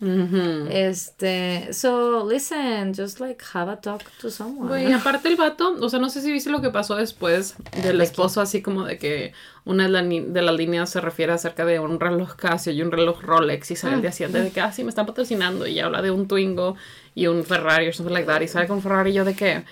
[0.72, 4.68] Este, so listen, just like have a talk to someone.
[4.68, 8.02] Güey, aparte el vato, o sea, no sé si viste lo que pasó después del
[8.02, 9.34] esposo, así como de que
[9.66, 12.82] una de, la ni- de las líneas se refiere acerca de un reloj Casio y
[12.82, 15.68] un reloj Rolex y sale el día siguiente de que, ah, sí, me están patrocinando
[15.68, 16.76] y habla de un Twingo
[17.16, 19.64] y un Ferrari o something like that y sale con Ferrari y yo de que,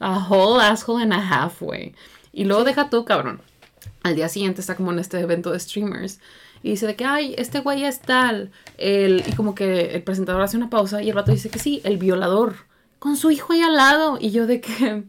[0.00, 1.94] A whole asshole and a half, güey.
[2.34, 3.40] Y luego deja tú, cabrón.
[4.02, 6.18] Al día siguiente está como en este evento de streamers.
[6.62, 8.50] Y dice de que, ay, este güey es tal.
[8.76, 11.80] El, y como que el presentador hace una pausa y el vato dice que sí,
[11.84, 12.56] el violador.
[12.98, 14.18] Con su hijo ahí al lado.
[14.20, 15.04] Y yo de que,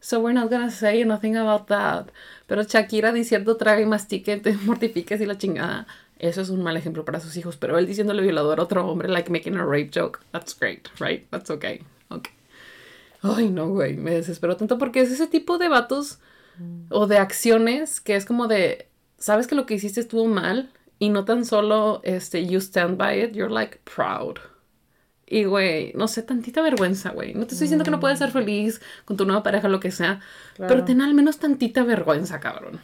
[0.00, 2.08] so we're not gonna say nothing about that.
[2.46, 5.86] Pero Shakira diciendo traga y mastique, te mortifiques y la chingada.
[6.18, 7.56] Eso es un mal ejemplo para sus hijos.
[7.56, 11.28] Pero él diciéndole violador a otro hombre, like making a rape joke, that's great, right?
[11.30, 11.82] That's okay.
[12.08, 12.32] Okay.
[13.22, 16.18] Ay, no, güey, me desespero tanto porque es ese tipo de vatos
[16.90, 18.88] o de acciones que es como de,
[19.18, 23.22] sabes que lo que hiciste estuvo mal y no tan solo, este, you stand by
[23.22, 24.38] it, you're like proud.
[25.28, 27.34] Y, güey, no sé, tantita vergüenza, güey.
[27.34, 29.90] No te estoy diciendo que no puedes ser feliz con tu nueva pareja, lo que
[29.90, 30.20] sea,
[30.56, 32.80] pero ten al menos tantita vergüenza, cabrón.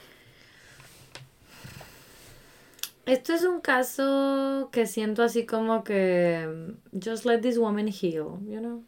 [3.07, 8.61] Esto es un caso que siento así como que just let this woman heal, you
[8.61, 8.85] know?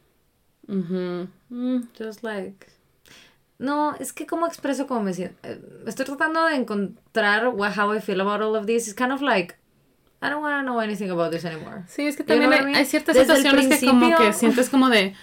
[0.67, 1.89] Mm.
[1.99, 2.67] Just like
[3.59, 5.37] No, es que cómo expreso cómo me siento.
[5.43, 8.89] Eh, Estoy tratando de encontrar what, how I feel about all of this.
[8.89, 9.55] It's kind of like
[10.23, 11.83] I don't want to know anything about this anymore.
[11.87, 12.77] Sí, es que You también know hay, I mean?
[12.77, 15.15] hay ciertas Desde situaciones que como que sientes como de,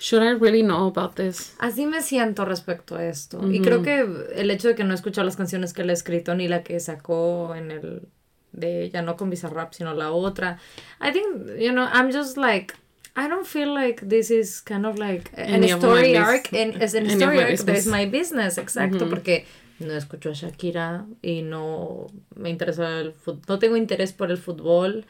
[0.00, 1.54] should I really know about this?
[1.60, 3.40] Así me siento respecto a esto.
[3.50, 4.04] Y creo que
[4.34, 6.62] el hecho de que no he escuchado las canciones que él ha escrito ni la
[6.62, 8.08] que sacó en el
[8.52, 10.58] de ella, no con Bizarrap, sino la otra.
[11.00, 12.74] I think, you know, I'm just like
[13.18, 16.94] I don't feel like this is kind of like an Any story arc and as
[16.94, 17.86] an story arc that is business.
[17.86, 19.44] my business, exacto, porque
[19.80, 24.38] no escucho a Shakira y no me interesa el fútbol, no tengo interés por el
[24.38, 25.04] fútbol.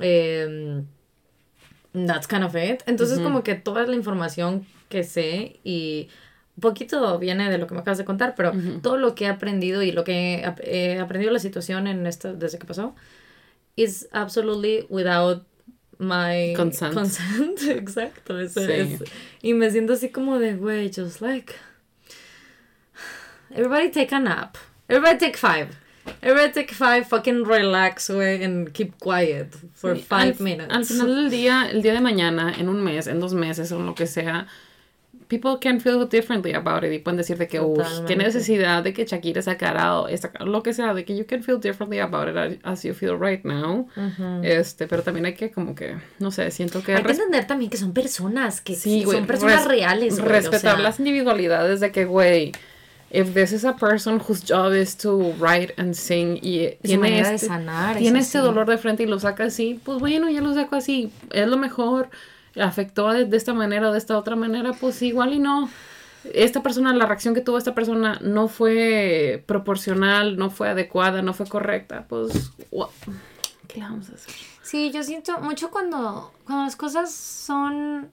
[0.00, 0.86] Em,
[1.92, 2.82] That's kind of it.
[2.86, 6.08] Entonces, como que toda la información que sé y
[6.56, 8.52] un poquito viene de lo que me acabas de contar, pero
[8.82, 12.04] todo lo que he aprendido y lo que he, ap- he aprendido la situación en
[12.06, 12.96] esto desde que pasó
[13.76, 15.44] is absolutely without
[15.98, 16.94] my Consent.
[16.94, 17.60] consent.
[17.68, 18.38] Exacto.
[18.40, 18.72] eso Sí.
[18.72, 19.04] es.
[19.42, 21.54] Y me siento así como de, güey, just like.
[23.50, 24.56] Everybody take a nap.
[24.88, 25.68] Everybody take five.
[26.20, 30.74] Everybody take five, fucking relax, güey, and keep quiet for Sí, five al, minutes.
[30.74, 33.76] Al final del día, el día de mañana, en un mes, en dos meses, o
[33.78, 34.46] en lo que sea,
[35.34, 38.92] people can feel differently about it y pueden decir de que, uff, qué necesidad de
[38.92, 42.60] que Shakira sacara esta, lo que sea, de que you can feel differently about it
[42.62, 43.88] as you feel right now.
[44.42, 47.70] Este, pero también hay que como que, no sé, siento que Hay que entender también
[47.70, 52.04] que son personas, que Sí, son personas reales, o Respetar sea, las individualidades de que,
[52.04, 52.52] güey,
[53.10, 57.46] if this is a person whose job is to write and sing y tiene este,
[57.46, 60.54] sanar, tiene es este dolor de frente y lo saca así, pues bueno, ya lo
[60.54, 62.08] saco así, es lo mejor,
[62.60, 65.68] afectó de, esta manera o de esta otra manera, pues igual y no.
[66.32, 71.34] Esta persona, la reacción que tuvo esta persona no fue proporcional, no fue adecuada, no
[71.34, 72.50] fue correcta, pues,
[73.68, 74.32] ¿qué le vamos a hacer?
[74.62, 78.10] Sí, yo siento mucho cuando, cuando las cosas son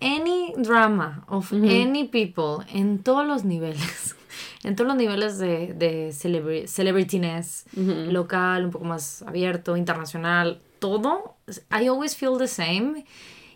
[0.00, 4.14] any drama of any people en todos los niveles.
[4.64, 11.36] En todos los niveles de, de celebri- celebrityness, local, un poco más abierto, internacional, todo,
[11.70, 13.04] I always feel the same.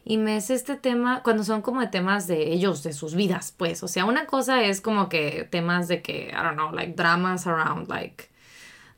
[0.04, 3.54] Y me es este tema, cuando son como de temas de ellos, de sus vidas,
[3.56, 3.82] pues.
[3.82, 7.46] O sea, una cosa es como que temas de que, I don't know, like dramas
[7.46, 8.30] around, like,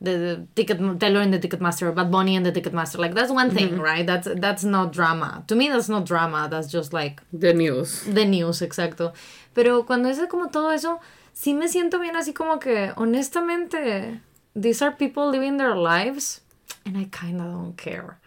[0.03, 2.99] the, ticket Taylor and the Ticketmaster, Bad Bunny and the Ticketmaster.
[2.99, 4.05] Like that's one thing, right?
[4.05, 5.43] That's that's not drama.
[5.47, 6.47] To me, that's not drama.
[6.49, 8.03] That's just like The news.
[8.03, 9.13] the news, exacto.
[9.53, 10.99] Pero cuando es como todo eso,
[11.33, 14.19] sí me siento bien así como que, honestamente,
[14.55, 16.41] these are people living their lives
[16.85, 18.19] and I kind of don't care.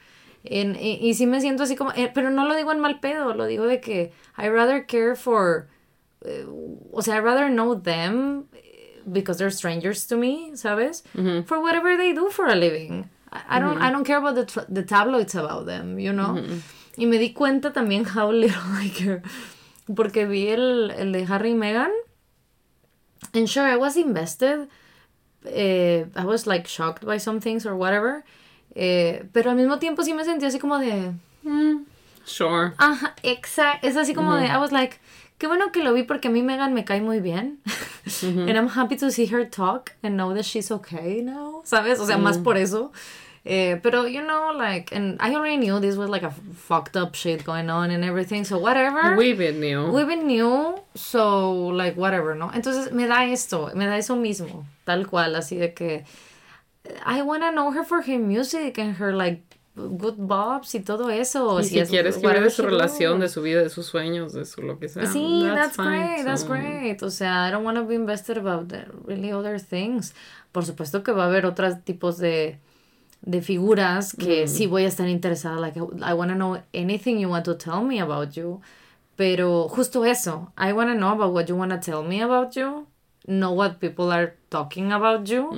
[0.51, 3.01] En- y, y sí me siento así como, eh, pero no lo digo en mal
[3.01, 5.69] pedo, lo digo de que I rather care for,
[6.25, 6.45] eh,
[6.93, 11.05] o sea, I rather know them eh, because they're strangers to me, ¿sabes?
[11.47, 13.09] For whatever they do for a living.
[13.33, 16.37] I, I don't, I don't care about the, the tabloids about them, you know?
[16.97, 19.23] Y me di cuenta también how little I care.
[19.95, 21.91] Porque vi el, el de Harry y Meghan.
[23.35, 24.69] And sure, I was invested.
[25.45, 28.25] Eh, I was like shocked by some things or whatever.
[28.79, 31.13] Eh, pero al mismo tiempo sí me sentí así como de.
[32.25, 32.73] Sure.
[32.77, 33.87] Ajá, exacto.
[33.87, 34.47] Es así como de.
[34.47, 34.99] I was like.
[35.39, 37.59] Qué bueno que lo vi porque a mí Megan me cae muy bien.
[38.23, 41.61] And I'm happy to see her talk and know that she's okay now.
[41.65, 42.01] ¿Sabes?
[42.01, 42.91] O sea, más por eso.
[43.45, 47.15] Eh, pero, you know, like, and I already knew this was like a fucked up
[47.15, 49.15] shit going on and everything, so whatever.
[49.15, 49.93] We've been new.
[49.93, 52.51] We've been new, so like whatever, ¿no?
[52.53, 56.05] Entonces me da esto, me da eso mismo, tal cual, así de que
[57.05, 59.43] I wanna know her for her music and her like
[59.77, 61.61] good bobs y todo eso.
[61.61, 64.45] Y si es quieres que de su relación, de su vida, de sus sueños, de
[64.47, 65.05] su lo que sea.
[65.07, 67.03] Sí, that's, fine, great, that's so- great.
[67.03, 70.15] O sea, I don't want to be invested about the really other things.
[70.53, 72.59] Por supuesto que va a haber otros tipos de,
[73.21, 74.49] de figuras que Mm.
[74.49, 75.61] sí voy a estar interesada.
[75.61, 78.63] Like, I want to know anything you want to tell me about you.
[79.17, 82.55] Pero justo eso, I want to know about what you want to tell me about
[82.55, 82.87] you.
[83.27, 85.51] Know what people are talking about you.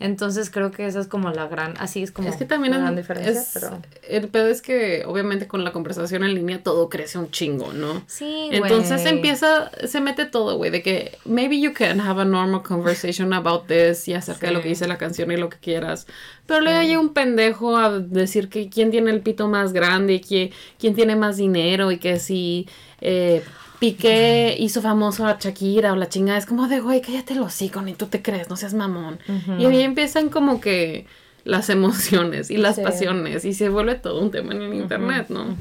[0.00, 2.78] Entonces creo que esa es como la gran, así es como Es que también la
[2.78, 3.32] es- gran diferencia.
[3.40, 3.78] es- pero...
[4.08, 8.02] el pedo es que obviamente con la conversación en línea todo crece un chingo, ¿no?
[8.06, 9.14] Sí, Entonces güey.
[9.14, 13.66] empieza, se mete todo, güey, de que maybe you can have a normal conversation about
[13.66, 14.68] this y acerca de lo que Sí.
[14.70, 16.06] dice la canción y lo que quieras.
[16.46, 20.20] Pero luego llega un pendejo a decir que quién tiene el pito más grande y
[20.20, 22.68] que, quién tiene más dinero y que si
[23.00, 23.42] eh,
[23.78, 26.38] Piqué hizo famoso a Shakira o la chingada.
[26.38, 29.18] Es como de, güey, cállate el hocico, ni tú te crees, no seas mamón.
[29.58, 31.06] Y ahí empiezan como que
[31.44, 32.82] las emociones y las Sí.
[32.82, 35.56] pasiones y se vuelve todo un tema en el internet, ¿no?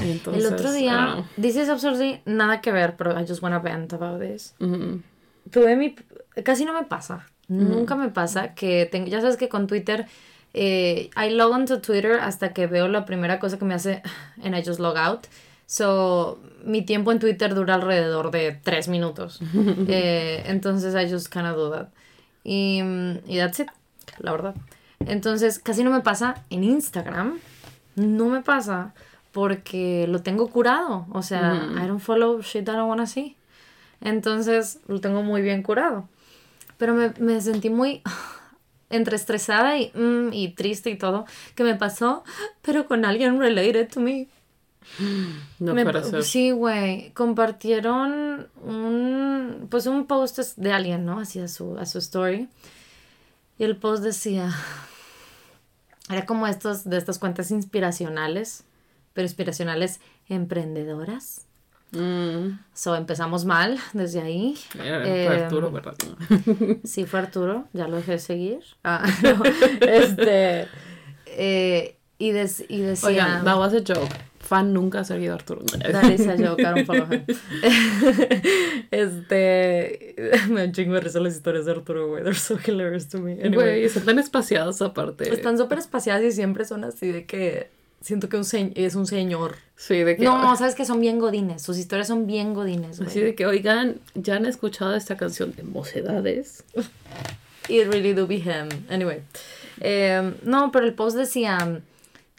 [0.00, 3.92] Entonces, El otro día, this is absolutely nada que ver, pero I just wanna vent
[3.92, 4.54] about this.
[5.50, 5.94] Tuve mi,
[6.44, 10.06] casi no me pasa, nunca me pasa que tengo, ya sabes que con Twitter,
[10.54, 14.02] eh, I log onto Twitter hasta que veo la primera cosa que me hace
[14.42, 15.26] and I just log out.
[15.66, 19.40] So, mi tiempo en Twitter dura alrededor de tres minutos.
[19.88, 21.88] Eh, entonces, I just kind of do that.
[22.44, 23.68] Y, mm, y that's it,
[24.18, 24.54] la verdad.
[25.06, 27.38] Entonces, casi no me pasa en Instagram.
[27.96, 28.94] No me pasa
[29.32, 31.06] porque lo tengo curado.
[31.12, 33.36] O sea, I don't follow shit that I wanna see.
[34.00, 36.08] Entonces, lo tengo muy bien curado.
[36.78, 38.02] Pero me, me sentí muy
[38.90, 41.24] entre estresada y, mm, y triste y todo
[41.54, 42.24] que me pasó,
[42.60, 44.28] pero con alguien related to me.
[45.58, 46.22] No Me- ser.
[46.24, 47.10] Sí, güey.
[47.12, 51.20] Compartieron un, pues un post de alguien, ¿no?
[51.20, 52.48] Así a su, a su story.
[53.58, 54.50] Y el post decía,
[56.10, 58.64] era como estos, de estas cuentas inspiracionales,
[59.14, 61.46] pero inspiracionales emprendedoras.
[61.92, 64.56] Mm, So, empezamos mal desde ahí.
[64.82, 65.94] era- fue Em, Arturo, ¿verdad?
[66.84, 68.60] Sí, fue Arturo, ya lo dejé de seguir.
[68.82, 69.42] Ah, no,
[69.86, 70.68] este,
[71.26, 73.08] eh, y, des- y decía...
[73.08, 74.08] Oigan, that was a joke.
[74.52, 75.62] Fan nunca ha seguido a Arturo.
[75.64, 77.24] That is a joke, I don't follow him.
[78.90, 80.14] este.
[80.50, 82.22] Me chingo de risa las historias de Arturo, güey.
[82.22, 83.32] They're so hilarious to me.
[83.32, 85.32] Anyway, Güey, están tan espaciadas aparte.
[85.32, 87.70] están súper espaciadas y siempre son así de que.
[88.02, 89.54] Siento que un es un señor.
[89.76, 90.24] Sí, de que.
[90.24, 91.62] No, sabes que son bien godines.
[91.62, 93.30] Sus historias son bien godines, Así güey.
[93.30, 96.64] de que, oigan, ¿ya han escuchado esta canción de Mocedades?
[97.68, 98.68] It really do be him.
[98.90, 99.20] Anyway.
[99.80, 101.80] Eh, no, pero el post decía.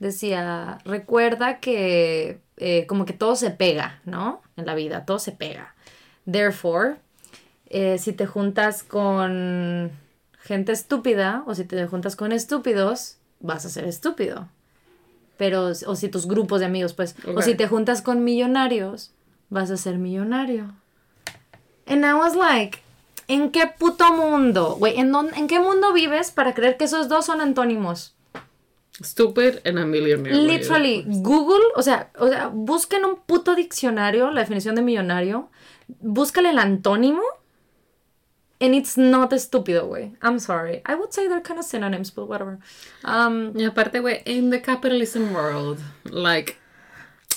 [0.04, 0.80] Decía.
[0.86, 2.40] Recuerda que.
[2.58, 4.42] eh, como que todo se pega, ¿no?
[4.58, 5.74] En la vida, todo se pega.
[6.30, 6.96] Therefore,
[7.68, 9.92] eh, si te juntas con
[10.40, 14.48] gente estúpida o si te juntas con estúpidos, vas a ser estúpido.
[15.38, 19.12] Pero, o si tus grupos de amigos, pues, o si te juntas con millonarios,
[19.50, 20.72] vas a ser millonario.
[21.88, 22.80] And I was like,
[23.28, 24.76] ¿en qué puto mundo?
[24.78, 28.16] Güey, ¿en, ¿en qué mundo vives para creer que esos dos son antónimos?
[29.02, 30.36] Stupid and a millionaire.
[30.36, 35.50] Literally, Google, o sea, o sea, busca en un puto diccionario la definición de millonario,
[36.02, 37.24] búscale el antónimo,
[38.62, 40.14] and it's not estúpido, güey.
[40.22, 40.82] I'm sorry.
[40.86, 42.60] I would say they're kind of synonyms, but whatever.
[43.04, 46.58] Um, Y aparte, güey, in the capitalism world, like,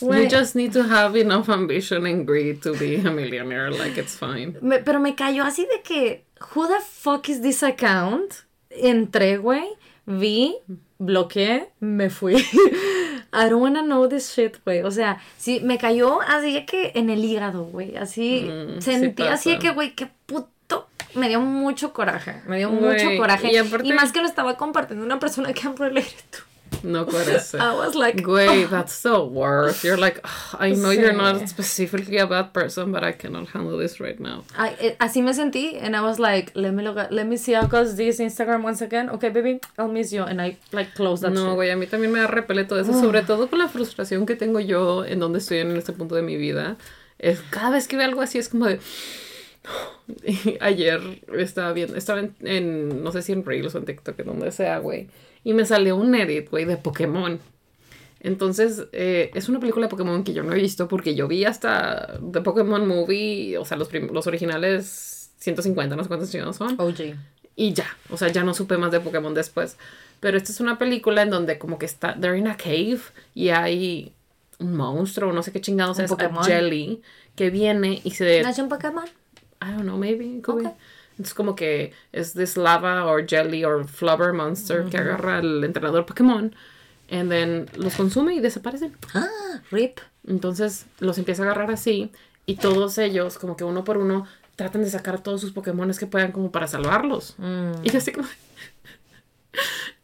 [0.01, 0.25] Güey.
[0.25, 3.71] you just need to have enough ambition and greed to be a millionaire.
[3.71, 4.59] Like, it's fine.
[4.61, 6.25] me- pero me cayó así de que,
[6.55, 8.45] who the fuck is this account?
[8.71, 9.65] Entré, güey,
[10.07, 10.59] vi,
[10.99, 12.37] bloqueé, me fui.
[13.33, 14.83] I don't wanna know this shit, güey.
[14.83, 17.97] O sea, sí, me cayó así de que en el hígado, güey.
[17.97, 20.89] Así, Mm, sentí sí así de que, güey, qué puto.
[21.15, 23.51] Me dio mucho coraje, me dio mucho coraje.
[23.85, 26.13] y más que lo estaba compartiendo una persona que I'm related
[26.83, 27.55] No parece.
[27.61, 29.85] I was like, Güey, that's the worst.
[29.85, 31.49] You're like, "Ugh, I know you're not Sí.
[31.49, 34.45] specifically a bad person, but I cannot handle this right now.
[34.57, 37.37] I- eh, así me sentí, and I was like, let me look at, let me
[37.37, 39.09] see how goes this Instagram once again.
[39.11, 42.13] Okay, baby, I'll miss you, and I like close that No, güey, a mí también
[42.13, 45.39] me da repele todo eso, sobre todo con la frustración que tengo yo en donde
[45.39, 46.77] estoy en este punto de mi vida.
[47.19, 48.79] Es cada vez que veo algo así es como de
[50.61, 51.01] ayer
[51.37, 54.53] estaba viendo, estaba en, en, no sé si en Reels o en TikTok, en donde
[54.53, 55.09] sea, güey,
[55.45, 57.39] y me salió un edit, güey, de Pokémon.
[58.21, 61.45] Entonces, eh, es una película de Pokémon que yo no he visto porque yo vi
[61.45, 66.81] hasta The Pokémon Movie, o sea, los, los originales 150, no sé cuántos años son.
[66.81, 67.15] OG.
[67.55, 69.77] Y ya, o sea, ya no supe más de Pokémon después.
[70.21, 73.01] Pero esta es una película en donde como que está, they're in a cave
[73.35, 74.13] y hay
[74.59, 76.45] un monstruo, no sé qué chingados Un es, a Pokémon.
[76.45, 77.03] jelly,
[77.35, 78.43] que viene y se...
[78.43, 79.05] ¿No es un Pokémon?
[79.61, 80.39] I don't know, maybe.
[80.39, 80.69] it could be.
[80.69, 80.77] Ok.
[81.19, 86.05] Es como que es this lava or jelly or flubber monster que agarra al entrenador
[86.05, 86.55] Pokémon
[87.11, 88.95] and then los consume y desaparecen.
[89.15, 90.01] Ah, RIP.
[90.27, 92.13] Entonces los empieza a agarrar así
[92.45, 94.27] y todos ellos, como que uno por uno,
[94.57, 97.35] tratan de sacar todos sus Pokémones que puedan como para salvarlos.
[97.83, 98.29] Y yo así como...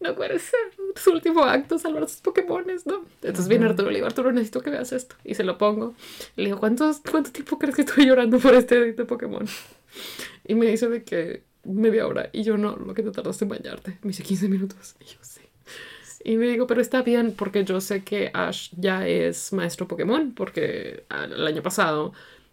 [0.03, 0.61] No puede ser.
[0.97, 3.05] Su último acto, salvar a sus Pokémones, ¿no?
[3.23, 5.17] Entonces viene Arturo y le digo, Arturo, necesito que veas esto.
[5.25, 5.95] Y se lo pongo.
[6.37, 9.47] Le digo, ¿cuántos, ¿cuánto tiempo crees que estoy llorando por este edit de Pokémon?
[10.45, 12.31] Y me dice de que media hora.
[12.33, 13.99] Y yo no, lo que te tardaste en bañarte.
[14.03, 14.97] Me dice 15 minutos.
[15.01, 15.41] Y yo sí.
[16.25, 20.33] Y me digo, pero está bien porque yo sé que Ash ya es maestro Pokémon.
[20.35, 22.13] Porque el año pasado,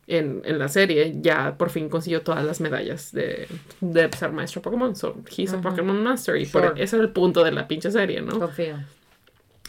[0.09, 3.47] en, en la serie, ya por fin consiguió todas las medallas de,
[3.81, 4.95] de ser maestro Pokémon.
[4.95, 6.35] So, he's a Pokémon Master.
[6.35, 6.83] Y por, Sure.
[6.83, 8.39] ese era el punto de la pinche serie, ¿no?
[8.39, 8.77] Confío.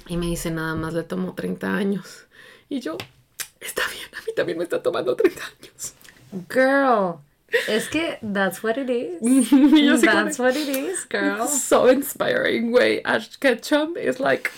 [0.08, 2.26] Y me dice, nada más le tomó 30 años.
[2.68, 2.96] Y yo,
[3.60, 5.94] está bien, a mí también me está tomando 30 años.
[6.48, 7.16] Girl.
[7.66, 9.20] Es que that's what it is.
[10.02, 11.46] That's what it is, girl.
[11.48, 13.00] so inspiring, güey.
[13.04, 14.50] Ash Ketchum is like,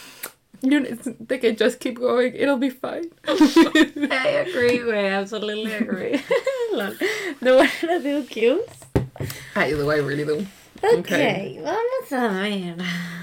[0.62, 3.10] you they can just keep going, it'll be fine.
[3.26, 5.10] I agree, güey.
[5.12, 6.20] Absolutely agree.
[7.40, 8.60] ¿No van a do cues?
[9.56, 10.47] I do, I really do.
[10.84, 11.10] Ok,
[11.62, 12.76] vamos a ver.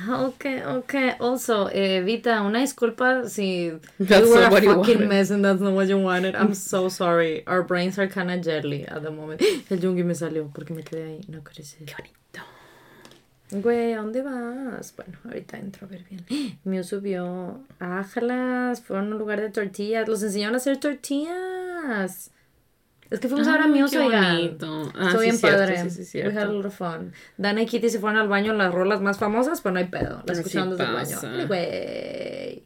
[0.09, 0.95] Ok, ok.
[1.19, 5.59] Also, eh, Vita, una disculpa si That's you were not a fucking mess and that's
[5.59, 6.35] not what you wanted.
[6.35, 7.43] I'm so sorry.
[7.47, 9.41] Our brains are kind of jelly at the moment.
[9.69, 11.29] El Jungi me salió porque me quedé ahí.
[11.29, 11.85] No crecí.
[11.85, 12.18] Qué bonito.
[13.51, 14.93] Güey, ¿a dónde vas?
[14.95, 16.59] Bueno, ahorita entro a ver bien.
[16.63, 17.61] Mew subió.
[17.79, 20.07] Ájalas, fueron a un lugar de tortillas.
[20.07, 22.31] Los enseñaron a hacer tortillas.
[23.09, 24.35] Es que fuimos a ver a oigan.
[24.35, 24.91] bonito.
[24.95, 25.83] Ah, sí, bien cierto, padre.
[25.83, 26.39] sí, sí, We cierto.
[26.39, 27.11] had a lot of fun.
[27.37, 30.21] Dana y Kitty se fueron al baño las rolas más famosas, pero no hay pedo.
[30.27, 31.47] Las escucharon desde el baño.
[31.47, 32.63] Güey.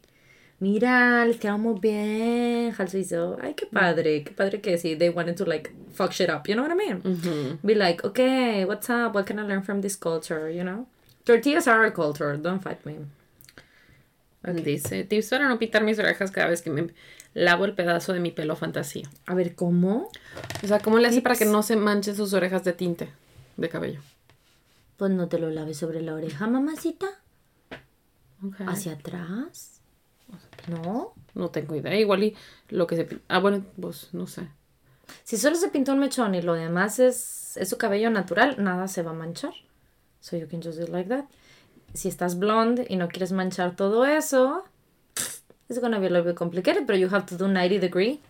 [0.60, 2.72] Mira, les quedamos bien.
[2.76, 3.36] Hal hizo.
[3.42, 4.22] Ay, qué padre.
[4.24, 4.96] Qué padre que sí.
[4.96, 6.46] They wanted to like fuck shit up.
[6.48, 7.58] You know what I mean?
[7.62, 9.14] Be like, okay, what's up?
[9.14, 10.50] What can I learn from this culture?
[10.50, 10.86] You know?
[11.24, 12.36] Tortillas are our culture.
[12.36, 12.98] Don't fight me.
[14.52, 16.88] Dice, tips para no pitar mis orejas cada vez que me
[17.32, 19.08] lavo el pedazo de mi pelo fantasía.
[19.26, 20.10] A ver, ¿cómo?
[20.62, 23.08] O sea, ¿cómo le hace para que no se manchen sus orejas de tinte
[23.56, 24.00] de cabello?
[24.98, 27.06] Pues no te lo laves sobre la oreja, mamacita.
[28.46, 28.66] Okay.
[28.68, 29.80] Hacia atrás.
[30.68, 31.14] ¿No?
[31.34, 31.98] No tengo idea.
[31.98, 32.36] Igual y
[32.68, 33.20] lo que se...
[33.28, 34.48] Ah, bueno, pues no sé.
[35.22, 38.88] Si solo se pintó un mechón y lo demás es, es su cabello natural, nada
[38.88, 39.52] se va a manchar.
[40.20, 41.26] So you can just do it like that.
[41.92, 44.64] Si estás blonde y no quieres manchar todo eso,
[45.68, 48.20] it's gonna be a little bit complicated, but you have to do 90 degree.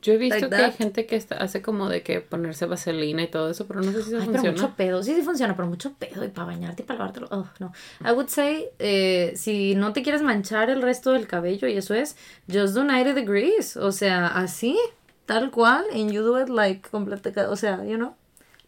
[0.00, 0.76] Yo he visto Like que hay that.
[0.78, 4.02] gente que está- hace como de que ponerse vaselina y todo eso, pero no sé
[4.02, 4.52] si eso Ay, pero funciona.
[4.62, 5.02] mucho pedo.
[5.02, 6.24] Sí, sí funciona, pero mucho pedo.
[6.24, 7.28] Y para bañarte y para lavártelo.
[7.32, 7.72] Oh, no.
[8.04, 11.94] I would say, eh, si no te quieres manchar el resto del cabello, y eso
[11.94, 12.16] es,
[12.52, 13.76] just do 90 degrees.
[13.76, 14.78] O sea, así,
[15.26, 15.84] tal cual.
[15.92, 18.14] And you do it like, completa, o sea, you know,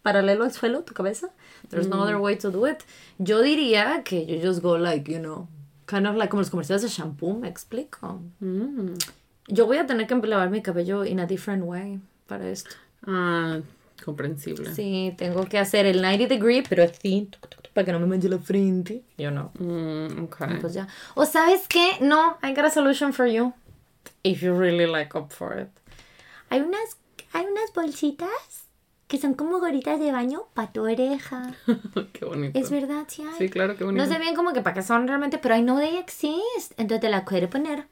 [0.02, 1.28] paralelo al suelo, tu cabeza.
[1.68, 2.78] There's no other way to do it.
[3.18, 5.48] Yo diría que you just go like, you know,
[5.86, 8.20] kind of like como los comerciales de shampoo, ¿me explico?
[8.40, 8.94] Mm.
[9.48, 12.70] Yo voy a tener que lavar mi cabello in a different way para esto.
[13.06, 13.60] Ah,
[14.04, 14.74] comprensible.
[14.74, 18.00] Sí, tengo que hacer el 90 degree, pero así, tuc, tuc, tuc, para que no
[18.00, 19.04] me manche la frente.
[19.16, 19.52] Yo no.
[19.58, 20.60] Mm, ok.
[20.60, 20.88] Pues ya.
[21.14, 21.98] O sabes qué?
[22.00, 23.52] No, I got a solution for you.
[24.24, 25.68] If you really like up for it.
[26.50, 26.96] Hay unas,
[27.32, 28.65] hay unas bolsitas
[29.08, 31.54] que son como goritas de baño para tu oreja.
[32.12, 32.58] qué bonito.
[32.58, 33.38] Es verdad, sí hay.
[33.38, 34.04] Sí, claro, qué bonito.
[34.04, 36.72] No sé bien como que para qué son realmente, pero I know they exist.
[36.76, 37.86] Entonces te la puedes poner.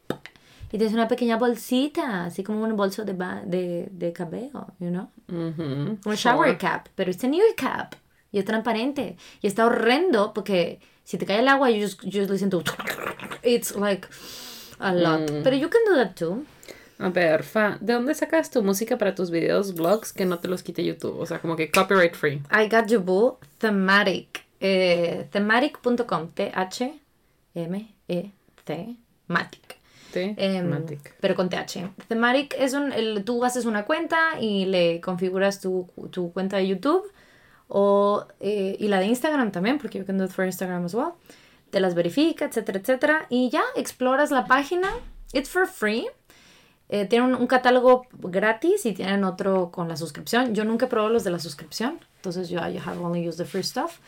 [0.73, 4.89] Y tienes una pequeña bolsita, así como un bolso de, ba- de, de cabello, you
[4.89, 5.09] know?
[5.28, 5.99] Ujú.
[6.05, 7.95] Un shower cap, pero es un ear cap.
[8.32, 9.16] Y es transparente.
[9.41, 12.65] Y está horrendo porque si te cae el agua, you just, just listen to...
[13.45, 14.09] It's like
[14.81, 15.31] a lot.
[15.45, 16.45] Pero you can do that too.
[16.99, 20.47] A ver, Fa, ¿de dónde sacas tu música para tus videos, vlogs, que no te
[20.49, 21.19] los quite YouTube?
[21.19, 22.41] O sea, como que copyright free.
[22.53, 23.39] I got you, boo.
[23.59, 24.45] Thematic.
[24.61, 26.29] Eh, thematic.com.
[27.55, 28.97] T-H-M-E-T.
[29.27, 29.77] Matic.
[30.62, 31.15] Matic.
[31.21, 31.91] pero con TH.
[32.09, 36.69] Thematic es un, el- tú haces una cuenta y le configuras tu, tu cuenta de
[36.69, 37.11] YouTube
[37.66, 40.95] o, eh, y la de Instagram también, porque you can do it for Instagram as
[40.95, 41.15] well.
[41.71, 43.27] Te las verifica, etcétera, etcétera.
[43.29, 44.89] Y ya, exploras la página.
[45.33, 46.07] It's for free.
[46.95, 50.55] Eh, tienen un, un catálogo gratis y tienen otro con la suscripción.
[50.55, 51.99] Yo nunca probado los de la suscripción.
[52.19, 53.99] Entonces yo I have only used the free stuff.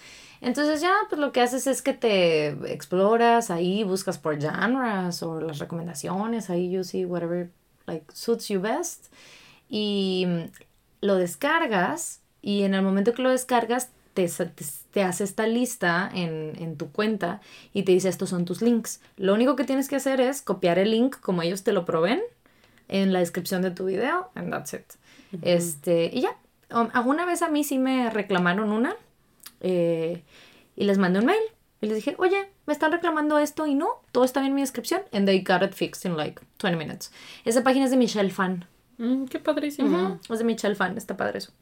[0.41, 5.41] Entonces ya, pues lo que haces es que te exploras ahí, buscas por genres o
[5.41, 7.51] las recomendaciones, ahí you see whatever
[7.89, 9.13] like suits you best
[9.69, 10.29] y
[11.01, 16.09] lo descargas y en el momento que lo descargas te, te, te hace esta lista
[16.15, 17.41] en, en tu cuenta
[17.73, 19.01] y te dice estos son tus links.
[19.17, 22.21] Lo único que tienes que hacer es copiar el link como ellos te lo proveen
[22.89, 24.85] en la descripción de tu video and that's it.
[25.43, 26.37] Este, y ya.
[26.73, 28.97] Um, alguna vez a mí sí me reclamaron una
[29.61, 30.23] eh,
[30.75, 31.39] y les mandé un mail
[31.81, 34.61] y les dije, oye, me están reclamando esto y no, todo está bien en mi
[34.63, 35.03] descripción.
[35.13, 37.13] And they got it fixed in like 20 minutes.
[37.45, 38.65] Esa página es de Michelle Fan.
[38.99, 40.19] Mm, qué padrísimo.
[40.29, 41.53] Es de Michelle Fan, está padre eso.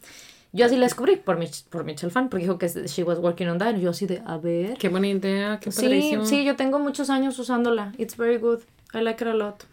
[0.52, 3.48] Yo así la descubrí por, Mich- por Michelle Fan, porque dijo que she was working
[3.48, 3.74] on that.
[3.76, 4.78] Y yo así de, a ver.
[4.78, 6.24] Qué buena idea, qué Sí, padrísimo.
[6.26, 7.92] sí, yo tengo muchos años usándola.
[7.98, 8.60] It's very good.
[8.94, 9.64] I like it a lot.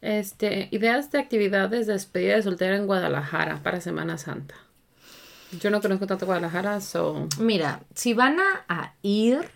[0.00, 4.54] Este, ideas de actividades de despedida de soltera en Guadalajara para Semana Santa.
[5.60, 7.28] Yo no conozco tanto Guadalajara, so...
[7.38, 9.48] Mira, si van a, ir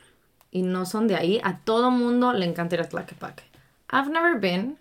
[0.50, 3.44] y no son de ahí, a todo mundo le encanta ir a Tlaquepaque.
[3.92, 4.76] I've never been,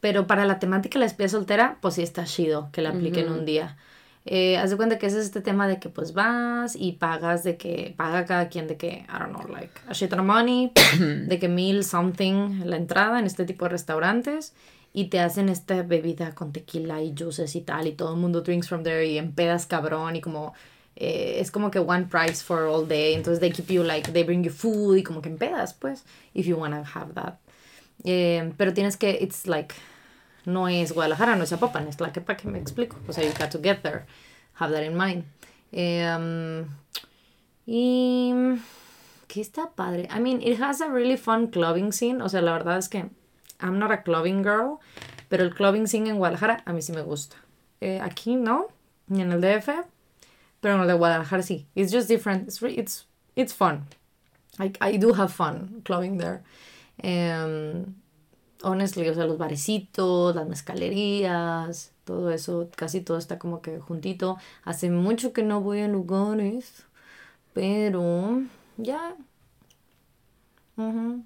[0.00, 3.30] pero para la temática de la despedida soltera, pues sí está chido que la apliquen
[3.30, 3.76] un día.
[4.24, 7.42] Eh, haz de cuenta que ese es este tema de que pues vas y pagas
[7.42, 10.26] de que paga cada quien de que, I don't know, like a shit ton of
[10.26, 10.72] money,
[11.26, 14.54] de que mil something la entrada en este tipo de restaurantes
[14.92, 18.42] y te hacen esta bebida con tequila y juices y tal y todo el mundo
[18.42, 20.54] drinks from there y empedas cabrón y como
[20.96, 24.22] eh, es como que one price for all day entonces they keep you like they
[24.22, 26.04] bring you food y como que empedas pues
[26.34, 27.38] if you wanna have that
[28.04, 29.74] Eh, pero tienes que it's like
[30.44, 33.22] no es Guadalajara no es Zapopan es la que para que me explico o sea
[33.22, 34.06] you got to get there
[34.54, 35.24] have that in mind
[35.72, 36.64] Eh,
[37.66, 38.34] y
[39.28, 40.08] que está padre.
[40.10, 42.20] I mean, it has a really fun clubbing scene.
[42.20, 43.06] O sea, la verdad es que
[43.62, 44.80] I'm not a clubbing girl,
[45.28, 47.36] pero el clubbing scene en Guadalajara a mí sí me gusta.
[47.80, 48.68] Eh, aquí no,
[49.08, 49.84] ni en el DF,
[50.60, 51.66] pero en el de Guadalajara sí.
[51.74, 52.48] It's just different.
[52.48, 53.06] It's it's
[53.36, 53.86] it's fun.
[54.58, 56.42] I, I do have fun clubbing there.
[57.02, 57.96] Um,
[58.62, 64.38] honestly, o sea, los barecitos, las mezcalerías, todo eso, casi todo está como que juntito.
[64.64, 66.84] Hace mucho que no voy a lugares,
[67.54, 68.42] pero
[68.78, 69.16] ya.
[70.76, 71.24] Ujú.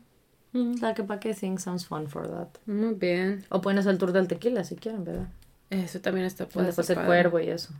[0.53, 2.49] La que pa' que think sounds fun for that.
[2.67, 3.45] Muy bien.
[3.51, 5.29] O pueden hacer el tour del tequila si quieren, ¿verdad?
[5.71, 7.75] Eso también está puede después el cuervo y eso.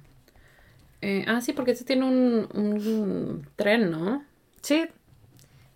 [1.01, 4.25] Eh, ah, sí, porque este tiene un, un tren, ¿no?
[4.63, 4.87] Sí.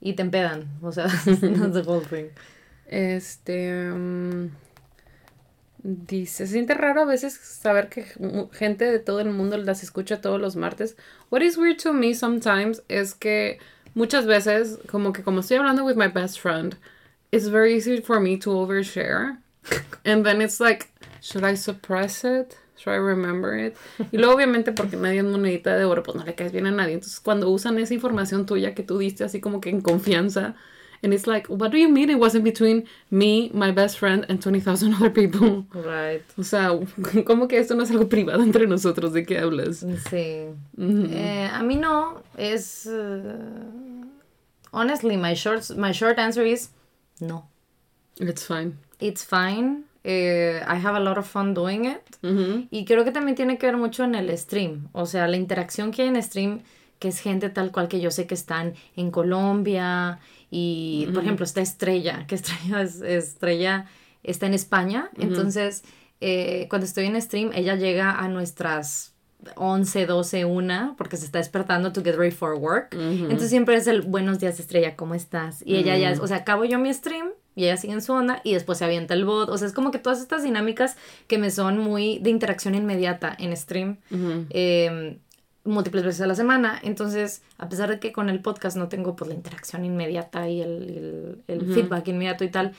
[0.01, 0.69] Y te empedan.
[0.83, 2.27] O sea, that's the whole thing.
[2.87, 3.91] Este.
[3.91, 4.51] mm,
[5.83, 8.05] dice: Se siente raro a veces saber que
[8.53, 10.97] gente de todo el mundo las escucha todos los martes.
[11.31, 13.59] What is weird to me sometimes es que
[13.95, 16.77] muchas veces, como que como estoy hablando with my best friend,
[17.33, 19.39] it's very easy for me to overshare.
[20.05, 20.91] And then it's like,
[21.21, 22.57] should I suppress it?
[22.77, 23.77] Should I remember it?
[24.11, 26.71] Y luego, obviamente, porque nadie es monedita de oro, pues no le caes bien a
[26.71, 26.95] nadie.
[26.95, 30.55] Entonces, cuando usan esa información tuya que tú diste así como que en confianza,
[31.03, 34.41] and it's like, what do you mean it wasn't between me, my best friend, and
[34.43, 35.65] 20,000 other people?
[35.73, 36.23] Right.
[36.39, 36.79] O sea,
[37.25, 39.85] como que esto no es algo privado entre nosotros, ¿de qué hablas?
[40.11, 40.49] Sí.
[40.79, 42.23] Eh, a mí no.
[42.37, 42.87] Es.
[42.87, 44.05] uh,
[44.73, 46.71] honestly, my short, my short answer is
[47.21, 47.47] no.
[48.19, 48.79] It's fine.
[49.01, 49.85] It's fine.
[50.05, 52.03] Eh, I have a lot of fun doing it.
[52.23, 52.67] Ujú.
[52.71, 54.89] Y creo que también tiene que ver mucho en el stream.
[54.93, 56.61] O sea, la interacción que hay en stream,
[56.99, 60.19] que es gente tal cual que yo sé que están en Colombia.
[60.51, 63.87] Y, por ejemplo, está Estrella, que Estrella es Estrella
[64.23, 65.11] está en España.
[65.19, 65.83] Entonces,
[66.21, 69.15] eh, cuando estoy en stream, ella llega a nuestras
[69.57, 72.95] 11, 12, 1, porque se está despertando to get ready for work.
[73.25, 75.63] Entonces siempre es el buenos días Estrella, ¿cómo estás?
[75.65, 78.13] Y ella ya, es- o sea, acabo yo mi stream y ella sigue en su
[78.13, 79.49] onda y después se avienta el bot.
[79.49, 80.97] O sea, es como que todas estas dinámicas
[81.27, 83.97] que me son muy de interacción inmediata en stream.
[84.51, 85.19] eh,
[85.65, 86.79] múltiples veces a la semana.
[86.83, 90.61] Entonces, a pesar de que con el podcast no tengo pues la interacción inmediata y
[90.63, 92.73] el, el- el feedback inmediato y tal,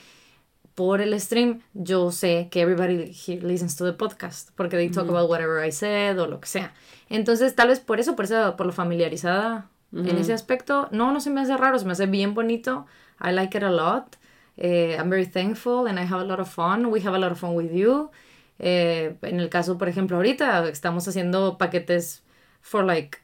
[0.74, 5.08] por el stream yo sé que everybody here listens to the podcast porque they talk
[5.08, 6.72] about whatever I said o lo que sea.
[7.10, 11.20] Entonces, tal vez por eso, por eso, por lo familiarizada en ese aspecto, no, no
[11.20, 12.86] se me hace raro, se me hace bien bonito.
[13.22, 14.16] I like it a lot.
[14.56, 16.86] Eh, I'm very thankful and I have a lot of fun.
[16.86, 18.10] We have a lot of fun with you.
[18.58, 22.21] Eh, en el caso, por ejemplo, ahorita estamos haciendo paquetes
[22.62, 23.20] for like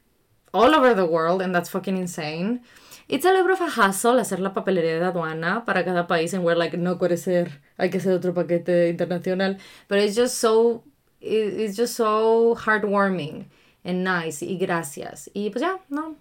[0.52, 2.60] all over the world and that's fucking insane.
[3.08, 6.34] It's a little bit of a hassle hacer la papelería de aduana para cada país
[6.34, 7.48] and we're like, no puede ser,
[7.78, 9.56] hay que hacer otro paquete internacional.
[9.88, 10.82] But it's just so,
[11.20, 13.46] it- it's just so heartwarming
[13.84, 15.28] and nice y gracias.
[15.34, 16.16] Y pues ya, no.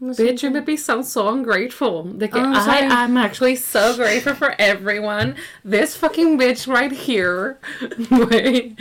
[0.00, 0.12] no.
[0.14, 2.04] Bitch, you made me sound so ungrateful.
[2.18, 5.34] Que Oh, I am actually so grateful for everyone.
[5.64, 7.58] This fucking bitch right here.
[7.80, 8.76] Güey.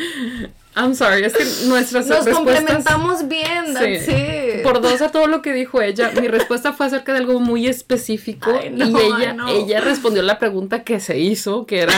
[0.76, 2.36] I'm sorry, es que nuestras Nos respuestas...
[2.36, 4.12] complementamos bien, that's Sí.
[4.12, 4.64] it.
[4.64, 7.68] Por dos a todo lo que dijo ella, mi respuesta fue acerca de algo muy
[7.68, 9.48] específico Ay, no, y ella, know.
[9.50, 11.94] ella respondió la pregunta que se hizo, que era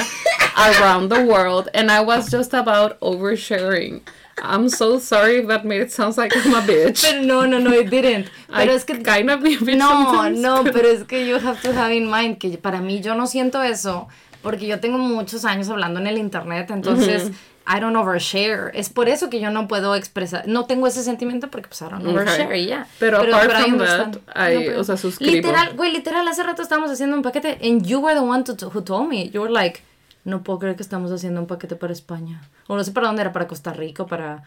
[0.55, 4.01] around the world, and I was just about oversharing.
[4.41, 7.01] I'm so sorry if that made it sound like I'm a bitch.
[7.03, 8.27] Pero no, no, no, it didn't.
[8.47, 11.35] Pero I es que kind of be a bitch No, no, pero es que you
[11.35, 14.07] have to have in mind que para mí yo no siento eso
[14.41, 17.29] porque yo tengo muchos años hablando en el internet, entonces
[17.67, 18.71] I don't overshare.
[18.73, 21.85] Es por eso que yo no puedo expresar, no tengo ese sentimiento porque pues I
[21.85, 22.87] don't overshare y ya.
[22.99, 24.19] Pero apart I from understand.
[24.25, 25.31] that, I- pero- o sea, suscribo.
[25.31, 28.53] Literal, güey, literal, hace rato estábamos haciendo un paquete and you were the one to,
[28.73, 29.29] who told me.
[29.29, 29.81] You were like,
[30.23, 32.41] no puedo creer que estamos haciendo un paquete para España.
[32.67, 34.43] O no sé para dónde era, para Costa Rica, para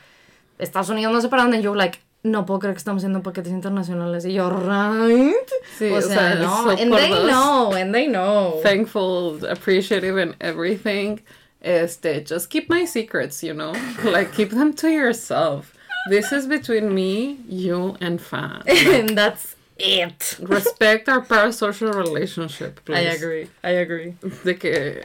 [0.58, 1.62] Estados Unidos, no sé para dónde.
[1.62, 4.24] Yo like, no puedo creer que estamos haciendo paquetes internacionales.
[4.24, 5.34] Y yo, right?
[5.78, 6.62] Sí, o o sea, sea, no.
[6.64, 8.60] so and they know, and they know.
[8.62, 11.18] thankful, appreciative, and everything.
[11.64, 13.72] Este, just keep my secrets, you know?
[14.04, 15.72] Like, keep them to yourself.
[16.10, 18.62] This is between me, you, and Fan.
[18.68, 20.36] and that's it.
[20.40, 22.98] Respect our parasocial relationship, please.
[22.98, 24.14] I agree, I agree.
[24.44, 25.04] De que,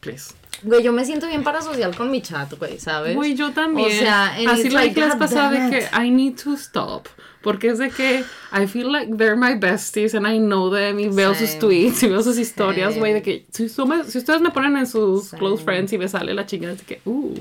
[0.00, 0.34] please.
[0.64, 3.14] Güey, yo me siento bien parasocial con mi chat, güey, ¿sabes?
[3.14, 3.86] Güey, yo también.
[3.86, 5.88] O sea, and Así la like, clase pasada de que.
[5.92, 7.08] I need to stop.
[7.42, 11.08] Porque es de que I feel like they're my besties and I know them y
[11.08, 11.60] veo sus Same.
[11.60, 14.86] tweets y veo sus historias, güey, de que si, me- si ustedes me ponen en
[14.86, 15.40] sus Same.
[15.40, 17.34] close friends y me sale la chingada de que, uh,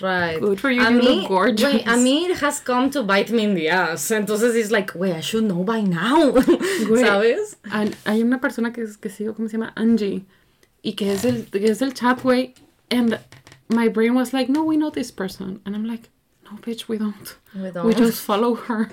[0.00, 0.40] Right.
[0.40, 1.70] Good for you, A you mí, look gorgeous.
[1.70, 4.10] güey, a mí it has come to bite me in the ass.
[4.10, 6.32] Entonces it's like, güey, I should know by now.
[6.88, 7.04] Güey.
[7.04, 7.56] ¿Sabes?
[7.70, 9.72] hay, hay una persona que, es- que sigo, ¿cómo se llama?
[9.76, 10.24] Angie.
[10.82, 12.54] Y que es del, que es del chat, güey.
[12.90, 13.20] And
[13.68, 15.60] my brain was like, no, we know this person.
[15.64, 16.08] And I'm like,
[16.50, 17.36] no, bitch, we don't.
[17.54, 17.96] We We don't.
[17.96, 18.88] just follow her.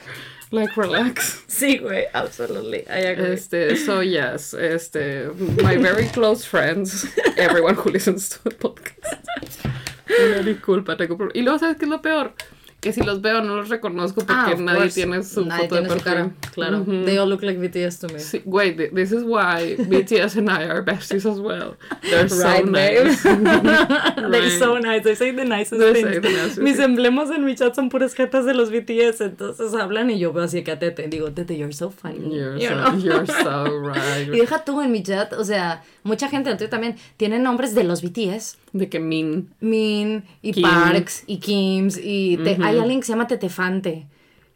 [0.51, 1.43] Like, relax.
[1.47, 2.83] Sí, güey, absolutely.
[2.89, 3.33] I agree.
[3.33, 5.29] Este, so yes, este,
[5.63, 7.05] my very close friends,
[7.37, 9.65] everyone who listens to the podcast.
[10.09, 12.33] Una disculpa, tengo pro- Y luego, ¿sabes qué es lo peor?
[12.81, 14.95] Que si los veo no los reconozco porque Ah, nadie course.
[14.95, 16.31] tiene su Nadie foto de tiene su perfil.
[16.53, 16.79] claro.
[16.81, 17.03] Ujú.
[17.05, 18.19] They all look like BTS to me.
[18.19, 21.75] Sí, Wait, th- this is why BTS and I are besties as well.
[22.03, 23.21] They're so Right, nice.
[23.23, 24.59] They're Right.
[24.59, 25.03] so nice.
[25.03, 26.07] They say the nicest They things.
[26.09, 29.21] say the nicest Mis emblemas en mi chat son puras jetas de los BTS.
[29.21, 31.07] Entonces hablan y yo veo así que a Tete.
[31.09, 32.33] Digo, Tete, you're so funny.
[32.33, 32.97] You're You so, know?
[32.97, 34.27] you're so right.
[34.33, 37.83] Y deja tú en mi chat, o sea, mucha gente, tú también, tienen nombres de
[37.83, 38.57] los BTS.
[38.71, 39.47] De que mean.
[39.59, 40.63] Min y Kim.
[40.63, 44.07] Parks y Kims y te- hay alguien que se llama Tetefante.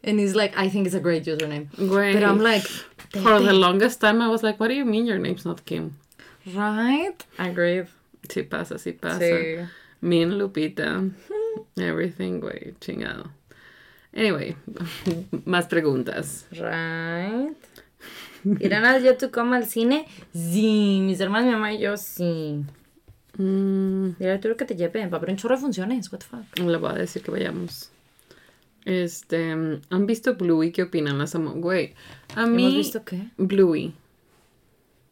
[0.02, 1.68] And he's like, I think it's a great username.
[1.76, 2.12] Güey.
[2.12, 2.66] Pero I'm like,
[3.22, 5.64] For Tete, the longest time I was like, what do you mean your name's not
[5.64, 5.96] Kim?
[6.54, 7.24] right?
[7.38, 7.86] Agreed.
[8.28, 9.18] Sí pasa, sí pasa.
[9.20, 9.66] Sí.
[10.00, 11.10] Mean Lupita.
[11.76, 13.30] Everything, güey, chingado.
[14.14, 14.56] Anyway,
[15.44, 16.46] más preguntas.
[16.52, 17.56] Right.
[18.60, 20.06] ¿Irán al Yet to Come al cine?
[20.34, 21.00] Sí.
[21.02, 22.62] Mis hermanas, mi mamá y yo, sí.
[23.38, 25.06] Mm, Dile a Arturo que te lleve.
[25.06, 26.12] Va a haber un chorro de funciones.
[26.12, 26.58] What the fuck.
[26.58, 27.90] le voy a decir que vayamos.
[28.84, 30.72] Este, ¿han visto Bluey?
[30.72, 31.18] ¿Qué opinan?
[31.18, 31.52] Las amo.
[31.54, 31.94] Güey,
[32.34, 32.62] a mí...
[32.64, 33.28] ¿Hemos visto qué?
[33.36, 33.94] Bluey.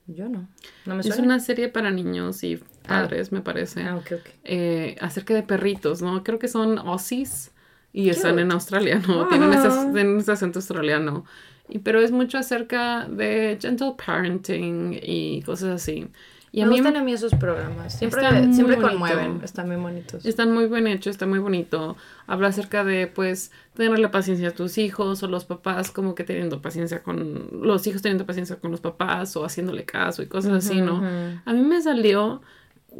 [0.06, 0.48] Yo no.
[0.84, 3.82] No me Es una serie para niños y padres, me parece.
[3.82, 4.28] Ah, ok, ok.
[4.44, 6.22] eh, acerca de perritos, ¿no?
[6.24, 7.52] Creo que son Aussies
[7.92, 9.28] y están en Australia, ¿no?
[9.28, 9.90] Tienen, ese, Ah.
[9.94, 11.24] tienen ese acento australiano.
[11.68, 16.08] Y, pero es mucho acerca de gentle parenting y cosas así.
[16.54, 17.94] Y a me mí gustan a mí esos programas.
[17.98, 18.20] Siempre,
[18.52, 18.90] siempre bonito.
[18.90, 19.40] conmueven.
[19.42, 20.26] Están muy bonitos.
[20.26, 21.96] están muy bien hechos, está muy bonito.
[22.26, 26.60] Habla acerca de, pues, tenerle paciencia a tus hijos o los papás como que teniendo
[26.60, 27.48] paciencia con...
[27.62, 31.02] Los hijos teniendo paciencia con los papás o haciéndole caso y cosas así, ¿no?
[31.46, 32.42] A mí me salió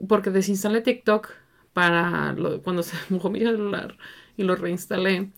[0.09, 1.29] porque desinstalé TikTok
[1.75, 3.99] para lo- cuando se mojó mi celular
[4.37, 5.31] y lo reinstalé.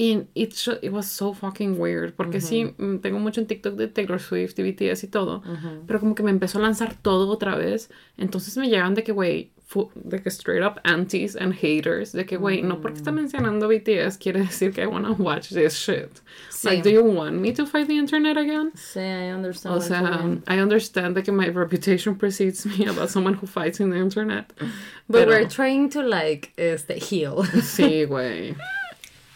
[0.00, 2.14] Y it, it was so fucking weird.
[2.14, 5.42] Porque sí, mm, tengo mucho en TikTok de Taylor Swift y BTS y todo.
[5.86, 7.90] Pero como que me empezó a lanzar todo otra vez.
[8.16, 9.50] Entonces me llegan de que, güey,
[9.94, 12.12] de que straight up antis and haters.
[12.12, 15.74] De que, güey, no porque está mencionando BTS quiere decir que I wanna watch this
[15.74, 16.22] shit.
[16.64, 18.72] Like, do you want me to fight the internet again?
[18.74, 19.76] Sí, I understand.
[19.76, 20.40] O sea.
[20.48, 24.50] I understand that my reputation precedes me about someone who fights in the internet.
[25.10, 27.44] But Pero- we're trying to like este, heal.
[27.60, 28.56] Sí, güey.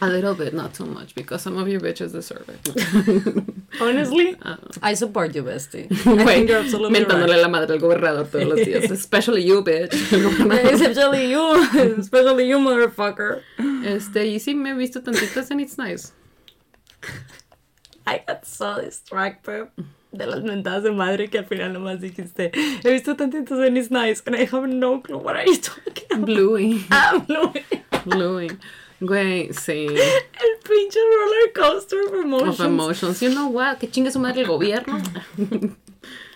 [0.01, 3.43] A little bit, not too much, because some of you bitches deserve it.
[3.81, 4.35] Honestly,
[4.83, 5.89] I support you, bestie.
[5.89, 7.41] I think you're absolutely mentándole right.
[7.41, 8.91] la madre al gobernador todos los días.
[8.91, 9.93] Especially you, bitch.
[9.93, 13.41] Especially you, especially you, motherfucker.
[13.85, 16.11] Este, y sí, me he visto tantitas and it's nice.
[18.05, 19.69] I got so distracted
[20.11, 23.89] de las mentadas de madre que al final nomás dijiste, he visto tantitos and it's
[23.91, 26.25] nice, and I have no clue what are you talking about.
[26.25, 26.83] Bluey.
[26.91, 27.63] Ah, Bluey.
[28.05, 28.49] Bluey.
[29.01, 29.87] Güey, sí.
[29.87, 32.59] El pinche roller coaster of Of emotions.
[32.61, 33.21] emotions.
[33.21, 33.77] You know what?
[33.77, 34.99] Que chingue su madre el gobierno.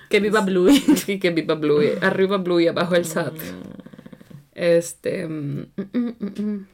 [0.10, 0.84] Que viva Bluey.
[1.08, 1.94] Y que viva Bluey.
[2.02, 3.34] Arriba Bluey, abajo el SAT.
[4.54, 5.26] Este.
[5.28, 6.68] mm, mm, mm, mm, mm.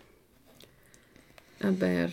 [1.62, 2.12] A ver.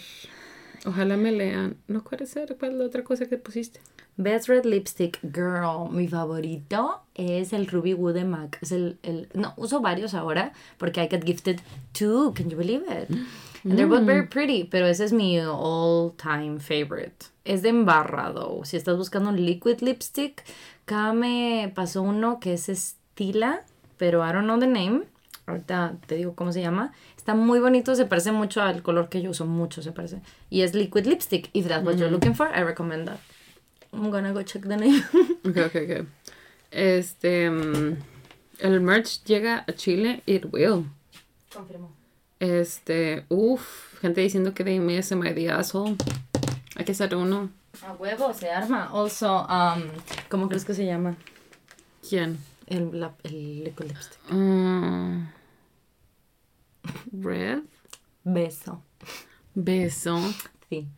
[0.85, 1.77] Ojalá me lean.
[1.87, 2.57] No puede ser.
[2.59, 3.81] ¿Cuál es la otra cosa que pusiste?
[4.17, 5.89] Best Red Lipstick Girl.
[5.91, 8.59] Mi favorito es el Ruby Wood de MAC.
[8.61, 11.61] Es el, el- no, uso varios ahora porque I got gifted
[11.93, 12.35] two.
[12.35, 13.09] Can you believe it?
[13.65, 17.27] And they're both very pretty, pero ese es mi all time favorite.
[17.45, 18.65] Es de embarrado.
[18.65, 20.43] Si estás buscando un liquid lipstick,
[20.85, 23.65] acá me pasó uno que es Stila,
[23.99, 25.05] pero I don't know the name.
[25.47, 26.93] Ahorita te digo cómo se llama.
[27.17, 30.21] Está muy bonito, se parece mucho al color que yo uso, mucho se parece.
[30.51, 31.51] Y es liquid lipstick.
[31.53, 33.19] If that's what you're looking for, I recommend that.
[33.93, 35.03] I'm gonna go check the name.
[35.45, 36.07] Ok, ok, ok.
[36.71, 37.51] Este.
[37.51, 37.97] mm,
[38.61, 40.23] el merch llega a Chile.
[40.27, 40.87] It will.
[41.53, 42.02] Confirmo.
[42.43, 43.25] Este.
[43.29, 43.99] Uff.
[44.01, 45.97] Gente diciendo que de mí es my the asshole.
[46.75, 47.51] Hay que hacer uno.
[47.87, 48.91] A huevo, se arma.
[48.93, 49.83] Also, um,
[50.29, 51.15] ¿cómo crees que se llama?
[52.09, 52.39] ¿Quién?
[52.67, 54.19] El, la- el liquid lipstick.
[54.31, 55.27] Mm.
[57.13, 57.61] Red.
[58.25, 58.83] Beso.
[59.55, 60.19] Beso.
[60.69, 60.89] Sí.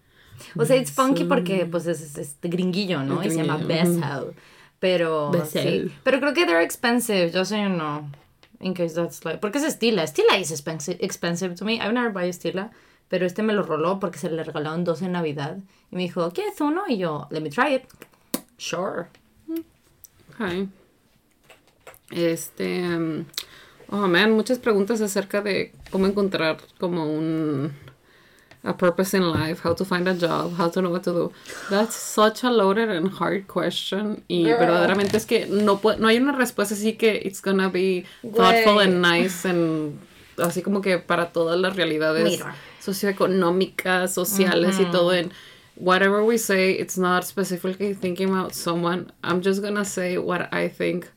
[0.56, 3.22] O sea, it's funky porque pues es, es, es gringuillo, ¿no?
[3.22, 4.34] Y se llama beso.
[4.78, 5.46] Pero Beso.
[5.60, 5.92] sí.
[6.02, 8.08] Pero creo que they're expensive, so you know.
[8.64, 9.38] In case that's like...
[9.40, 10.06] Porque es Stila.
[10.06, 11.74] Stila is expensive, expensive to me.
[11.80, 12.70] I've never buy Stila.
[13.08, 15.58] Pero este me lo roló porque se le regalaron dos en Navidad.
[15.90, 16.84] Y me dijo, ¿quieres uno?
[16.88, 17.84] Y yo, let me try it.
[18.56, 19.08] Sure.
[20.30, 20.68] Ok.
[22.10, 22.82] Este.
[22.82, 23.24] um,
[23.88, 27.72] Oh man, muchas preguntas acerca de cómo encontrar como un.
[28.66, 31.32] A purpose in life, how to find a job, how to know what to do.
[31.68, 34.22] That's such a loaded and hard question.
[34.28, 34.58] Y Girl.
[34.58, 38.84] verdaderamente es que no, no hay una respuesta así que it's gonna be thoughtful Güey.
[38.84, 39.98] and nice and
[40.38, 42.54] así como que para todas las realidades Mira.
[42.80, 45.10] socioeconómicas, sociales y todo.
[45.10, 45.30] And
[45.76, 49.12] whatever we say, it's not specifically thinking about someone.
[49.22, 51.10] I'm just gonna say what I think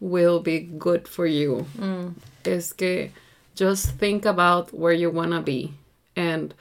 [0.00, 1.66] will be good for you.
[1.78, 2.14] Mm.
[2.44, 3.10] Es que
[3.56, 5.74] just think about where you wanna be
[6.16, 6.54] and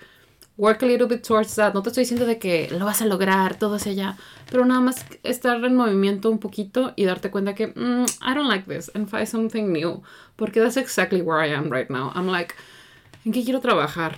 [0.61, 1.73] work a little bit towards that.
[1.73, 4.15] No te estoy diciendo de que lo vas a lograr todo hacia allá,
[4.51, 8.47] pero nada más estar en movimiento un poquito y darte cuenta que "Mm, I don't
[8.47, 10.03] like this and find something new.
[10.35, 12.11] Porque that's exactly where I am right now.
[12.13, 12.53] I'm like,
[13.25, 14.15] ¿en qué quiero trabajar?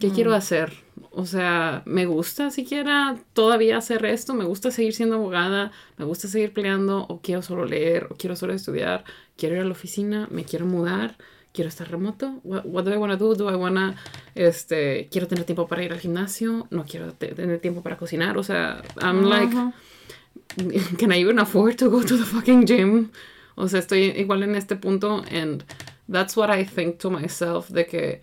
[0.00, 0.72] ¿Qué quiero hacer?
[1.12, 6.26] O sea, me gusta siquiera todavía hacer esto, me gusta seguir siendo abogada, me gusta
[6.26, 9.04] seguir peleando, o quiero solo leer, o quiero solo estudiar,
[9.36, 11.16] quiero ir a la oficina, me quiero mudar,
[11.52, 12.40] quiero estar remoto.
[12.44, 13.34] What, what do I want to do?
[13.34, 13.96] Do I wanna,
[14.34, 18.36] este, quiero tener tiempo para ir al gimnasio, no quiero te- tener tiempo para cocinar,
[18.38, 19.54] o sea, I'm like,
[20.98, 23.10] can I even afford to go to the fucking gym?
[23.54, 25.62] O sea, estoy igual en este punto and
[26.10, 28.20] that's what I think to myself de que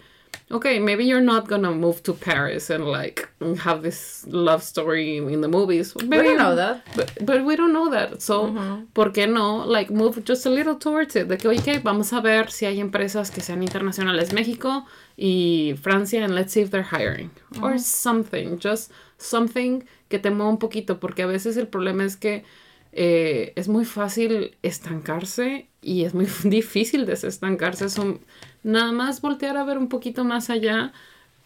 [0.52, 5.42] okay, maybe you're not gonna move to Paris and like have this love story in
[5.42, 5.94] the movies.
[5.96, 6.82] We Maybe don't know that.
[6.96, 8.22] But, but we don't know that.
[8.22, 8.54] So,
[8.94, 9.58] ¿por qué no?
[9.66, 11.28] Like, move just a little towards it.
[11.28, 14.34] De que, oye, vamos a ver si hay empresas que sean internacionales.
[14.34, 14.86] México
[15.18, 17.30] y Francia, and let's see if they're hiring.
[17.62, 18.60] Or something.
[18.60, 21.00] Just something que te mueva un poquito.
[21.00, 22.44] Porque a veces el problema es que
[22.92, 27.90] eh, es muy fácil estancarse y es muy difícil desestancarse.
[27.90, 28.20] Son
[28.64, 30.94] nada más voltear a ver un poquito más allá.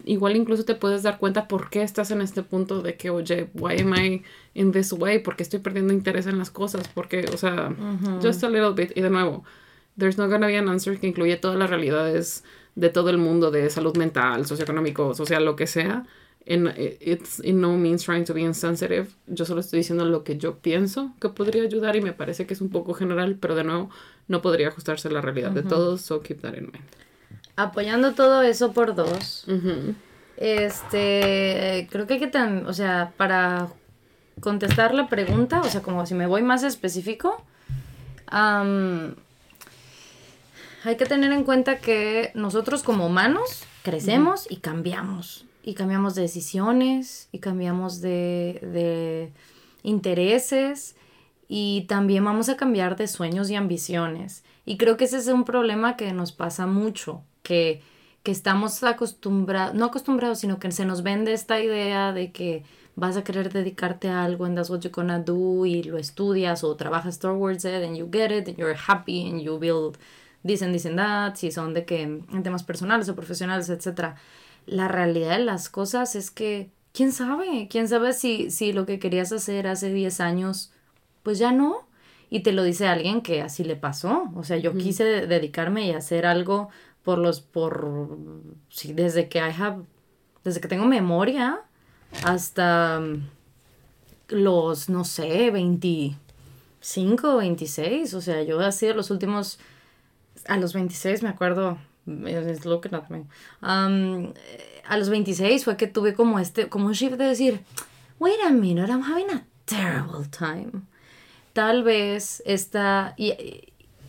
[0.06, 3.50] Igual incluso te puedes dar cuenta por qué estás en este punto de que, oye,
[3.54, 4.24] why am I
[4.54, 5.20] in this way?
[5.20, 6.88] Porque estoy perdiendo interés en las cosas.
[6.90, 7.74] Porque, o sea,
[8.22, 8.92] just a little bit.
[8.98, 9.44] Y de nuevo,
[9.98, 12.44] there's not gonna be an answer que incluye todas las realidades
[12.76, 16.06] de todo el mundo de salud mental, socioeconómico, social, lo que sea.
[16.46, 19.08] And it's in no means trying to be insensitive.
[19.28, 22.54] Yo solo estoy diciendo lo que yo pienso que podría ayudar y me parece que
[22.54, 23.90] es un poco general, pero de nuevo
[24.28, 26.84] no podría ajustarse a la realidad de todos, so keep that in mind.
[27.56, 29.46] Apoyando todo eso por dos.
[29.48, 29.96] Ujú.
[30.36, 33.70] Este, creo que hay que, tam- o sea, para
[34.42, 37.42] contestar la pregunta, o sea, como si me voy más específico,
[38.28, 39.16] am,
[40.84, 45.46] hay que tener en cuenta que nosotros como humanos crecemos y cambiamos.
[45.64, 49.32] Y cambiamos de decisiones, y cambiamos de, de
[49.82, 50.96] intereses,
[51.48, 54.44] y también vamos a cambiar de sueños y ambiciones.
[54.66, 57.82] Y creo que ese es un problema que nos pasa mucho, que,
[58.24, 62.64] que estamos acostumbrados, no acostumbrados, sino que se nos vende esta idea de que
[62.96, 66.64] vas a querer dedicarte a algo and that's what you're gonna do y lo estudias
[66.64, 69.98] o trabajas towards it and you get it and you're happy and you build
[70.46, 74.16] this and this and that, si son de que en temas personales o profesionales, etcétera.
[74.66, 77.68] La realidad de las cosas es que, ¿quién sabe?
[77.70, 80.72] ¿Quién sabe si, si lo que querías hacer hace 10 años,
[81.24, 81.88] pues ya no?
[82.30, 84.32] Y te lo dice alguien que así le pasó.
[84.36, 86.70] O sea, yo quise de- dedicarme y hacer algo
[87.04, 88.08] por los, por,
[88.70, 89.84] sí, desde que I have,
[90.44, 91.62] desde que tengo memoria
[92.24, 93.28] hasta mm,
[94.30, 98.14] los, no sé, 25, 26.
[98.14, 99.60] O sea, yo así de los últimos,
[100.48, 103.26] a los 26 me acuerdo, it's looking at me.
[103.62, 104.34] Um,
[104.88, 107.62] a los 26 fue que tuve como este, como un shift de decir,
[108.20, 110.84] wait a minute, I'm having a terrible time.
[111.54, 113.34] Tal vez esta, y,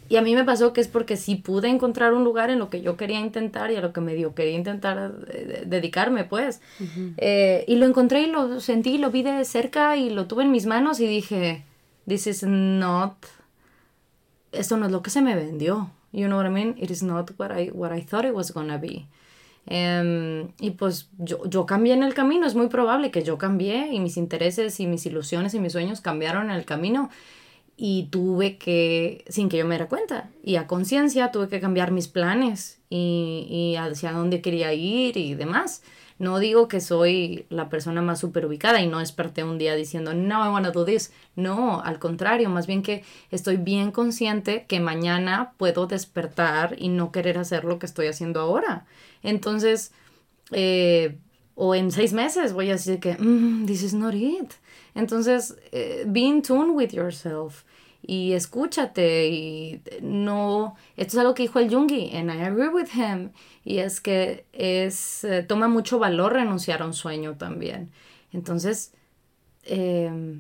[0.08, 2.70] y a mí me pasó que es porque sí pude encontrar un lugar en lo
[2.70, 6.60] que yo quería intentar y a lo que medio quería intentar eh, dedicarme, pues.
[7.18, 10.50] Eh, y lo encontré y lo sentí, lo vi de cerca y lo tuve en
[10.50, 11.64] mis manos y dije,
[12.06, 13.14] this is not
[14.54, 15.90] esto no es lo que se me vendió.
[16.14, 16.76] You know what I mean?
[16.78, 19.08] It is not what I, what I thought it was gonna be.
[19.66, 23.92] Em, y pues yo, yo cambié en el camino, es muy probable que yo cambié
[23.92, 27.10] y mis intereses y mis ilusiones y mis sueños cambiaron en el camino
[27.76, 31.90] y tuve que, sin que yo me diera cuenta, y a conciencia tuve que cambiar
[31.90, 35.82] mis planes y, y hacia dónde quería ir y demás.
[36.18, 40.14] No digo que soy la persona más super ubicada y no desperté un día diciendo,
[40.14, 41.12] no, I want to do this.
[41.34, 47.10] No, al contrario, más bien que estoy bien consciente que mañana puedo despertar y no
[47.10, 48.86] querer hacer lo que estoy haciendo ahora.
[49.22, 49.92] Entonces,
[50.52, 51.18] eh,
[51.56, 54.52] o en seis meses voy a decir que, "Mm, this is not it.
[54.94, 57.64] Entonces, eh, be in tune with yourself
[58.06, 62.88] y escúchate y no, esto es algo que dijo el Jungi and I agree with
[62.94, 63.30] him
[63.64, 67.90] y es que es, eh, toma mucho valor renunciar a un sueño también.
[68.32, 68.92] Entonces,
[69.64, 70.38] eh,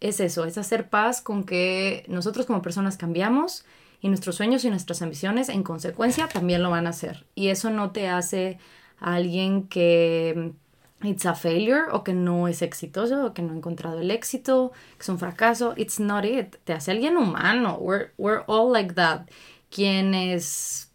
[0.00, 3.64] es eso, es hacer paz con que nosotros como personas cambiamos
[4.00, 7.24] y nuestros sueños y nuestras ambiciones en consecuencia también lo van a hacer.
[7.36, 8.58] Y eso no te hace
[8.98, 10.52] a alguien que
[11.06, 14.72] it's a failure o que no es exitoso o que no ha encontrado el éxito,
[14.96, 15.74] que es un fracaso.
[15.76, 16.56] It's not it.
[16.64, 17.78] Te hace alguien humano.
[17.80, 19.28] We're, we're all like that.
[19.70, 20.90] Quienes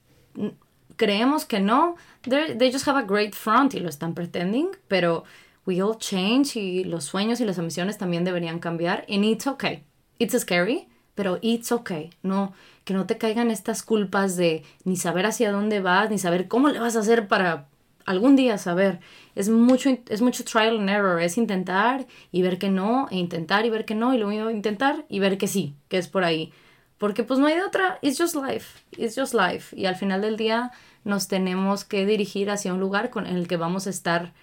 [0.97, 5.23] creemos que no, they just have a great front y lo están pretending, pero
[5.65, 9.05] we all change y los sueños y las ambiciones también deberían cambiar.
[9.09, 9.83] And it's okay.
[10.19, 12.11] It's scary, pero it's okay.
[12.21, 12.53] No,
[12.83, 16.67] que no te caigan estas culpas de ni saber hacia dónde vas, ni saber cómo
[16.69, 17.68] le vas a hacer para
[18.09, 18.99] algún día saber.
[19.35, 21.21] Es mucho, es mucho trial and error.
[21.21, 25.05] Es intentar y ver que no, e intentar y ver que no, y luego intentar
[25.09, 26.51] y ver que sí, que es por ahí.
[26.97, 27.99] Porque pues no hay de otra.
[28.01, 28.79] It's just life.
[28.97, 29.75] It's just life.
[29.75, 30.71] Y al final del día
[31.03, 34.33] nos tenemos que dirigir hacia un lugar con el que vamos a estar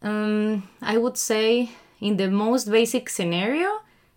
[0.00, 1.70] um, I would say,
[2.00, 3.68] in the most basic scenario,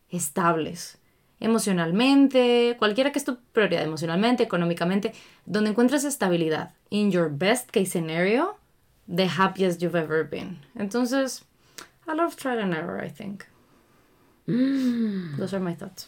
[0.10, 0.98] estables.
[1.40, 5.14] Emocionalmente, cualquiera que es tu prioridad, emocionalmente, económicamente,
[5.46, 6.74] donde encuentres estabilidad.
[6.90, 8.58] In your best case scenario,
[9.08, 10.60] the happiest you've ever been.
[10.78, 11.44] Entonces,
[12.08, 13.46] a lot of trial and error, I think.
[14.48, 16.08] Those are my thoughts.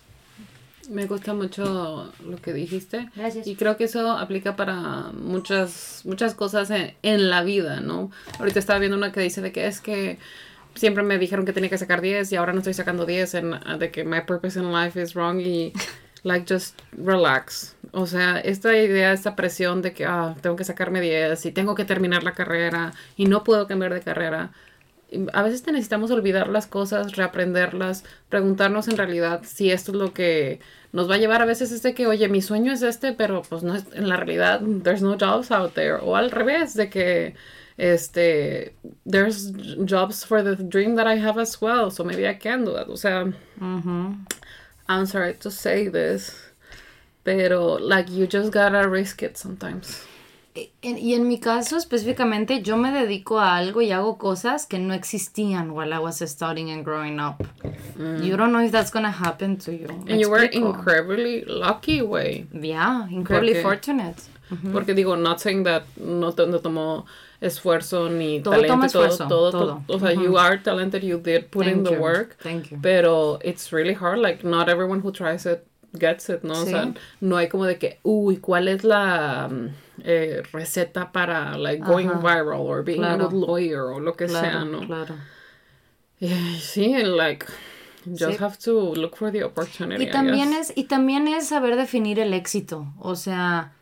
[0.89, 3.09] Me gusta mucho lo que dijiste.
[3.15, 3.45] Gracias.
[3.45, 8.09] Y creo que eso aplica para muchas, muchas cosas en, en la vida, ¿no?
[8.39, 10.17] Ahorita estaba viendo una que dice de que es que
[10.75, 13.55] siempre me dijeron que tenía que sacar 10 y ahora no estoy sacando 10 en,
[13.79, 15.73] de que my purpose in life is wrong y
[16.23, 17.75] like just relax.
[17.91, 21.75] O sea, esta idea, esta presión de que ah, tengo que sacarme 10 y tengo
[21.75, 24.51] que terminar la carrera y no puedo cambiar de carrera.
[25.33, 30.13] A veces te necesitamos olvidar las cosas, reaprenderlas, preguntarnos en realidad si esto es lo
[30.13, 30.59] que
[30.91, 31.41] nos va a llevar.
[31.41, 34.07] A veces es de que, oye, mi sueño es este, pero pues no es, en
[34.07, 35.97] la realidad, there's no jobs out there.
[36.01, 37.35] O al revés, de que,
[37.77, 38.75] este,
[39.09, 39.51] there's
[39.85, 42.89] jobs for the dream that I have as well, so maybe I can do that.
[42.89, 43.31] O sea,
[44.89, 46.48] I'm sorry to say this,
[47.23, 50.03] pero like you just gotta risk it sometimes.
[50.81, 54.77] En- y en mi caso específicamente, yo me dedico a algo y hago cosas que
[54.79, 57.41] no existían while I was studying and growing up.
[57.97, 59.87] You don't know if that's gonna happen to you.
[59.87, 60.09] Mm.
[60.09, 60.73] And you were explico.
[60.75, 62.47] incredibly lucky, way.
[62.51, 64.15] Yeah, incredibly Porque- fortunate.
[64.73, 67.05] Porque digo, not saying that no, no tomó
[67.39, 69.83] esfuerzo ni Todo talento, y todo, esfuerzo, todo, todo.
[69.87, 72.37] O sea, you are talented, you did put in Thank the you, work.
[72.41, 72.79] thank you.
[72.81, 75.65] Pero it's really hard, like not everyone who tries it
[75.97, 76.53] gets it, ¿no?
[76.53, 79.67] O sea, no hay como de que, uy, ¿cuál es la mm,
[80.03, 82.19] eh, receta para like going Ajá.
[82.19, 83.25] viral or being Claro.
[83.25, 84.85] a good lawyer o lo que sea, ¿no?
[84.85, 85.15] claro.
[86.21, 87.45] Eh, Sí, like
[88.05, 88.43] just Sí.
[88.43, 90.03] have to look for the opportunity.
[90.03, 92.87] Y también es, y también es saber definir el éxito.
[92.99, 93.73] O sea,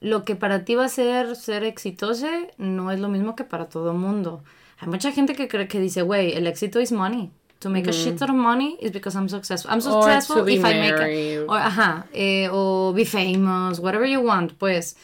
[0.00, 2.26] lo que para ti va a ser ser exitoso
[2.58, 4.42] no es lo mismo que para todo mundo.
[4.78, 7.30] Hay mucha gente que cree que dice, güey, el éxito is money.
[7.60, 9.70] To make a shit ton of money is because I'm successful.
[9.70, 9.82] I'm Mm.
[9.82, 14.96] Successful if I make a, or, ajá, eh, o be famous, whatever you want, pues.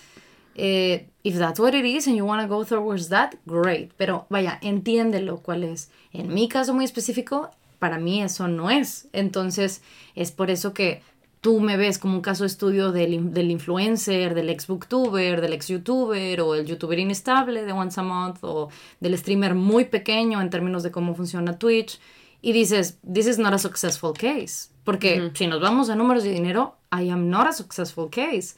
[0.59, 3.93] eh, if that's what it is and you want to go towards that, great.
[3.99, 5.91] Pero vaya, entiéndelo cuál es.
[6.15, 9.07] En mi caso muy específico, para mí eso no es.
[9.13, 9.83] Entonces,
[10.15, 11.03] es por eso que
[11.43, 15.53] tú me ves como un caso de estudio del, del influencer, del ex booktuber, del
[15.53, 18.71] ex youtuber o el youtuber inestable de once a month o
[19.01, 22.01] del streamer muy pequeño en términos de cómo funciona Twitch.
[22.47, 24.71] Y dices, this is not a successful case.
[24.85, 28.55] Porque si nos vamos a números de dinero, I am not a successful case.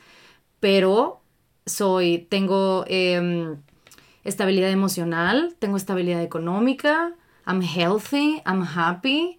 [0.60, 1.23] Pero
[1.65, 3.56] soy, tengo em,
[4.24, 7.15] estabilidad emocional, tengo estabilidad económica,
[7.47, 9.39] I'm healthy, I'm happy.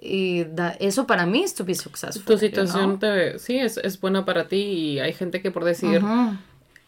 [0.00, 2.24] Y da- eso para mí es to be successful.
[2.24, 2.98] Tu you situación know?
[2.98, 6.00] te, sí es, es buena para ti y hay gente que por decir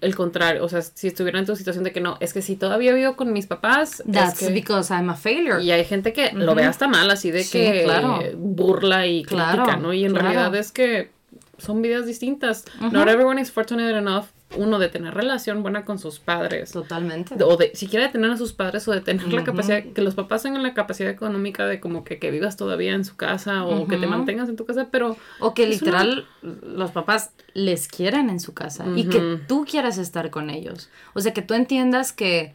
[0.05, 2.57] el contrario, o sea, si estuviera en tu situación de que no, es que si
[2.57, 5.63] todavía vivo con mis papás, es That's que- because I'm a failure.
[5.63, 8.21] y hay gente que lo ve hasta mal, así de Sí, que claro.
[8.37, 9.93] burla y Claro, critica, ¿no?
[9.93, 10.29] Y en claro.
[10.29, 11.11] realidad es que
[11.59, 12.65] son vidas distintas.
[12.81, 14.27] Not everyone is fortunate enough,
[14.57, 16.73] uno, de tener relación buena con sus padres.
[16.73, 17.35] Totalmente.
[17.45, 20.15] O de siquiera de tener a sus padres o de tener la capacidad, que los
[20.15, 23.87] papás tengan la capacidad económica de como que, que vivas todavía en su casa o
[23.87, 28.31] que te mantengas en tu casa, pero O que una- literal los papás les quieren
[28.31, 30.89] en su casa y que tú quieras estar con ellos.
[31.15, 32.53] O sea, que tú entiendas que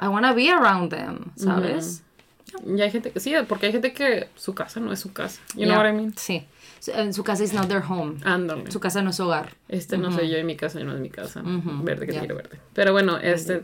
[0.00, 2.02] I wanna be around them, ¿sabes?
[2.66, 5.40] Y hay gente que sí, porque hay gente que su casa no es su casa.
[5.54, 6.14] You know what I mean?
[6.16, 6.46] Sí.
[6.86, 8.18] En su casa is not their home.
[8.24, 8.70] Ándale.
[8.70, 9.50] Su casa no es hogar.
[9.68, 11.42] Este no soy yo y mi casa no es mi casa.
[11.44, 12.20] Verde que Yeah.
[12.20, 12.58] quiero verde.
[12.74, 13.62] Pero bueno, este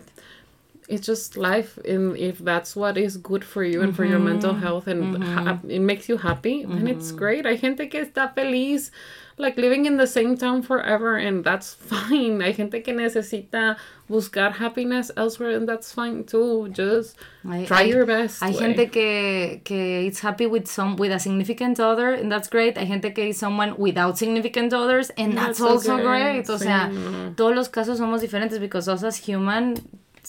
[0.86, 4.54] it's just life and if that's what is good for you and for your mental
[4.54, 5.16] health and
[5.70, 7.46] it makes you happy, then it's great.
[7.46, 8.92] Hay gente que está feliz
[9.36, 12.40] like living in the same town forever and that's fine.
[12.40, 13.77] Hay gente que necesita
[14.09, 16.69] buscar happiness elsewhere and that's fine too.
[16.70, 17.16] Just
[17.48, 18.43] Hay- try hay- your best.
[18.43, 18.59] Hay güey.
[18.61, 22.77] gente que, que it's happy with some with a significant other and that's great.
[22.78, 26.05] Hay gente que is someone without significant others and that's, That's also okay.
[26.05, 26.51] great.
[26.51, 26.90] O sea,
[27.36, 29.74] todos los casos somos diferentes because us as human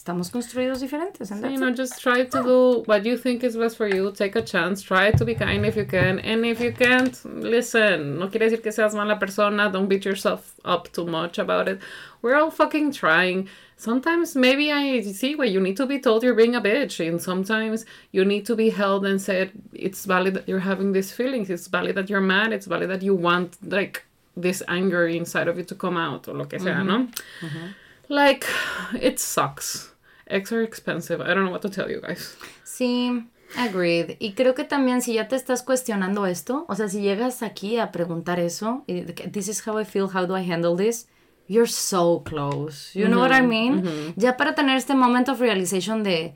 [0.06, 1.32] estamos construidos diferentes.
[1.32, 1.76] And So, you know, it.
[1.76, 4.12] just try to do what you think is best for you.
[4.12, 4.80] Take a chance.
[4.80, 6.20] Try to be kind if you can.
[6.20, 8.18] And if you can't, listen.
[8.20, 9.68] No quiere decir que seas mala persona.
[9.68, 11.80] Don't beat yourself up too much about it.
[12.22, 13.48] We're all fucking trying.
[13.76, 17.04] Sometimes maybe I see where you need to be told you're being a bitch.
[17.06, 21.10] And sometimes you need to be held and said it's valid that you're having these
[21.10, 21.50] feelings.
[21.50, 22.52] It's valid that you're mad.
[22.52, 24.04] It's valid that you want, like,
[24.36, 26.28] this anger inside of you to come out.
[26.28, 26.98] O lo que sea, ¿no?
[26.98, 27.46] Mm-hmm.
[27.46, 27.66] Mm-hmm.
[28.08, 28.46] Like,
[29.00, 29.95] it sucks.
[30.28, 31.20] Eggs are expensive.
[31.20, 32.36] I don't know what to tell you guys.
[32.64, 34.16] Sí, agreed.
[34.18, 37.78] Y creo que también si ya te estás cuestionando esto, o sea, si llegas aquí
[37.78, 41.06] a preguntar eso, this is how I feel, how do I handle this,
[41.46, 42.98] you're so close.
[42.98, 44.14] You know what I mean?
[44.16, 46.34] Ya para tener este moment of realization de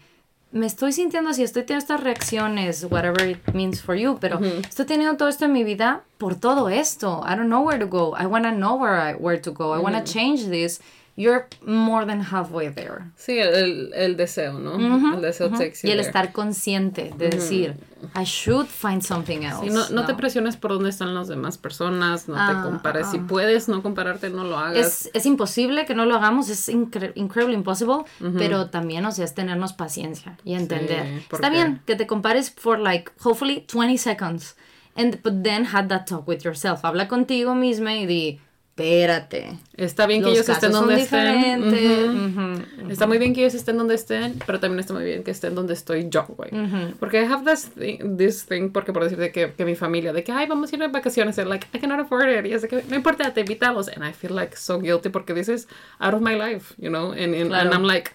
[0.52, 4.86] me estoy sintiendo así, estoy teniendo estas reacciones, whatever it means for you, pero estoy
[4.86, 7.24] teniendo todo esto en mi vida por todo esto.
[7.24, 8.14] I don't know where to go.
[8.16, 9.74] I want to know where I, where to go.
[9.74, 10.80] I want to change this.
[11.20, 13.10] You're more than halfway there.
[13.16, 14.76] Sí, el, el deseo, ¿no?
[15.14, 15.88] el deseo sexy.
[15.88, 17.76] Y el de- estar consciente de decir,
[18.16, 19.60] I should find something else.
[19.64, 23.08] Sí, no, no te presiones por dónde están las demás personas, no Ah, te compares.
[23.10, 23.24] Si ah.
[23.28, 24.76] puedes no compararte, no lo hagas.
[25.06, 28.04] Es, es imposible que no lo hagamos, es incre incredibly impossible,
[28.38, 31.22] pero también, o sea, es tenernos paciencia y entender.
[31.28, 34.56] porque- Está bien que te compares for like, hopefully 20 seconds,
[34.96, 36.84] and but then have that talk with yourself.
[36.84, 38.40] Habla contigo misma y di,
[38.76, 39.58] espérate.
[39.76, 41.60] Está bien que Los ellos estén donde estén.
[41.60, 42.08] diferentes.
[42.08, 42.82] Ujú.
[42.82, 42.90] Ujú.
[42.90, 45.54] Está muy bien que ellos estén donde estén, pero también está muy bien que estén
[45.54, 46.50] donde estoy yo, güey.
[46.98, 50.24] Porque I have this thing, this thing, porque por decirte que, que mi familia, de
[50.24, 52.46] que, ay, vamos a ir de vacaciones, and like, I cannot afford it.
[52.46, 53.88] Y es de que, no importa, te invitamos.
[53.88, 55.66] And I feel like so guilty porque this is
[55.98, 57.12] out of my life, you know?
[57.12, 57.72] And, and, and Claro.
[57.72, 58.14] I'm like,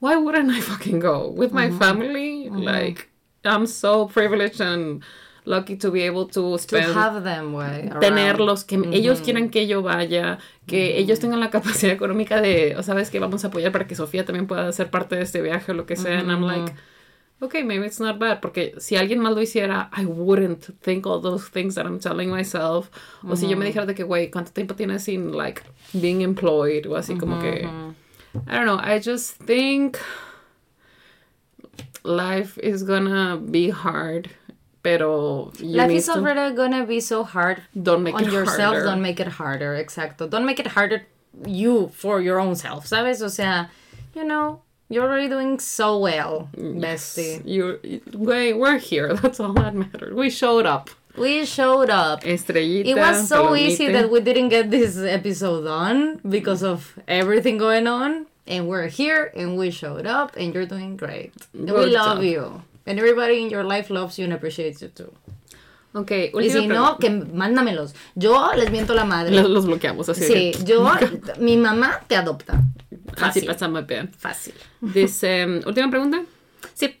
[0.00, 1.28] why wouldn't I fucking go?
[1.28, 2.48] With my family?
[2.50, 3.08] Like,
[3.44, 5.02] I'm so privileged and
[5.48, 8.00] lucky to be able to To spend have them, around.
[8.00, 12.82] tenerlos, que ellos quieran que yo vaya, que ellos tengan la capacidad económica de, o
[12.82, 15.72] sabes que vamos a apoyar para que Sofía también pueda ser parte de este viaje
[15.72, 16.20] o lo que sea.
[16.20, 16.74] And I'm like,
[17.40, 18.40] okay, maybe it's not bad.
[18.40, 22.30] Porque si alguien más lo hiciera, I wouldn't think all those things that I'm telling
[22.30, 22.90] myself.
[23.26, 25.62] O si yo me dijera de que, güey, ¿cuánto tiempo tienes sin, like,
[25.94, 26.86] being employed?
[26.86, 27.62] O así como que,
[28.46, 29.96] I don't know, I just think
[32.04, 34.28] life is gonna be hard.
[34.88, 38.72] Pero you Life is to- already gonna be so hard Don't make on it yourself,
[38.74, 38.84] harder.
[38.88, 40.28] don't make it harder, exacto.
[40.28, 41.02] Don't make it harder
[41.44, 43.20] you for your own self, ¿sabes?
[43.22, 43.68] O sea,
[44.16, 47.42] you know, you're already doing so well, bestie.
[47.44, 47.78] You,
[48.16, 49.12] we, we're here.
[49.22, 50.14] That's all that matters.
[50.14, 50.88] We showed up.
[51.16, 52.22] We showed up.
[52.22, 52.86] Estrellita.
[52.86, 53.60] It was so palomita.
[53.60, 58.26] easy that we didn't get this episode on because of everything going on.
[58.46, 61.34] And we're here and we showed up and you're doing great.
[61.52, 62.22] We love job.
[62.22, 62.62] you.
[62.88, 65.12] And everybody in your life loves you and appreciates you too.
[65.92, 66.10] Ok,
[66.40, 67.94] Y si no, que mándamelos.
[68.14, 69.34] Yo les miento la madre.
[69.34, 70.24] Los, los bloqueamos así.
[70.24, 70.90] Sí, yo,
[71.40, 72.62] mi mamá te adopta.
[73.12, 73.46] Así Fácil.
[73.46, 74.10] pasamos bien.
[74.16, 74.54] Fácil.
[74.80, 76.22] Dice, um, última pregunta.
[76.74, 76.98] Sí,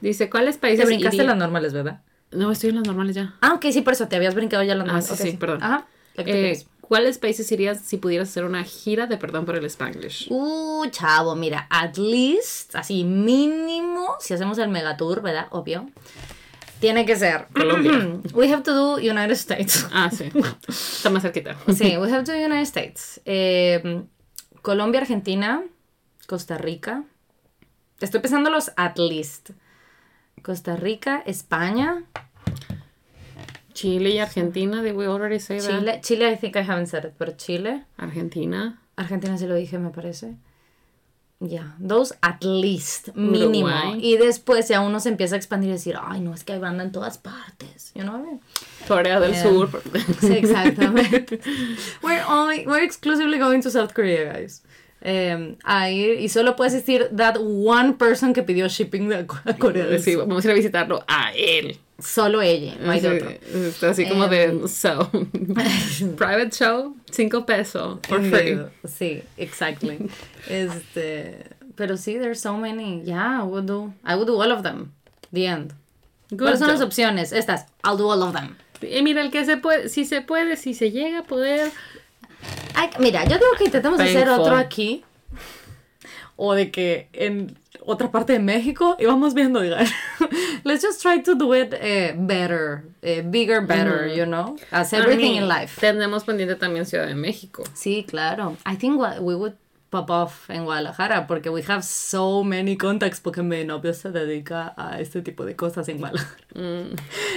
[0.00, 2.00] Dice, ¿cuáles te países brincaste iría- las normales, ¿verdad?
[2.30, 3.34] No, estoy en las normales ya.
[3.40, 5.10] Ah, ok, sí, por eso te habías brincado ya las normales.
[5.10, 5.62] Ah, sí, sí, perdón.
[5.62, 5.86] Ajá.
[6.16, 6.64] Eh.
[6.88, 10.28] ¿Cuáles países irías si pudieras hacer una gira de perdón por el Spanglish?
[10.30, 15.48] Uh, chavo, mira, at least, así mínimo, si hacemos el megatour, ¿verdad?
[15.50, 15.90] Obvio.
[16.80, 17.48] Tiene que ser.
[17.52, 18.20] Colombia.
[18.32, 19.86] We have to do United States.
[19.92, 20.30] Ah, sí.
[20.66, 21.58] Está más cerquita.
[21.74, 23.20] Sí, we have to do United States.
[23.26, 24.04] Eh,
[24.62, 25.62] Colombia, Argentina,
[26.26, 27.04] Costa Rica.
[28.00, 29.50] Estoy pensando los at least.
[30.42, 32.04] Costa Rica, España,
[33.78, 35.68] Chile y Argentina, did we already say that?
[35.70, 36.00] Chile.
[36.02, 37.84] Chile, I think I haven't said it, pero Chile.
[37.96, 38.80] Argentina.
[38.96, 40.34] Argentina se lo dije, me parece.
[41.40, 43.68] Ya, those at least, mínimo.
[43.68, 44.00] Uruguay.
[44.02, 46.58] Y después ya uno se empieza a expandir y decir, ay, no, es que hay
[46.58, 47.92] banda en todas partes.
[47.94, 48.40] You know what I mean?
[48.88, 49.42] Corea del Yeah.
[49.44, 49.82] Sur.
[50.20, 51.38] Sí, exactamente.
[52.02, 54.62] we're, only, we're exclusively going to South Korea, guys.
[55.00, 59.54] Eh, a ir- y solo puede existir that one person que pidió shipping de a
[59.56, 60.26] Corea del Sí, Sur.
[60.26, 61.78] vamos a ir a visitarlo a él.
[61.98, 63.30] Solo ella, no hay de otro.
[63.30, 65.10] Está así como de, so,
[66.16, 68.60] private show, cinco pesos, for free.
[68.86, 70.08] Sí, exactly.
[70.48, 71.44] este,
[71.74, 73.02] pero sí, there's so many.
[73.04, 74.92] Yeah, I would do, I would do all of them.
[75.32, 75.74] The end.
[76.30, 77.32] Good ¿Cuáles son las opciones?
[77.32, 77.66] Estas.
[77.82, 78.56] I'll do all of them.
[78.80, 81.72] Y mira, el que se puede, si se puede, si se llega a poder,
[82.74, 85.04] Ay, mira, yo digo que intentemos hacer otro aquí.
[86.36, 87.58] O de que en
[87.88, 89.78] otra parte de México y vamos viendo, diga.
[90.64, 94.56] Let's just try to do it eh, better, eh, bigger, better, you know?
[94.70, 95.80] As everything I mean, in life.
[95.80, 97.64] Tenemos pendiente también Ciudad de México.
[97.74, 98.56] Sí, claro.
[98.66, 99.54] I think what we would
[99.90, 104.74] pop off en Guadalajara porque we have so many contacts porque mi novio se dedica
[104.76, 106.36] a este tipo de cosas en Guadalajara.
[106.54, 106.96] Mm.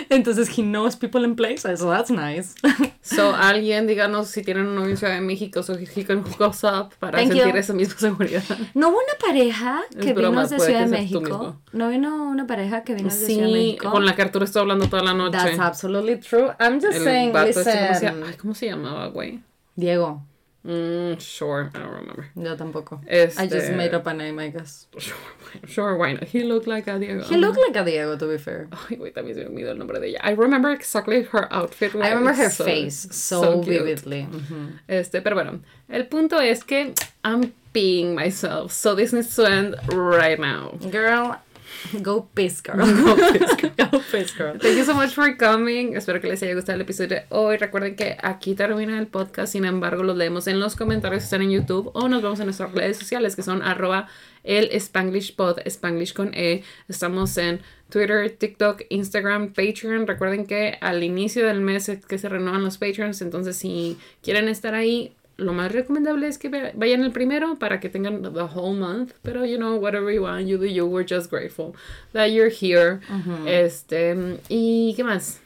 [0.10, 2.56] Entonces he knows people in places, so that's nice.
[3.02, 6.42] So, alguien, díganos si tienen un novio en Ciudad de México, so he can hook
[6.50, 7.58] us up para Thank sentir you.
[7.60, 8.44] esa misma seguridad.
[8.74, 11.62] ¿No hubo una pareja Es que broma, vino de puede Ciudad de México?
[11.74, 13.92] ¿No vino una pareja que vino de Ciudad de Sí, México?
[13.92, 15.38] con la que Arturo estuvo hablando toda la noche.
[15.38, 16.52] That's absolutely true.
[16.60, 18.24] I'm just El saying, vato este, ¿cómo, se, listen.
[18.28, 19.40] ay, ¿cómo se llamaba, güey?
[19.76, 20.22] Diego,
[20.64, 22.28] Mm, sure, I don't remember.
[22.36, 23.02] yo tampoco.
[23.08, 24.86] Este- I just made up a name, I guess.
[25.00, 26.26] Sure, why- sure, why not?
[26.26, 27.24] He looked like a Diego.
[27.24, 28.68] He looked like a Diego, to be fair.
[28.72, 30.20] Ay, güey, también se me olvidó el nombre de ella.
[30.24, 31.96] I remember exactly her outfit.
[31.96, 34.28] I remember her So- face so, vividly.
[34.30, 34.80] Mhm.
[34.88, 36.94] Este, pero bueno, el punto es que
[37.24, 40.78] I'm peeing myself, so this needs to end right now.
[40.92, 41.38] Girl,
[42.02, 42.78] go piss, girl.
[42.78, 44.58] Go piss, go piss, girl.
[44.58, 45.96] Thank you so much for coming.
[45.96, 47.58] Espero que les haya gustado el episodio de hoy.
[47.58, 49.54] Recuerden que aquí termina el podcast.
[49.54, 52.46] Sin embargo, los leemos en los comentarios que están en YouTube o nos vemos en
[52.46, 54.08] nuestras redes sociales que son arroba
[54.44, 56.64] el Spanglish Pod, Spanglish con E.
[56.88, 60.08] Estamos en Twitter, TikTok, Instagram, Patreon.
[60.08, 63.22] Recuerden que al inicio del mes es que se renuevan los Patreons.
[63.22, 67.90] Entonces, si quieren estar ahí, lo más recomendable es que vayan el primero para que
[67.90, 69.14] tengan the whole month.
[69.24, 70.86] Pero, you know, whatever you want, you do you.
[70.86, 71.76] We're just grateful
[72.14, 73.00] that you're here.
[73.46, 75.40] Este, ¿y qué más?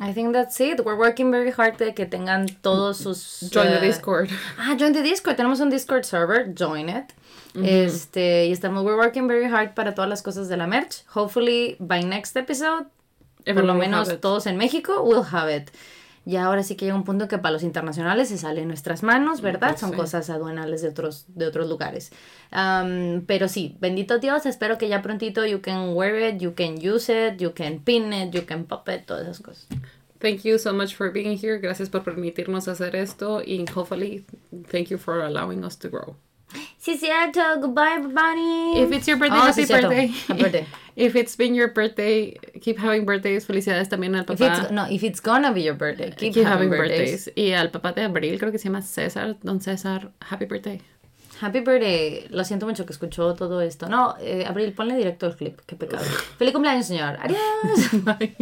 [0.00, 0.84] I think that's it.
[0.84, 3.50] We're working very hard de que tengan todos sus...
[3.52, 4.30] Join the eh, Discord.
[4.58, 5.36] Ah, join the Discord.
[5.36, 6.52] Tenemos un Discord server.
[6.54, 7.12] Join it.
[7.54, 11.04] Este, y estamos, we're working very hard para todas las cosas de la merch.
[11.14, 12.86] Hopefully, by next episode,
[13.44, 15.70] por lo menos todos en México, will have it.
[16.24, 19.02] Y ahora sí que llega un punto que para los internacionales se sale en nuestras
[19.02, 19.70] manos, ¿verdad?
[19.70, 19.96] Pues Son sí.
[19.96, 22.12] cosas aduanales de otros, de otros lugares.
[22.52, 26.76] Um, pero sí, bendito Dios, espero que ya prontito you can wear it, you can
[26.76, 29.66] use it, you can pin it, you can pop it, todas esas cosas.
[30.20, 31.58] Thank you so much for being here.
[31.58, 33.42] Gracias por permitirnos hacer esto.
[33.44, 34.24] Y hopefully,
[34.70, 36.14] thank you for allowing us to grow.
[36.78, 37.40] Sí, cierto.
[37.60, 38.80] Goodbye, everybody.
[38.82, 40.06] If it's your birthday, Oh, happy sí, birthday.
[40.28, 40.66] Happy birthday.
[40.94, 43.46] If it's been your birthday, keep having birthdays.
[43.46, 44.62] Felicidades también al If papá.
[44.64, 47.26] it's, no, if it's gonna be your birthday, keep, Keep having having birthdays.
[47.26, 47.32] birthdays.
[47.34, 49.36] Y al papá de Abril, creo que se llama César.
[49.42, 50.82] Don César, happy birthday.
[51.40, 52.26] Happy birthday.
[52.28, 53.88] Lo siento mucho que escuchó todo esto.
[53.88, 55.60] No, eh, Abril, ponle directo el clip.
[55.66, 56.04] Qué pecado.
[56.36, 57.16] Feliz cumpleaños, señor.
[57.20, 57.38] Adiós.
[58.04, 58.36] Bye.